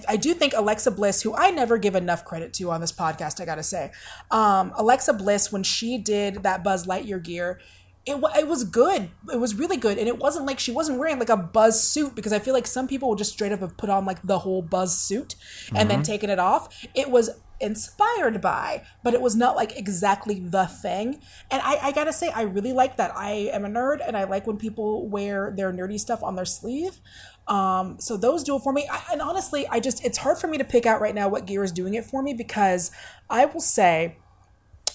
I, 0.08 0.16
do 0.16 0.34
think 0.34 0.54
alexa 0.54 0.90
bliss 0.90 1.22
who 1.22 1.34
i 1.34 1.50
never 1.50 1.78
give 1.78 1.94
enough 1.94 2.24
credit 2.24 2.52
to 2.54 2.70
on 2.70 2.80
this 2.80 2.92
podcast 2.92 3.40
i 3.40 3.44
gotta 3.44 3.62
say 3.62 3.92
um, 4.30 4.72
alexa 4.76 5.12
bliss 5.12 5.52
when 5.52 5.62
she 5.62 5.98
did 5.98 6.42
that 6.42 6.64
buzz 6.64 6.86
lightyear 6.86 7.22
gear 7.22 7.60
it, 8.06 8.22
it 8.36 8.46
was 8.46 8.64
good. 8.64 9.10
It 9.32 9.40
was 9.40 9.54
really 9.54 9.78
good. 9.78 9.98
And 9.98 10.06
it 10.06 10.18
wasn't 10.18 10.46
like 10.46 10.58
she 10.58 10.72
wasn't 10.72 10.98
wearing 10.98 11.18
like 11.18 11.30
a 11.30 11.36
buzz 11.36 11.82
suit 11.82 12.14
because 12.14 12.32
I 12.32 12.38
feel 12.38 12.52
like 12.52 12.66
some 12.66 12.86
people 12.86 13.08
would 13.08 13.18
just 13.18 13.32
straight 13.32 13.52
up 13.52 13.60
have 13.60 13.76
put 13.76 13.88
on 13.88 14.04
like 14.04 14.20
the 14.22 14.40
whole 14.40 14.60
buzz 14.60 14.98
suit 14.98 15.36
and 15.74 15.88
then 15.88 16.02
taken 16.02 16.28
it 16.28 16.38
off. 16.38 16.86
It 16.94 17.10
was 17.10 17.30
inspired 17.60 18.42
by, 18.42 18.82
but 19.02 19.14
it 19.14 19.22
was 19.22 19.34
not 19.34 19.56
like 19.56 19.78
exactly 19.78 20.38
the 20.38 20.66
thing. 20.66 21.20
And 21.50 21.62
I, 21.64 21.78
I 21.82 21.92
gotta 21.92 22.12
say, 22.12 22.30
I 22.30 22.42
really 22.42 22.72
like 22.72 22.96
that. 22.96 23.16
I 23.16 23.50
am 23.52 23.64
a 23.64 23.68
nerd 23.68 24.06
and 24.06 24.16
I 24.16 24.24
like 24.24 24.46
when 24.46 24.58
people 24.58 25.08
wear 25.08 25.52
their 25.56 25.72
nerdy 25.72 25.98
stuff 25.98 26.22
on 26.22 26.36
their 26.36 26.44
sleeve. 26.44 27.00
Um, 27.46 27.96
so 28.00 28.16
those 28.16 28.42
do 28.42 28.56
it 28.56 28.62
for 28.62 28.72
me. 28.72 28.88
I, 28.90 29.02
and 29.12 29.20
honestly, 29.20 29.66
I 29.68 29.80
just, 29.80 30.04
it's 30.04 30.18
hard 30.18 30.38
for 30.38 30.46
me 30.46 30.58
to 30.58 30.64
pick 30.64 30.86
out 30.86 31.00
right 31.00 31.14
now 31.14 31.28
what 31.28 31.46
gear 31.46 31.62
is 31.62 31.72
doing 31.72 31.94
it 31.94 32.04
for 32.04 32.22
me 32.22 32.34
because 32.34 32.90
I 33.28 33.44
will 33.44 33.60
say, 33.60 34.16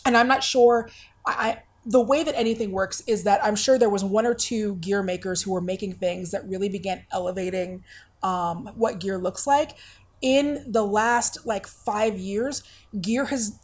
and 0.05 0.17
I'm 0.17 0.27
not 0.27 0.43
sure. 0.43 0.89
I, 1.25 1.31
I 1.31 1.63
the 1.85 2.01
way 2.01 2.23
that 2.23 2.37
anything 2.37 2.71
works 2.71 3.01
is 3.07 3.23
that 3.23 3.43
I'm 3.43 3.55
sure 3.55 3.77
there 3.77 3.89
was 3.89 4.03
one 4.03 4.25
or 4.25 4.33
two 4.33 4.75
gear 4.75 5.01
makers 5.01 5.41
who 5.41 5.51
were 5.51 5.61
making 5.61 5.93
things 5.93 6.31
that 6.31 6.47
really 6.47 6.69
began 6.69 7.05
elevating 7.11 7.83
um, 8.21 8.69
what 8.75 8.99
gear 8.99 9.17
looks 9.17 9.47
like. 9.47 9.77
In 10.21 10.65
the 10.67 10.83
last 10.83 11.45
like 11.45 11.65
five 11.65 12.17
years, 12.17 12.63
gear 12.99 13.25
has 13.25 13.57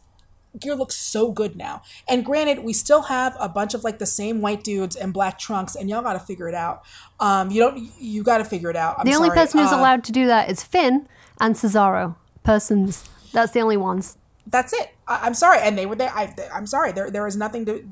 gear 0.60 0.74
looks 0.74 0.96
so 0.96 1.30
good 1.30 1.56
now. 1.56 1.82
And 2.08 2.24
granted, 2.24 2.60
we 2.64 2.72
still 2.72 3.02
have 3.02 3.36
a 3.40 3.48
bunch 3.48 3.74
of 3.74 3.84
like 3.84 3.98
the 3.98 4.06
same 4.06 4.40
white 4.40 4.62
dudes 4.64 4.96
and 4.96 5.12
black 5.12 5.38
trunks, 5.38 5.74
and 5.74 5.88
y'all 5.90 6.02
got 6.02 6.14
to 6.14 6.18
figure 6.20 6.48
it 6.48 6.54
out. 6.54 6.82
Um, 7.20 7.50
you 7.50 7.60
don't. 7.60 7.78
You 8.00 8.22
got 8.22 8.38
to 8.38 8.44
figure 8.44 8.70
it 8.70 8.76
out. 8.76 8.98
I'm 8.98 9.04
The 9.06 9.14
only 9.14 9.28
sorry. 9.28 9.38
person 9.38 9.60
who's 9.60 9.72
Uh, 9.72 9.76
allowed 9.76 10.04
to 10.04 10.12
do 10.12 10.26
that 10.26 10.50
is 10.50 10.62
Finn 10.62 11.08
and 11.40 11.54
Cesaro. 11.54 12.16
Persons. 12.42 13.04
That's 13.32 13.52
the 13.52 13.60
only 13.60 13.76
ones. 13.76 14.16
that's 14.46 14.72
it. 14.72 14.90
I, 15.08 15.20
I'm 15.26 15.34
sorry, 15.34 15.58
and 15.60 15.76
they 15.76 15.86
were 15.86 15.96
there. 15.96 16.10
I, 16.14 16.32
I'm 16.54 16.66
sorry. 16.66 16.92
There, 16.92 17.10
there 17.10 17.26
is 17.26 17.36
nothing 17.36 17.64
to. 17.66 17.84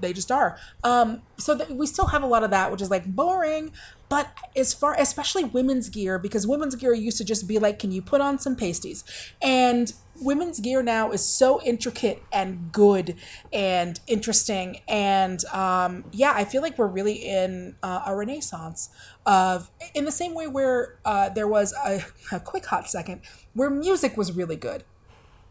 They 0.00 0.12
just 0.12 0.32
are. 0.32 0.58
Um, 0.82 1.22
so 1.38 1.56
th- 1.56 1.70
we 1.70 1.86
still 1.86 2.06
have 2.08 2.24
a 2.24 2.26
lot 2.26 2.42
of 2.42 2.50
that, 2.50 2.72
which 2.72 2.82
is 2.82 2.90
like 2.90 3.06
boring. 3.06 3.70
But 4.08 4.36
as 4.56 4.74
far, 4.74 4.94
especially 4.98 5.44
women's 5.44 5.88
gear, 5.88 6.18
because 6.18 6.44
women's 6.46 6.74
gear 6.74 6.92
used 6.92 7.18
to 7.18 7.24
just 7.24 7.46
be 7.46 7.60
like, 7.60 7.78
"Can 7.78 7.92
you 7.92 8.02
put 8.02 8.20
on 8.20 8.40
some 8.40 8.56
pasties?" 8.56 9.04
And 9.40 9.92
women's 10.22 10.60
gear 10.60 10.82
now 10.82 11.10
is 11.10 11.24
so 11.24 11.60
intricate 11.62 12.22
and 12.32 12.72
good 12.72 13.16
and 13.52 14.00
interesting. 14.06 14.80
And 14.88 15.44
um, 15.46 16.04
yeah, 16.12 16.32
I 16.34 16.44
feel 16.44 16.62
like 16.62 16.78
we're 16.78 16.86
really 16.86 17.14
in 17.14 17.76
uh, 17.82 18.02
a 18.06 18.16
renaissance 18.16 18.90
of, 19.26 19.70
in 19.94 20.04
the 20.04 20.12
same 20.12 20.34
way 20.34 20.46
where 20.46 20.98
uh, 21.04 21.28
there 21.28 21.48
was 21.48 21.74
a, 21.84 22.04
a 22.32 22.40
quick 22.40 22.66
hot 22.66 22.88
second 22.88 23.22
where 23.54 23.70
music 23.70 24.16
was 24.16 24.32
really 24.32 24.56
good. 24.56 24.84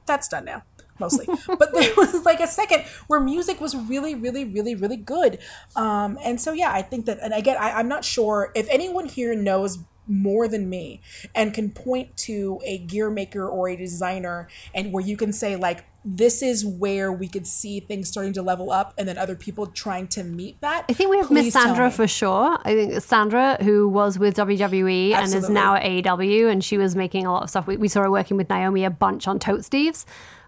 That's 0.06 0.28
done 0.28 0.46
now 0.46 0.64
mostly. 1.00 1.28
But 1.48 1.74
there 1.74 1.94
was 1.98 2.24
like 2.26 2.40
a 2.40 2.48
second 2.48 2.84
where 3.08 3.20
music 3.20 3.60
was 3.60 3.76
really 3.76 4.14
really 4.14 4.46
really 4.46 4.76
really 4.76 4.98
good. 4.98 5.40
Um, 5.76 6.18
and 6.24 6.40
so 6.40 6.54
yeah 6.54 6.72
i 6.72 6.82
think 6.82 7.06
that 7.08 7.20
and 7.22 7.34
again 7.34 7.58
I, 7.60 7.72
i'm 7.72 7.88
not 7.88 8.06
sure 8.06 8.52
if 8.56 8.68
anyone 8.70 9.08
here 9.08 9.36
knows 9.36 9.80
more 10.08 10.48
than 10.48 10.70
me 10.70 11.02
and 11.36 11.54
can 11.54 11.70
point 11.70 12.16
to 12.18 12.60
a 12.66 12.80
gear 12.80 13.10
maker 13.10 13.48
or 13.48 13.70
a 13.70 13.76
designer 13.76 14.48
and 14.74 14.92
where 14.92 15.04
you 15.04 15.16
can 15.16 15.32
say 15.32 15.56
like 15.56 15.86
this 16.04 16.42
is 16.42 16.66
where 16.66 17.12
we 17.12 17.28
could 17.28 17.46
see 17.46 17.80
things 17.80 18.10
starting 18.10 18.34
to 18.34 18.42
level 18.42 18.72
up 18.72 18.94
and 18.98 19.08
then 19.08 19.18
other 19.18 19.36
people 19.36 19.68
trying 19.68 20.08
to 20.08 20.24
meet 20.24 20.60
that 20.62 20.86
I 20.90 20.94
think 20.94 21.12
we 21.12 21.18
have 21.18 21.30
Miss 21.30 21.54
Sandra 21.54 21.92
for 21.92 22.08
sure. 22.08 22.58
I 22.64 22.74
think 22.74 23.02
Sandra, 23.02 23.58
who 23.62 23.88
was 23.88 24.18
with 24.18 24.36
WWE 24.36 25.14
and 25.14 25.34
is 25.34 25.50
now 25.50 25.76
at 25.76 25.84
AEW, 25.84 26.52
and 26.52 26.64
she 26.64 26.80
was 26.80 26.96
making 26.96 27.28
a 27.28 27.32
lot 27.32 27.44
of 27.44 27.50
stuff. 27.50 27.68
We, 27.68 27.78
we 27.78 27.88
saw 27.88 28.02
her 28.02 28.10
working 28.10 28.36
with 28.36 28.50
Naomi 28.50 28.84
a 28.84 28.90
bunch 28.90 29.28
on 29.28 29.38
Tote 29.38 29.62
Steves. 29.62 30.06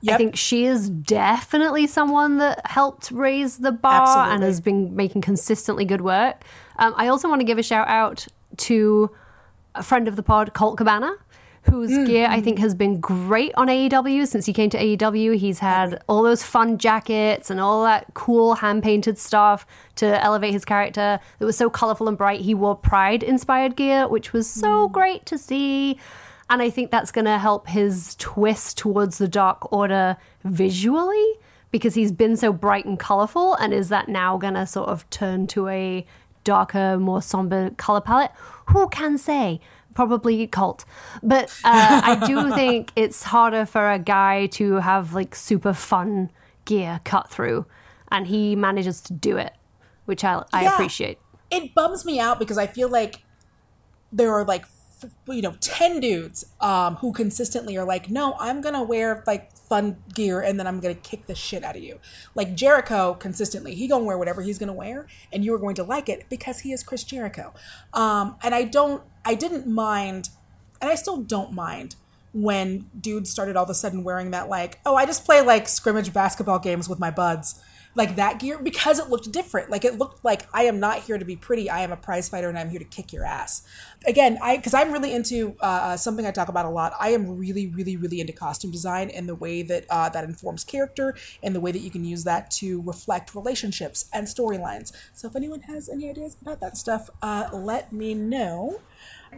I 0.08 0.18
think 0.18 0.36
she 0.36 0.66
is 0.66 0.90
definitely 0.90 1.88
someone 1.88 2.40
that 2.40 2.66
helped 2.66 3.12
raise 3.12 3.58
the 3.60 3.72
bar 3.72 4.32
and 4.32 4.44
has 4.44 4.60
been 4.60 4.96
making 4.96 5.22
consistently 5.22 5.86
good 5.86 6.02
work. 6.02 6.44
Um, 6.78 6.94
I 6.98 7.08
also 7.08 7.30
want 7.30 7.40
to 7.40 7.46
give 7.46 7.58
a 7.58 7.64
shout 7.64 7.88
out 7.88 8.28
to 8.58 9.12
a 9.76 9.84
friend 9.84 10.08
of 10.08 10.16
the 10.16 10.24
pod, 10.24 10.54
Colt 10.54 10.78
Cabana, 10.78 11.14
whose 11.64 11.92
Mm, 11.92 12.06
gear 12.08 12.28
I 12.30 12.42
think 12.42 12.60
has 12.60 12.76
been 12.76 13.00
great 13.00 13.54
on 13.56 13.68
AEW 13.70 14.28
since 14.28 14.46
he 14.46 14.52
came 14.54 14.70
to 14.72 14.78
AEW. 14.78 15.38
He's 15.38 15.60
had 15.60 16.02
all 16.10 16.22
those 16.24 16.44
fun 16.44 16.78
jackets 16.78 17.50
and 17.50 17.60
all 17.60 17.84
that 17.86 18.06
cool 18.14 18.56
hand 18.56 18.84
painted 18.84 19.18
stuff 19.18 19.66
to 19.96 20.22
elevate 20.24 20.52
his 20.52 20.66
character 20.66 21.20
that 21.40 21.46
was 21.46 21.56
so 21.58 21.70
colorful 21.70 22.10
and 22.10 22.18
bright. 22.18 22.42
He 22.42 22.54
wore 22.54 22.76
Pride 22.76 23.24
inspired 23.24 23.76
gear, 23.78 24.08
which 24.10 24.34
was 24.34 24.50
so 24.50 24.90
Mm. 24.90 24.92
great 24.92 25.26
to 25.28 25.38
see. 25.38 25.98
And 26.50 26.62
I 26.62 26.70
think 26.70 26.92
that's 26.92 27.12
going 27.12 27.26
to 27.26 27.38
help 27.40 27.70
his 27.70 28.16
twist 28.20 28.78
towards 28.78 29.18
the 29.18 29.30
Dark 29.30 29.72
Order 29.72 30.18
visually 30.44 31.26
because 31.72 31.96
he's 31.96 32.12
been 32.12 32.36
so 32.38 32.52
bright 32.54 32.86
and 32.86 33.00
colorful. 33.00 33.54
And 33.56 33.74
is 33.74 33.88
that 33.90 34.10
now 34.10 34.38
going 34.38 34.54
to 34.56 34.66
sort 34.68 34.90
of 34.90 35.10
turn 35.10 35.48
to 35.48 35.70
a 35.70 36.06
darker, 36.44 36.98
more 37.00 37.22
somber 37.22 37.70
color 37.72 38.02
palette? 38.02 38.32
Who 38.70 38.88
can 38.90 39.18
say? 39.18 39.60
Probably 39.94 40.48
cult. 40.48 40.86
But 41.22 41.50
uh, 41.64 42.02
I 42.04 42.16
do 42.16 42.52
think 42.56 42.92
it's 42.96 43.24
harder 43.24 43.66
for 43.66 43.92
a 43.92 44.00
guy 44.00 44.48
to 44.48 44.76
have 44.76 45.14
like 45.14 45.36
super 45.36 45.74
fun 45.74 46.32
gear 46.66 47.00
cut 47.04 47.30
through. 47.30 47.66
And 48.12 48.28
he 48.28 48.56
manages 48.56 49.02
to 49.02 49.14
do 49.14 49.38
it, 49.38 49.54
which 50.06 50.24
I, 50.24 50.44
I 50.54 50.64
Yeah. 50.64 50.74
appreciate. 50.74 51.20
it 51.52 51.74
bums 51.76 52.06
me 52.06 52.20
out 52.20 52.40
because 52.40 52.58
I 52.58 52.68
feel 52.68 52.90
like 52.90 53.24
there 54.12 54.34
are 54.34 54.44
like 54.46 54.66
you 55.28 55.42
know 55.42 55.56
10 55.60 56.00
dudes 56.00 56.46
um, 56.62 56.96
who 56.98 57.12
consistently 57.12 57.78
are 57.78 57.86
like 57.86 58.10
no 58.10 58.36
i'm 58.40 58.62
gonna 58.62 58.84
wear 58.84 59.24
like 59.28 59.56
fun 59.56 59.98
gear 60.14 60.42
and 60.42 60.60
then 60.60 60.68
i'm 60.68 60.80
gonna 60.80 60.94
kick 60.94 61.26
the 61.26 61.36
shit 61.36 61.64
out 61.64 61.76
of 61.76 61.84
you. 61.84 62.00
Like 62.36 62.56
jericho 62.56 63.16
consistently 63.16 63.76
he 63.76 63.88
gonna 63.88 64.04
wear 64.04 64.18
whatever 64.18 64.42
he's 64.42 64.58
gonna 64.58 64.74
wear 64.74 65.08
and 65.32 65.44
you 65.44 65.54
are 65.54 65.60
going 65.60 65.76
to 65.76 65.84
like 65.84 66.10
it 66.10 66.26
because 66.30 66.60
he 66.60 66.72
is 66.72 66.84
chris 66.84 67.04
jericho. 67.04 67.54
Um, 67.94 68.36
and 68.44 68.54
i 68.54 68.64
don't 68.64 69.04
i 69.26 69.36
didn't 69.36 69.68
mind 69.68 70.30
and 70.82 70.92
i 70.92 70.96
still 70.96 71.18
don't 71.18 71.54
mind 71.54 71.96
when 72.34 72.90
dudes 73.00 73.30
started 73.30 73.56
all 73.56 73.64
of 73.64 73.70
a 73.70 73.76
sudden 73.76 74.04
wearing 74.04 74.32
that 74.32 74.50
like 74.50 74.80
oh 74.86 74.96
i 74.96 75.06
just 75.06 75.24
play 75.24 75.40
like 75.42 75.68
scrimmage 75.68 76.12
basketball 76.12 76.60
games 76.60 76.90
with 76.90 77.00
my 77.00 77.12
buds 77.12 77.62
like 77.96 78.16
that 78.16 78.40
gear 78.40 78.60
because 78.60 79.00
it 79.00 79.10
looked 79.10 79.32
different. 79.32 79.70
Like 79.70 79.86
it 79.86 79.98
looked 79.98 80.24
like 80.24 80.48
i 80.54 80.64
am 80.64 80.80
not 80.80 81.00
here 81.00 81.18
to 81.18 81.26
be 81.26 81.36
pretty. 81.36 81.70
I 81.70 81.82
am 81.82 81.92
a 81.92 81.98
prize 81.98 82.30
fighter 82.30 82.50
and 82.50 82.58
i'm 82.58 82.70
here 82.70 82.80
to 82.80 82.86
kick 82.86 83.14
your 83.14 83.26
ass. 83.26 83.64
Again 84.06 84.38
i 84.42 84.58
because 84.58 84.74
i'm 84.74 84.92
really 84.92 85.14
into 85.14 85.56
uh, 85.60 85.98
something 85.98 86.26
i 86.26 86.32
talk 86.32 86.48
about 86.48 86.66
a 86.66 86.70
lot. 86.70 86.94
I 87.00 87.10
am 87.10 87.38
really 87.38 87.68
really 87.68 87.98
really 87.98 88.20
into 88.20 88.34
costume 88.34 88.72
design 88.72 89.10
and 89.10 89.28
the 89.28 89.36
way 89.36 89.62
that 89.64 89.86
uh, 89.90 90.10
that 90.10 90.24
informs 90.24 90.64
character 90.64 91.16
and 91.42 91.56
the 91.56 91.60
way 91.60 91.72
that 91.72 91.80
you 91.80 91.92
can 91.92 92.04
use 92.04 92.24
that 92.24 92.52
to 92.52 92.82
reflect 92.82 93.36
relationships 93.36 94.06
and 94.14 94.28
storylines. 94.28 94.92
So 95.14 95.28
if 95.28 95.36
anyone 95.36 95.62
has 95.62 95.90
any 95.90 96.10
ideas 96.10 96.38
about 96.42 96.60
that 96.62 96.78
stuff 96.78 97.10
uh, 97.22 97.50
let 97.54 97.94
me 97.94 98.14
know 98.14 98.80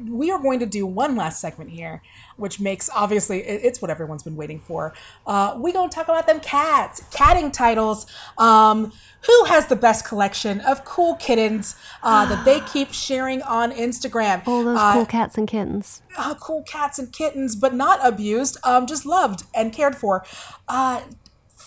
we 0.08 0.32
are 0.32 0.40
going 0.40 0.60
to 0.60 0.66
do 0.66 0.86
one 0.86 1.16
last 1.16 1.40
segment 1.42 1.70
here, 1.72 2.02
which 2.38 2.60
makes 2.60 2.90
obviously 2.94 3.40
it's 3.42 3.82
what 3.82 3.90
everyone's 3.92 4.24
been 4.24 4.36
waiting 4.36 4.60
for. 4.60 4.94
Uh, 5.26 5.56
we 5.60 5.72
gonna 5.72 5.90
talk 5.90 6.06
about 6.08 6.28
them 6.28 6.40
cats, 6.40 7.04
catting 7.12 7.52
titles. 7.52 8.06
Um, 8.38 8.92
who 9.22 9.46
has 9.46 9.66
the 9.68 9.76
best 9.76 10.06
collection 10.06 10.60
of 10.62 10.86
cool 10.86 11.16
kittens 11.16 11.76
uh, 12.04 12.26
that 12.28 12.46
they 12.46 12.60
keep 12.74 12.94
sharing 12.94 13.42
on 13.42 13.72
Instagram? 13.72 14.48
All 14.48 14.64
those 14.64 14.78
Uh, 14.80 14.94
cool 14.94 15.06
cats 15.08 15.38
and 15.38 15.48
kittens. 15.48 16.02
uh, 16.18 16.36
cool 16.36 16.62
cats 16.64 17.00
and 17.00 17.12
kittens, 17.12 17.56
but 17.56 17.74
not 17.74 18.00
abused, 18.06 18.58
um, 18.64 18.86
just 18.86 19.06
loved 19.06 19.44
and 19.56 19.74
cared 19.74 19.96
for. 19.96 20.24
Uh, 20.68 21.02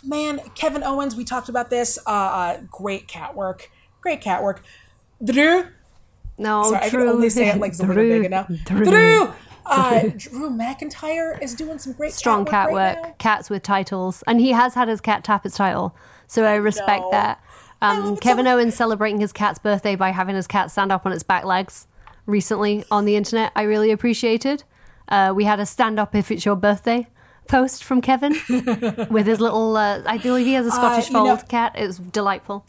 man, 0.05 0.41
Kevin 0.55 0.85
Owens, 0.85 1.17
we 1.17 1.25
talked 1.25 1.49
about 1.49 1.69
this. 1.71 1.99
Uh, 2.07 2.11
uh, 2.11 2.61
great 2.71 3.09
cat 3.09 3.35
work. 3.35 3.71
Great 4.01 4.21
cat 4.21 4.43
work. 4.45 4.62
Drew, 5.25 5.67
No, 6.38 6.62
Sorry, 6.64 6.77
I 6.77 6.88
can 6.88 7.01
Drew. 7.01 7.11
only 7.11 7.31
say 7.31 7.48
it 7.48 7.59
like 7.59 7.72
Zelina 7.77 7.92
Drew. 7.94 8.09
Vega 8.22 8.29
now. 8.29 8.42
Drew. 8.64 8.85
Drew, 8.85 9.33
Uh, 9.66 10.01
Drew 10.16 10.48
McIntyre 10.51 11.40
is 11.42 11.55
doing 11.55 11.79
some 11.79 11.92
great 11.92 12.12
strong 12.14 12.44
cat 12.44 12.68
cat 12.68 12.72
work. 12.72 12.96
right 13.03 13.18
cats 13.18 13.51
with 13.51 13.62
titles, 13.62 14.22
and 14.27 14.40
he 14.40 14.53
has 14.53 14.74
had 14.74 14.88
his 14.88 15.01
cat 15.01 15.24
tap 15.24 15.42
his 15.44 15.55
title, 15.55 15.94
so 16.27 16.44
I 16.44 16.55
respect 16.55 17.03
know. 17.03 17.11
that. 17.11 17.40
Um, 17.83 18.16
Kevin 18.16 18.46
so- 18.46 18.53
Owens 18.57 18.74
celebrating 18.74 19.20
his 19.20 19.33
cat's 19.33 19.59
birthday 19.59 19.94
by 19.94 20.11
having 20.11 20.35
his 20.37 20.46
cat 20.46 20.70
stand 20.70 20.90
up 20.90 21.05
on 21.05 21.12
its 21.12 21.22
back 21.22 21.44
legs 21.44 21.87
recently 22.27 22.85
on 22.90 23.05
the 23.05 23.14
internet. 23.16 23.53
I 23.55 23.62
really 23.62 23.90
appreciated. 23.90 24.64
Uh, 25.09 25.33
we 25.35 25.44
had 25.44 25.61
a 25.61 25.66
stand 25.66 25.98
up 25.98 26.14
if 26.14 26.31
it's 26.31 26.44
your 26.44 26.57
birthday 26.57 27.07
post 27.46 27.83
from 27.85 28.01
Kevin 28.01 28.37
with 29.11 29.27
his 29.27 29.40
little. 29.40 29.77
Uh, 29.77 30.03
I 30.07 30.18
believe 30.18 30.46
he 30.46 30.53
has 30.55 30.66
a 30.66 30.70
Scottish 30.70 31.09
you 31.09 31.12
know- 31.14 31.27
fold 31.37 31.48
cat. 31.48 31.72
It 31.79 31.87
was 31.87 31.98
delightful. 31.98 32.64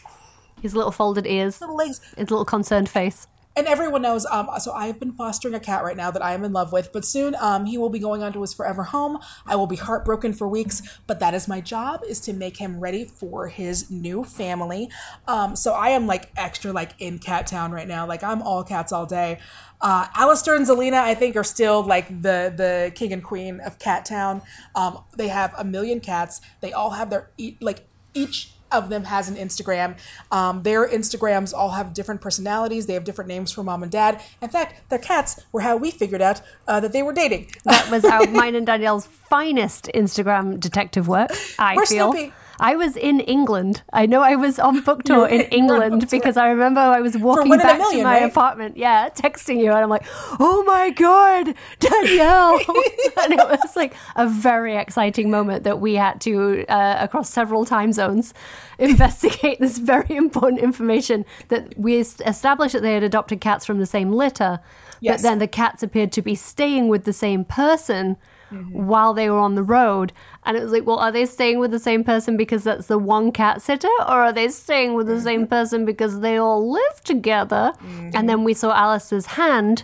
His 0.61 0.75
little 0.75 0.91
folded 0.91 1.25
ears, 1.25 1.61
Little 1.61 1.77
legs. 1.77 2.01
his 2.17 2.29
little 2.29 2.43
concerned 2.45 2.89
face. 2.89 3.27
And 3.59 3.67
everyone 3.67 4.03
knows. 4.03 4.25
Um, 4.25 4.49
so 4.61 4.71
I 4.71 4.87
have 4.87 5.01
been 5.01 5.11
fostering 5.11 5.53
a 5.53 5.59
cat 5.59 5.83
right 5.83 5.97
now 5.97 6.11
that 6.11 6.23
I 6.23 6.33
am 6.33 6.45
in 6.45 6.53
love 6.53 6.71
with. 6.71 6.93
But 6.93 7.03
soon, 7.03 7.35
um, 7.41 7.65
he 7.65 7.77
will 7.77 7.89
be 7.89 7.99
going 7.99 8.23
on 8.23 8.31
to 8.31 8.39
his 8.39 8.53
forever 8.53 8.83
home. 8.83 9.19
I 9.45 9.57
will 9.57 9.67
be 9.67 9.75
heartbroken 9.75 10.31
for 10.31 10.47
weeks. 10.47 10.81
But 11.07 11.19
that 11.19 11.33
is 11.33 11.45
my 11.45 11.59
job: 11.59 11.99
is 12.07 12.21
to 12.21 12.31
make 12.31 12.55
him 12.55 12.79
ready 12.79 13.03
for 13.03 13.49
his 13.49 13.91
new 13.91 14.23
family. 14.23 14.89
Um, 15.27 15.57
so 15.57 15.73
I 15.73 15.89
am 15.89 16.07
like 16.07 16.31
extra 16.37 16.71
like 16.71 16.93
in 16.99 17.19
Cat 17.19 17.47
Town 17.47 17.73
right 17.73 17.87
now. 17.87 18.07
Like 18.07 18.23
I'm 18.23 18.41
all 18.41 18.63
cats 18.63 18.93
all 18.93 19.05
day. 19.05 19.39
Uh, 19.81 20.07
Aleister 20.11 20.55
and 20.55 20.65
Zelina, 20.65 21.01
I 21.01 21.13
think, 21.13 21.35
are 21.35 21.43
still 21.43 21.83
like 21.83 22.07
the 22.07 22.53
the 22.55 22.93
king 22.95 23.11
and 23.11 23.21
queen 23.21 23.59
of 23.59 23.77
Cat 23.77 24.05
Town. 24.05 24.41
Um, 24.73 25.03
they 25.17 25.27
have 25.27 25.53
a 25.57 25.65
million 25.65 25.99
cats. 25.99 26.39
They 26.61 26.71
all 26.71 26.91
have 26.91 27.09
their 27.09 27.29
like 27.59 27.89
each 28.13 28.53
of 28.71 28.89
them 28.89 29.05
has 29.05 29.29
an 29.29 29.35
Instagram. 29.35 29.97
Um, 30.31 30.63
their 30.63 30.87
Instagrams 30.87 31.53
all 31.53 31.71
have 31.71 31.93
different 31.93 32.21
personalities. 32.21 32.85
They 32.85 32.93
have 32.93 33.03
different 33.03 33.27
names 33.27 33.51
for 33.51 33.63
mom 33.63 33.83
and 33.83 33.91
dad. 33.91 34.21
In 34.41 34.49
fact, 34.49 34.89
their 34.89 34.99
cats 34.99 35.41
were 35.51 35.61
how 35.61 35.77
we 35.77 35.91
figured 35.91 36.21
out 36.21 36.41
uh, 36.67 36.79
that 36.79 36.93
they 36.93 37.03
were 37.03 37.13
dating. 37.13 37.47
That 37.63 37.89
was 37.91 38.05
our, 38.05 38.25
mine 38.31 38.55
and 38.55 38.65
Danielle's 38.65 39.05
finest 39.05 39.89
Instagram 39.93 40.59
detective 40.59 41.07
work. 41.07 41.31
I 41.57 41.75
Where's 41.75 41.89
feel. 41.89 42.11
Snoopy? 42.11 42.33
I 42.59 42.75
was 42.75 42.95
in 42.97 43.19
England. 43.21 43.81
I 43.93 44.05
know 44.05 44.21
I 44.21 44.35
was 44.35 44.59
on 44.59 44.81
book 44.81 45.03
tour 45.09 45.27
in 45.27 45.41
in- 45.41 45.65
you 45.65 45.67
were 45.67 45.75
on 45.77 45.83
England 45.83 46.09
because 46.09 46.37
I 46.37 46.49
remember 46.49 46.81
I 46.81 47.01
was 47.01 47.17
walking 47.17 47.49
back 47.57 47.77
to 47.91 48.03
my 48.03 48.21
right? 48.21 48.23
apartment. 48.31 48.77
Yeah, 48.77 49.09
texting 49.09 49.59
you, 49.59 49.71
and 49.71 49.79
I'm 49.83 49.89
like, 49.89 50.05
"Oh 50.39 50.63
my 50.65 50.89
god, 50.91 51.55
Danielle!" 51.79 52.57
and 53.23 53.33
it 53.33 53.37
was 53.37 53.75
like 53.75 53.93
a 54.15 54.27
very 54.27 54.75
exciting 54.75 55.29
moment 55.31 55.63
that 55.63 55.79
we 55.79 55.95
had 55.95 56.19
to, 56.21 56.65
uh, 56.67 56.97
across 56.99 57.29
several 57.29 57.65
time 57.65 57.91
zones, 57.93 58.33
investigate 58.77 59.59
this 59.59 59.77
very 59.77 60.15
important 60.15 60.61
information 60.61 61.25
that 61.49 61.77
we 61.77 61.97
established 61.97 62.73
that 62.73 62.81
they 62.81 62.93
had 62.93 63.03
adopted 63.03 63.41
cats 63.41 63.65
from 63.65 63.79
the 63.79 63.85
same 63.85 64.11
litter, 64.11 64.59
Yes. 65.01 65.21
but 65.21 65.29
then 65.29 65.39
the 65.39 65.47
cats 65.47 65.83
appeared 65.83 66.11
to 66.13 66.21
be 66.21 66.35
staying 66.35 66.87
with 66.87 67.03
the 67.05 67.13
same 67.13 67.43
person 67.45 68.17
Mm-hmm. 68.51 68.85
while 68.87 69.13
they 69.13 69.29
were 69.29 69.37
on 69.39 69.55
the 69.55 69.63
road. 69.63 70.11
And 70.45 70.57
it 70.57 70.63
was 70.63 70.71
like, 70.71 70.85
well, 70.85 70.97
are 70.99 71.11
they 71.11 71.25
staying 71.25 71.59
with 71.59 71.71
the 71.71 71.79
same 71.79 72.03
person 72.03 72.35
because 72.37 72.63
that's 72.63 72.87
the 72.87 72.97
one 72.97 73.31
cat 73.31 73.61
sitter? 73.61 73.87
Or 74.01 74.21
are 74.25 74.33
they 74.33 74.47
staying 74.49 74.93
with 74.95 75.07
the 75.07 75.21
same 75.21 75.41
Mm-hmm. 75.41 75.49
person 75.49 75.85
because 75.85 76.19
they 76.21 76.37
all 76.37 76.71
live 76.71 77.01
together? 77.03 77.73
And 78.13 78.27
then 78.27 78.43
we 78.43 78.53
saw 78.53 78.73
Alice's 78.73 79.25
hand 79.27 79.83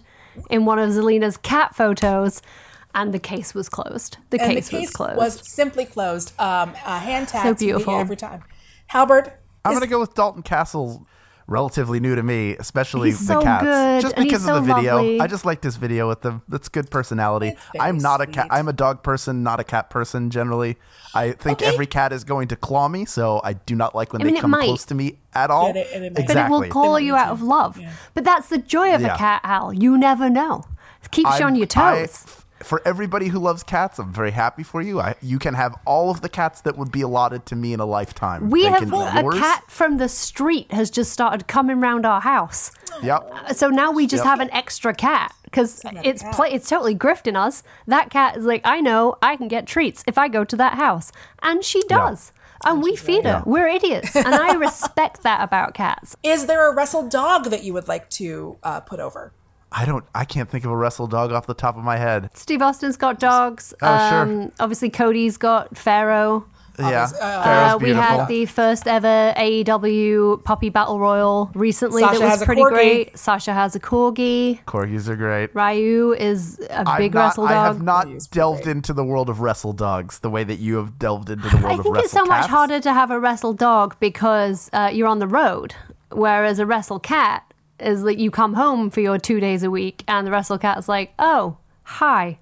in 0.49 0.65
one 0.65 0.79
of 0.79 0.89
Zelina's 0.89 1.37
cat 1.37 1.75
photos. 1.75 2.41
And 2.93 3.13
the 3.13 3.19
case 3.19 3.53
was 3.53 3.67
closed. 3.69 4.17
The 4.29 4.37
case, 4.39 4.69
the 4.69 4.77
case 4.77 4.87
was 4.87 4.91
closed. 4.91 5.17
was 5.17 5.47
simply 5.51 5.85
closed. 5.85 6.31
Um, 6.39 6.69
uh, 6.85 6.97
hand 6.99 7.27
tats 7.27 7.43
meeting 7.45 7.67
beautiful. 7.67 7.99
every 7.99 8.15
time. 8.15 8.41
Halbert, 8.87 9.37
I'm 9.65 9.73
is- 9.73 9.79
gonna 9.79 9.89
go 9.89 9.99
with 9.99 10.13
Dalton 10.15 10.43
Castle. 10.43 11.05
Relatively 11.47 11.99
new 11.99 12.15
to 12.15 12.23
me, 12.23 12.55
especially 12.57 13.09
He's 13.09 13.19
the 13.19 13.33
so 13.35 13.41
cats. 13.41 13.63
good, 13.63 14.01
Just 14.01 14.15
and 14.15 14.23
he's 14.23 14.33
because 14.33 14.47
of 14.49 14.65
the 14.65 14.73
video. 14.73 14.95
lovely. 14.95 15.21
I 15.21 15.27
just 15.27 15.45
liked 15.45 15.61
this 15.61 15.75
video 15.75 16.07
with 16.07 16.21
the 16.21 16.41
that's 16.49 16.69
good 16.69 16.89
personality. 16.89 17.49
It's 17.49 17.59
I'm 17.79 17.99
not 17.99 18.19
a 18.19 18.25
cat. 18.25 18.47
I'm 18.49 18.67
a 18.67 18.73
dog 18.73 19.03
person, 19.03 19.43
not 19.43 19.59
a 19.59 19.63
cat 19.63 19.91
person 19.91 20.31
generally. 20.31 20.77
I 21.13 21.33
think 21.33 21.61
Okay. 21.61 21.71
every 21.71 21.85
cat 21.85 22.11
is 22.11 22.23
going 22.23 22.47
to 22.47 22.55
claw 22.55 22.87
me, 22.87 23.05
so 23.05 23.41
I 23.43 23.53
do 23.53 23.75
not 23.75 23.93
like 23.93 24.11
when 24.11 24.23
I 24.23 24.25
mean, 24.25 24.33
they 24.33 24.39
it 24.39 24.41
come 24.41 24.51
might. 24.51 24.63
close 24.65 24.85
to 24.85 24.95
me 24.95 25.19
at 25.35 25.51
all. 25.51 25.71
Get 25.71 25.85
it, 25.85 26.01
it 26.03 26.13
might. 26.17 26.27
but 26.27 26.35
it 26.35 26.49
will 26.49 26.67
call 26.69 26.99
you 26.99 27.15
out 27.15 27.29
of 27.31 27.43
love. 27.43 27.79
But 28.15 28.23
that's 28.23 28.49
the 28.49 28.57
joy 28.57 28.95
of 28.95 29.01
Yeah. 29.01 29.13
a 29.13 29.17
cat, 29.17 29.41
Al. 29.43 29.71
You 29.71 29.99
never 29.99 30.31
know. 30.31 30.63
It 31.03 31.11
keeps 31.11 31.29
you 31.29 31.45
I'm- 31.45 31.47
on 31.49 31.55
your 31.55 31.67
toes. 31.67 32.23
f- 32.25 32.44
for 32.65 32.81
everybody 32.85 33.27
who 33.27 33.39
loves 33.39 33.63
cats, 33.63 33.99
I'm 33.99 34.11
very 34.11 34.31
happy 34.31 34.63
for 34.63 34.81
you. 34.81 34.99
I, 34.99 35.15
you 35.21 35.39
can 35.39 35.53
have 35.53 35.75
all 35.85 36.09
of 36.09 36.21
the 36.21 36.29
cats 36.29 36.61
that 36.61 36.77
would 36.77 36.91
be 36.91 37.01
allotted 37.01 37.45
to 37.47 37.55
me 37.55 37.73
in 37.73 37.79
a 37.79 37.85
lifetime. 37.85 38.49
We 38.49 38.63
They 38.63 38.69
have 38.69 38.79
can 38.89 38.93
a 38.93 39.31
cat 39.39 39.63
from 39.69 39.97
the 39.97 40.09
street 40.09 40.71
has 40.71 40.89
just 40.89 41.11
started 41.13 41.47
coming 41.47 41.79
round 41.79 42.05
our 42.05 42.21
house. 42.21 42.71
Yep. 43.03 43.53
So 43.55 43.69
now 43.69 43.91
we 43.91 44.07
just 44.07 44.23
Yep. 44.23 44.29
have 44.29 44.39
an 44.39 44.51
extra 44.51 44.93
cat 44.93 45.33
because 45.43 45.81
it's 46.03 46.21
cat. 46.23 46.33
play, 46.33 46.51
it's 46.51 46.67
totally 46.69 46.95
grifting 46.95 47.35
us. 47.35 47.63
That 47.87 48.09
cat 48.09 48.37
is 48.37 48.45
like, 48.45 48.61
I 48.65 48.81
know 48.81 49.15
I 49.21 49.35
can 49.37 49.47
get 49.47 49.67
treats 49.67 50.03
if 50.07 50.17
I 50.17 50.27
go 50.27 50.43
to 50.43 50.55
that 50.57 50.73
house, 50.73 51.11
and 51.41 51.63
she 51.63 51.81
does. 51.83 52.31
And 52.63 52.81
we 52.81 52.95
feed 52.95 53.25
her. 53.25 53.29
Yeah. 53.29 53.43
We're 53.45 53.67
idiots, 53.67 54.15
and 54.15 54.33
I 54.33 54.53
respect 54.67 55.21
that 55.23 55.43
about 55.43 55.73
cats. 55.75 56.15
Is 56.23 56.47
there 56.47 56.67
a 56.69 56.73
wrestled 56.75 57.11
dog 57.11 57.45
that 57.51 57.63
you 57.63 57.73
would 57.73 57.87
like 57.87 58.09
to 58.11 58.57
uh, 58.63 58.79
put 58.79 58.99
over? 58.99 59.33
I 59.77 59.83
don't. 59.85 60.05
I 60.15 60.23
can't 60.25 60.49
think 60.49 60.63
of 60.63 60.71
a 60.71 60.77
wrestle 60.77 61.07
dog 61.07 61.31
off 61.33 61.47
the 61.47 61.53
top 61.53 61.75
of 61.77 61.83
my 61.83 61.97
head. 61.97 62.29
Steve 62.33 62.61
Austin's 62.61 62.95
got 62.97 63.19
dogs. 63.19 63.73
Oh, 63.81 64.09
sure. 64.09 64.19
um, 64.21 64.51
Obviously, 64.59 64.89
Cody's 64.89 65.35
got 65.37 65.77
Pharaoh. 65.77 66.45
Yeah, 66.77 67.07
uh, 67.21 67.43
Pharaoh's 67.43 67.73
Uh, 67.75 67.77
we 67.81 67.89
had 67.91 68.25
the 68.27 68.45
first 68.45 68.85
ever 68.85 69.33
AEW 69.37 70.43
puppy 70.43 70.69
battle 70.69 70.99
royal 70.99 71.49
recently 71.55 72.01
Sasha 72.01 72.19
that 72.19 72.29
has 72.29 72.33
was 72.39 72.41
a 72.41 72.45
pretty 72.45 72.61
corgi. 72.63 72.69
great. 72.69 73.17
Sasha 73.17 73.53
has 73.53 73.75
a 73.75 73.79
corgi. 73.79 74.63
Corgis 74.65 75.07
are 75.07 75.15
great. 75.15 75.55
Ryu 75.55 76.13
is 76.13 76.59
a 76.69 76.87
I'm 76.87 76.97
big 76.97 77.13
not- 77.13 77.27
wrestle 77.27 77.43
dog. 77.45 77.53
I 77.53 77.63
have 77.65 77.81
not 77.81 78.07
He 78.09 78.17
delved 78.31 78.63
great. 78.63 78.75
into 78.75 78.91
the 78.93 79.05
world 79.05 79.29
of 79.29 79.39
wrestle 79.39 79.71
dogs 79.73 80.19
the 80.19 80.29
way 80.29 80.43
that 80.43 80.59
you 80.59 80.75
have 80.75 80.99
delved 80.99 81.29
into 81.29 81.47
the 81.47 81.55
world 81.57 81.65
I 81.65 81.73
of 81.77 81.83
think 81.83 81.95
wrestle 81.95 82.03
it's 82.05 82.11
so 82.13 82.25
much 82.25 82.47
harder 82.47 82.79
to 82.81 82.93
have 82.93 83.09
a 83.09 83.19
wrestle 83.19 83.53
dog 83.53 83.95
because 84.01 84.69
uh, 84.73 84.89
you're 84.93 85.07
on 85.07 85.19
the 85.19 85.27
road, 85.27 85.75
whereas 86.11 86.59
a 86.59 86.65
wrestle 86.65 86.99
cat 86.99 87.43
is 87.79 88.03
that 88.03 88.17
you 88.17 88.31
come 88.31 88.53
home 88.53 88.89
for 88.89 89.01
your 89.01 89.17
two 89.17 89.39
days 89.39 89.63
a 89.63 89.69
week, 89.71 90.03
and 90.07 90.25
the 90.25 90.31
wrestle 90.31 90.57
cat's 90.57 90.87
like, 90.87 91.13
oh, 91.19 91.57
hi. 91.83 92.39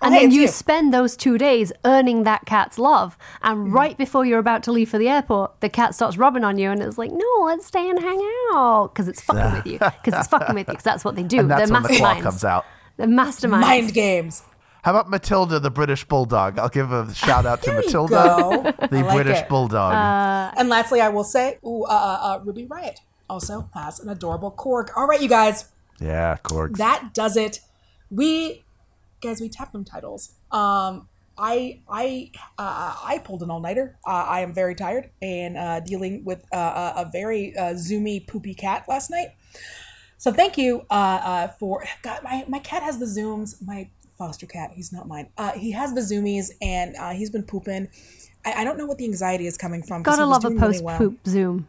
And 0.00 0.12
hey, 0.14 0.22
then 0.22 0.30
you, 0.32 0.42
you. 0.42 0.48
spend 0.48 0.92
those 0.92 1.16
two 1.16 1.38
days 1.38 1.72
earning 1.84 2.24
that 2.24 2.44
cat's 2.44 2.78
love. 2.78 3.16
And 3.42 3.58
Mm-hmm. 3.66 3.72
right 3.72 3.96
before 3.98 4.24
you're 4.26 4.38
about 4.40 4.62
to 4.64 4.72
leave 4.72 4.90
for 4.90 4.98
the 4.98 5.08
airport, 5.08 5.60
the 5.60 5.68
cat 5.68 5.94
starts 5.94 6.16
rubbing 6.18 6.42
on 6.44 6.58
you, 6.58 6.70
and 6.70 6.82
it's 6.82 6.98
like, 6.98 7.12
no, 7.12 7.42
let's 7.44 7.66
stay 7.66 7.88
and 7.88 7.98
hang 8.00 8.20
out 8.54 8.90
because 8.92 9.06
it's 9.08 9.20
fucking 9.22 9.52
with 9.52 9.66
you. 9.66 9.78
Because 10.02 10.18
it's 10.18 10.28
fucking 10.28 10.54
with 10.54 10.66
you. 10.68 10.72
Because 10.72 10.84
that's 10.84 11.04
what 11.04 11.14
they 11.16 11.22
do. 11.22 11.38
And 11.40 11.50
that's 11.50 11.70
They're 11.70 11.80
when 11.80 11.90
the 11.90 11.96
claw 11.98 12.20
comes 12.20 12.44
out. 12.44 12.64
They're 12.96 13.06
masterminds. 13.06 13.60
Mind 13.60 13.94
games. 13.94 14.42
How 14.82 14.90
about 14.90 15.08
Matilda, 15.08 15.60
the 15.60 15.70
British 15.70 16.04
bulldog? 16.04 16.58
I'll 16.58 16.68
give 16.68 16.90
a 16.90 17.14
shout 17.14 17.46
out 17.46 17.62
to 17.62 17.72
Matilda, 17.72 18.74
the 18.90 19.02
like 19.04 19.14
British 19.14 19.38
it. 19.38 19.48
bulldog. 19.48 19.94
And 20.58 20.68
lastly, 20.68 21.00
I 21.00 21.08
will 21.08 21.22
say, 21.22 21.58
ooh, 21.64 21.84
uh, 21.84 21.86
uh, 21.88 21.94
uh, 21.94 22.40
Ruby 22.44 22.66
Riott 22.66 22.96
also 23.28 23.68
has 23.74 24.00
an 24.00 24.08
adorable 24.08 24.50
cork. 24.50 24.90
All 24.96 25.06
right, 25.06 25.20
you 25.20 25.28
guys, 25.28 25.66
yeah, 26.00 26.36
Corgs. 26.42 26.78
that 26.78 27.10
does 27.14 27.36
it. 27.36 27.60
We, 28.10 28.64
guys, 29.20 29.40
we 29.40 29.48
tapped 29.48 29.72
them 29.72 29.84
titles. 29.84 30.32
Um, 30.50 31.08
I 31.38 31.80
I 31.88 32.30
uh, 32.58 32.94
I 33.02 33.20
pulled 33.24 33.42
an 33.42 33.50
all 33.50 33.60
nighter. 33.60 33.96
Uh, 34.06 34.10
I 34.28 34.40
am 34.40 34.52
very 34.52 34.74
tired 34.74 35.10
and 35.22 35.56
uh, 35.56 35.80
dealing 35.80 36.24
with 36.24 36.44
uh, 36.52 36.92
a 36.96 37.02
a 37.02 37.10
very 37.10 37.56
uh, 37.56 37.72
zoomy 37.74 38.26
poopy 38.26 38.54
cat 38.54 38.84
last 38.88 39.10
night. 39.10 39.28
So 40.18 40.30
thank 40.30 40.58
you 40.58 40.82
uh, 40.90 40.94
uh, 40.94 41.48
for 41.58 41.84
God. 42.02 42.22
My 42.22 42.44
my 42.48 42.58
cat 42.58 42.82
has 42.82 42.98
the 42.98 43.06
zooms. 43.06 43.56
My 43.64 43.88
foster 44.18 44.46
cat. 44.46 44.70
He's 44.74 44.92
not 44.92 45.08
mine. 45.08 45.30
Uh, 45.36 45.52
he 45.52 45.72
has 45.72 45.94
the 45.94 46.00
zoomies 46.00 46.50
and 46.60 46.94
uh, 46.96 47.10
he's 47.10 47.30
been 47.30 47.42
pooping. 47.42 47.88
I, 48.44 48.60
I 48.60 48.64
don't 48.64 48.78
know 48.78 48.86
what 48.86 48.98
the 48.98 49.04
anxiety 49.04 49.46
is 49.46 49.56
coming 49.56 49.82
from. 49.82 50.02
Gotta 50.02 50.24
love 50.26 50.44
a 50.44 50.48
doing 50.48 50.60
really 50.60 50.74
post 50.74 50.84
well. 50.84 50.98
poop 50.98 51.18
zoom. 51.26 51.66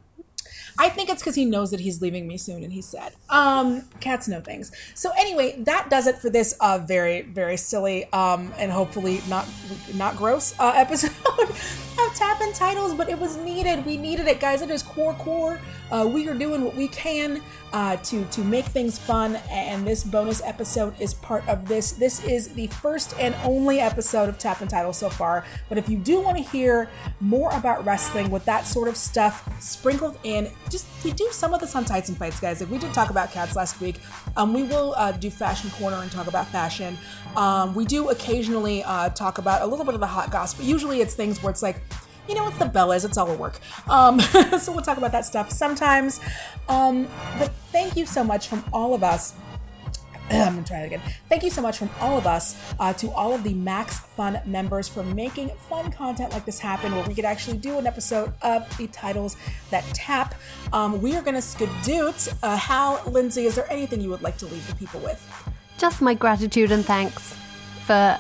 I 0.78 0.90
think 0.90 1.10
it's 1.10 1.22
because 1.22 1.36
he 1.36 1.46
knows 1.46 1.72
that 1.72 1.80
he's 1.80 2.02
leaving 2.02 2.28
me 2.28 2.38
soon, 2.38 2.64
and 2.64 2.74
he's 2.74 2.86
sad. 2.86 3.14
Um, 3.30 3.84
cats 4.00 4.28
know 4.28 4.42
things. 4.42 4.72
So 4.96 5.12
anyway, 5.18 5.56
that 5.64 5.90
does 5.90 6.08
it 6.08 6.18
for 6.18 6.30
this 6.30 6.54
uh, 6.60 6.80
very, 6.80 7.22
very 7.22 7.58
silly 7.58 8.12
um, 8.12 8.54
and 8.58 8.72
hopefully 8.72 9.22
not 9.28 9.48
not 9.94 10.16
gross 10.18 10.58
uh, 10.60 10.74
episode 10.76 11.12
of 11.30 12.12
Tapping 12.16 12.54
Titles. 12.54 12.94
But 12.94 13.10
it 13.10 13.20
was 13.20 13.38
needed. 13.38 13.86
We 13.86 13.98
needed 13.98 14.28
it, 14.28 14.40
guys. 14.40 14.62
It 14.62 14.70
is 14.70 14.84
core 14.84 15.14
core. 15.16 15.60
Uh, 15.94 16.08
we 16.08 16.28
are 16.28 16.34
doing 16.34 16.64
what 16.64 16.74
we 16.76 16.88
can 16.88 17.40
uh, 17.72 17.96
to 17.98 18.26
to 18.26 18.44
make 18.44 18.66
things 18.66 18.98
fun, 18.98 19.36
and 19.52 19.86
this 19.86 20.04
bonus 20.04 20.42
episode 20.42 21.00
is 21.00 21.14
part 21.14 21.48
of 21.48 21.68
this. 21.68 21.92
This 21.92 22.24
is 22.26 22.48
the 22.56 22.66
first 22.68 23.14
and 23.20 23.36
only 23.44 23.80
episode 23.80 24.28
of 24.28 24.40
Tappin' 24.40 24.68
Title 24.68 24.92
so 24.92 25.08
far. 25.08 25.46
But 25.70 25.78
if 25.78 25.88
you 25.88 25.98
do 26.00 26.20
want 26.20 26.38
to 26.38 26.44
hear 26.44 26.90
more 27.20 27.52
about 27.52 27.86
wrestling 27.86 28.32
with 28.32 28.44
that 28.46 28.66
sort 28.66 28.88
of 28.88 28.98
stuff 28.98 29.48
sprinkled 29.62 30.18
in, 30.24 30.50
just 30.68 30.88
we 31.04 31.12
do 31.12 31.30
some 31.32 31.54
of 31.54 31.62
this 31.62 31.76
on 31.76 31.86
Tights 31.86 32.10
and 32.10 32.18
Fights, 32.18 32.40
guys. 32.40 32.60
Like 32.60 32.72
we 32.72 32.80
did 32.80 32.92
talk 32.92 33.12
about 33.12 33.32
cats 33.32 33.56
last 33.56 33.80
week. 33.80 33.98
Um, 34.36 34.52
we 34.52 34.64
will 34.64 34.96
uh, 34.98 35.12
do 35.12 35.30
Fashion 35.30 35.70
Corner 35.72 35.98
and 35.98 36.12
talk 36.12 36.26
about 36.26 36.48
fashion. 36.48 36.98
Um, 37.36 37.76
we 37.76 37.86
do 37.86 38.10
occasionally 38.10 38.84
uh, 38.84 39.10
talk 39.10 39.38
about 39.38 39.62
a 39.62 39.68
little 39.68 39.86
bit 39.86 39.94
of 39.94 40.00
the 40.00 40.08
hot 40.08 40.32
gossip. 40.32 40.58
But 40.58 40.66
usually 40.66 41.02
it's 41.02 41.14
things 41.14 41.44
where 41.44 41.52
it's 41.52 41.62
like 41.62 41.82
you 42.28 42.36
know, 42.36 42.48
it's 42.48 42.58
the 42.58 42.66
Bellas. 42.66 43.06
It's 43.06 43.18
all 43.18 43.30
a 43.30 43.36
work. 43.36 43.60
Um, 43.90 44.20
so 44.60 44.72
we'll 44.72 44.82
talk 44.82 44.98
about 44.98 45.12
that 45.12 45.26
stuff 45.26 45.52
sometimes. 45.52 46.20
Um, 46.70 47.08
but 47.38 47.52
thank 47.72 47.96
you 47.96 48.06
so 48.06 48.24
much 48.24 48.48
from 48.48 48.64
all 48.74 48.94
of 48.94 49.04
us. 49.04 49.34
I'm 50.32 50.56
gonna 50.56 50.64
try 50.66 50.80
it 50.80 50.88
again. 50.88 51.02
Thank 51.28 51.44
you 51.44 51.50
so 51.50 51.62
much 51.62 51.78
from 51.78 51.90
all 52.00 52.18
of 52.18 52.26
us 52.26 52.58
uh, 52.80 52.94
to 52.94 53.12
all 53.12 53.34
of 53.34 53.44
the 53.44 53.54
Max 53.54 54.00
Fun 54.00 54.40
members 54.46 54.88
for 54.88 55.04
making 55.04 55.50
fun 55.70 55.92
content 55.92 56.32
like 56.32 56.46
this 56.46 56.60
happen, 56.60 56.96
where 56.96 57.06
we 57.06 57.14
could 57.14 57.26
actually 57.26 57.58
do 57.58 57.78
an 57.78 57.86
episode 57.86 58.34
of 58.42 58.78
the 58.78 58.88
titles 58.88 59.36
that 59.70 59.84
tap. 59.94 60.34
Um, 60.72 61.02
we 61.02 61.16
are 61.16 61.22
gonna 61.22 61.40
skadoot. 61.40 62.34
Uh, 62.42 62.56
Hal, 62.56 63.02
Lindsey, 63.06 63.46
is 63.46 63.56
there 63.56 63.70
anything 63.72 64.00
you 64.00 64.10
would 64.10 64.22
like 64.22 64.38
to 64.38 64.46
leave 64.46 64.66
the 64.68 64.76
people 64.76 65.00
with? 65.02 65.22
just 65.84 66.02
my 66.02 66.14
gratitude 66.14 66.72
and 66.72 66.86
thanks 66.86 67.36
for 67.86 68.18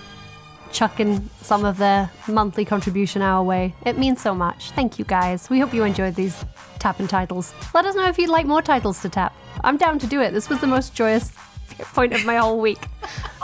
chucking 0.74 1.30
some 1.42 1.64
of 1.64 1.78
their 1.78 2.12
monthly 2.28 2.66
contribution 2.66 3.22
our 3.22 3.44
way. 3.44 3.74
It 3.86 3.98
means 3.98 4.22
so 4.22 4.34
much. 4.34 4.72
Thank 4.72 5.00
you 5.00 5.06
guys. 5.06 5.50
We 5.50 5.60
hope 5.60 5.74
you 5.74 5.84
enjoyed 5.84 6.16
these 6.16 6.44
tapping 6.80 7.08
titles. 7.08 7.54
Let 7.74 7.86
us 7.86 7.96
know 7.96 8.08
if 8.08 8.18
you'd 8.18 8.30
like 8.30 8.46
more 8.46 8.62
titles 8.62 9.02
to 9.04 9.10
tap. 9.10 9.34
I'm 9.64 9.78
down 9.78 10.00
to 10.00 10.08
do 10.08 10.20
it. 10.22 10.32
This 10.34 10.50
was 10.50 10.60
the 10.60 10.68
most 10.68 10.94
joyous 10.94 11.32
point 11.94 12.14
of 12.14 12.26
my 12.26 12.38
whole 12.38 12.60
week. 12.60 12.88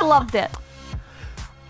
Loved 0.01 0.36
it. 0.36 0.51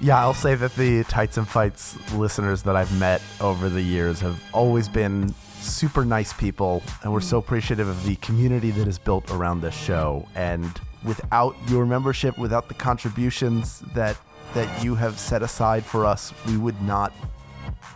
Yeah, 0.01 0.18
I'll 0.18 0.34
say 0.34 0.55
that 0.55 0.74
the 0.76 1.03
Tights 1.03 1.36
and 1.38 1.47
Fights 1.47 1.97
listeners 2.14 2.64
that 2.64 2.78
I've 2.78 2.97
met 2.97 3.22
over 3.41 3.68
the 3.68 3.82
years 3.82 4.22
have 4.22 4.41
always 4.53 4.88
been 4.88 5.36
super 5.60 6.05
nice 6.05 6.32
people, 6.32 6.82
and 7.03 7.12
we're 7.12 7.20
so 7.20 7.41
mm. 7.41 7.43
appreciative 7.43 7.89
of 7.89 8.05
the 8.05 8.16
community 8.18 8.72
that 8.72 8.88
is 8.88 8.97
built 8.97 9.30
around 9.30 9.60
this 9.60 9.76
show. 9.76 10.26
And 10.36 10.72
without 11.03 11.55
your 11.68 11.86
membership, 11.86 12.38
without 12.38 12.70
the 12.70 12.76
contributions 12.76 13.80
that 13.93 14.18
that 14.54 14.84
you 14.84 14.95
have 14.95 15.20
set 15.20 15.43
aside 15.43 15.86
for 15.86 16.06
us, 16.06 16.34
we 16.47 16.58
would 16.58 16.82
not 16.82 17.14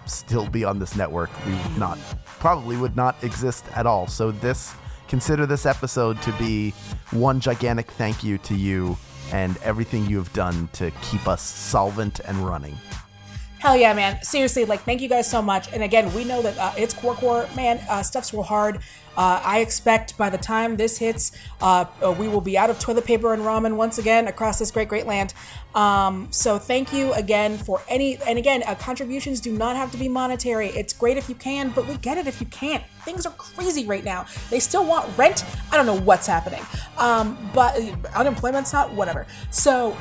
still 0.05 0.47
be 0.47 0.63
on 0.63 0.79
this 0.79 0.95
network. 0.95 1.29
We 1.45 1.53
would 1.53 1.77
not 1.77 1.97
probably 2.39 2.75
would 2.75 2.95
not 2.95 3.21
exist 3.23 3.65
at 3.75 3.85
all. 3.85 4.07
So 4.07 4.31
this 4.31 4.73
consider 5.07 5.45
this 5.45 5.65
episode 5.65 6.21
to 6.23 6.31
be 6.33 6.71
one 7.11 7.39
gigantic 7.39 7.89
thank 7.91 8.23
you 8.23 8.37
to 8.39 8.55
you 8.55 8.97
and 9.31 9.57
everything 9.57 10.05
you 10.05 10.17
have 10.17 10.33
done 10.33 10.67
to 10.73 10.91
keep 11.01 11.27
us 11.27 11.41
solvent 11.41 12.19
and 12.19 12.37
running. 12.39 12.77
Hell 13.63 13.77
yeah, 13.77 13.93
man. 13.93 14.21
Seriously, 14.21 14.65
like, 14.65 14.81
thank 14.81 14.99
you 14.99 15.07
guys 15.07 15.31
so 15.31 15.41
much. 15.41 15.71
And 15.71 15.83
again, 15.83 16.13
we 16.13 16.25
know 16.25 16.41
that 16.41 16.57
uh, 16.57 16.73
it's 16.75 16.93
core 16.93 17.15
core, 17.15 17.47
man. 17.55 17.79
Uh, 17.89 18.03
stuff's 18.03 18.33
real 18.33 18.43
hard. 18.43 18.79
Uh, 19.15 19.41
I 19.41 19.59
expect 19.59 20.17
by 20.17 20.29
the 20.29 20.37
time 20.37 20.75
this 20.75 20.97
hits, 20.97 21.31
uh, 21.61 21.85
uh, 22.03 22.11
we 22.11 22.27
will 22.27 22.41
be 22.41 22.57
out 22.57 22.69
of 22.69 22.77
toilet 22.77 23.05
paper 23.05 23.33
and 23.33 23.41
ramen 23.41 23.77
once 23.77 23.97
again 23.99 24.27
across 24.27 24.59
this 24.59 24.69
great, 24.69 24.89
great 24.89 25.07
land. 25.07 25.33
Um, 25.75 26.27
so 26.29 26.59
thank 26.59 26.91
you 26.91 27.13
again 27.13 27.57
for 27.57 27.81
any, 27.87 28.17
and 28.27 28.37
again, 28.37 28.63
uh, 28.67 28.75
contributions 28.75 29.39
do 29.39 29.53
not 29.53 29.77
have 29.77 29.93
to 29.93 29.97
be 29.97 30.09
monetary. 30.09 30.67
It's 30.67 30.91
great 30.91 31.15
if 31.15 31.29
you 31.29 31.35
can, 31.35 31.69
but 31.69 31.87
we 31.87 31.95
get 31.95 32.17
it 32.17 32.27
if 32.27 32.41
you 32.41 32.47
can't. 32.47 32.83
Things 33.05 33.25
are 33.25 33.31
crazy 33.31 33.85
right 33.85 34.03
now. 34.03 34.25
They 34.49 34.59
still 34.59 34.85
want 34.85 35.17
rent. 35.17 35.45
I 35.71 35.77
don't 35.77 35.85
know 35.85 36.01
what's 36.01 36.27
happening. 36.27 36.65
Um, 36.97 37.37
but 37.53 37.79
uh, 37.79 37.95
unemployment's 38.13 38.73
not, 38.73 38.91
whatever. 38.91 39.25
So 39.51 39.95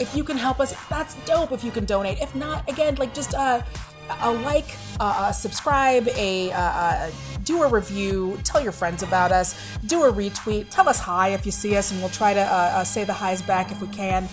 if 0.00 0.16
you 0.16 0.24
can 0.24 0.36
help 0.36 0.58
us, 0.60 0.74
that's 0.88 1.14
dope. 1.24 1.52
If 1.52 1.62
you 1.62 1.70
can 1.70 1.84
donate, 1.84 2.20
if 2.20 2.34
not, 2.34 2.68
again, 2.68 2.96
like 2.96 3.14
just 3.14 3.34
a 3.34 3.64
like, 4.24 4.76
uh, 4.98 5.28
a 5.30 5.34
subscribe, 5.34 6.08
a 6.08 6.50
uh, 6.52 6.58
uh, 6.58 7.10
do 7.44 7.62
a 7.62 7.68
review, 7.68 8.38
tell 8.44 8.60
your 8.60 8.72
friends 8.72 9.02
about 9.02 9.32
us, 9.32 9.54
do 9.86 10.02
a 10.04 10.12
retweet, 10.12 10.66
tell 10.70 10.88
us 10.88 10.98
hi 10.98 11.28
if 11.28 11.46
you 11.46 11.52
see 11.52 11.76
us, 11.76 11.90
and 11.92 12.00
we'll 12.00 12.10
try 12.10 12.34
to 12.34 12.40
uh, 12.40 12.84
say 12.84 13.04
the 13.04 13.12
highs 13.12 13.42
back 13.42 13.70
if 13.70 13.80
we 13.80 13.88
can. 13.88 14.28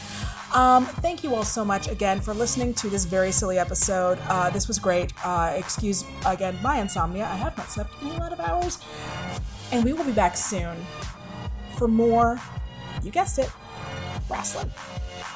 Um, 0.54 0.86
thank 0.86 1.24
you 1.24 1.36
all 1.36 1.44
so 1.44 1.66
much 1.66 1.90
again 1.90 2.22
for 2.22 2.34
listening 2.34 2.74
to 2.76 2.90
this 2.90 3.06
very 3.06 3.32
silly 3.32 3.60
episode. 3.60 4.18
Uh, 4.30 4.50
this 4.50 4.68
was 4.68 4.80
great. 4.80 5.14
Uh, 5.24 5.54
excuse 5.56 6.06
again 6.26 6.58
my 6.64 6.80
insomnia. 6.80 7.26
I 7.26 7.36
have 7.36 7.58
not 7.58 7.70
slept 7.70 7.92
in 8.02 8.08
a 8.08 8.18
lot 8.18 8.34
of 8.34 8.40
hours, 8.40 8.80
and 9.72 9.84
we 9.84 9.94
will 9.94 10.06
be 10.06 10.14
back 10.14 10.38
soon 10.38 10.76
for 11.78 11.88
more. 11.88 12.40
You 13.04 13.12
guessed 13.12 13.40
it, 13.40 13.52
wrestling. 14.30 14.72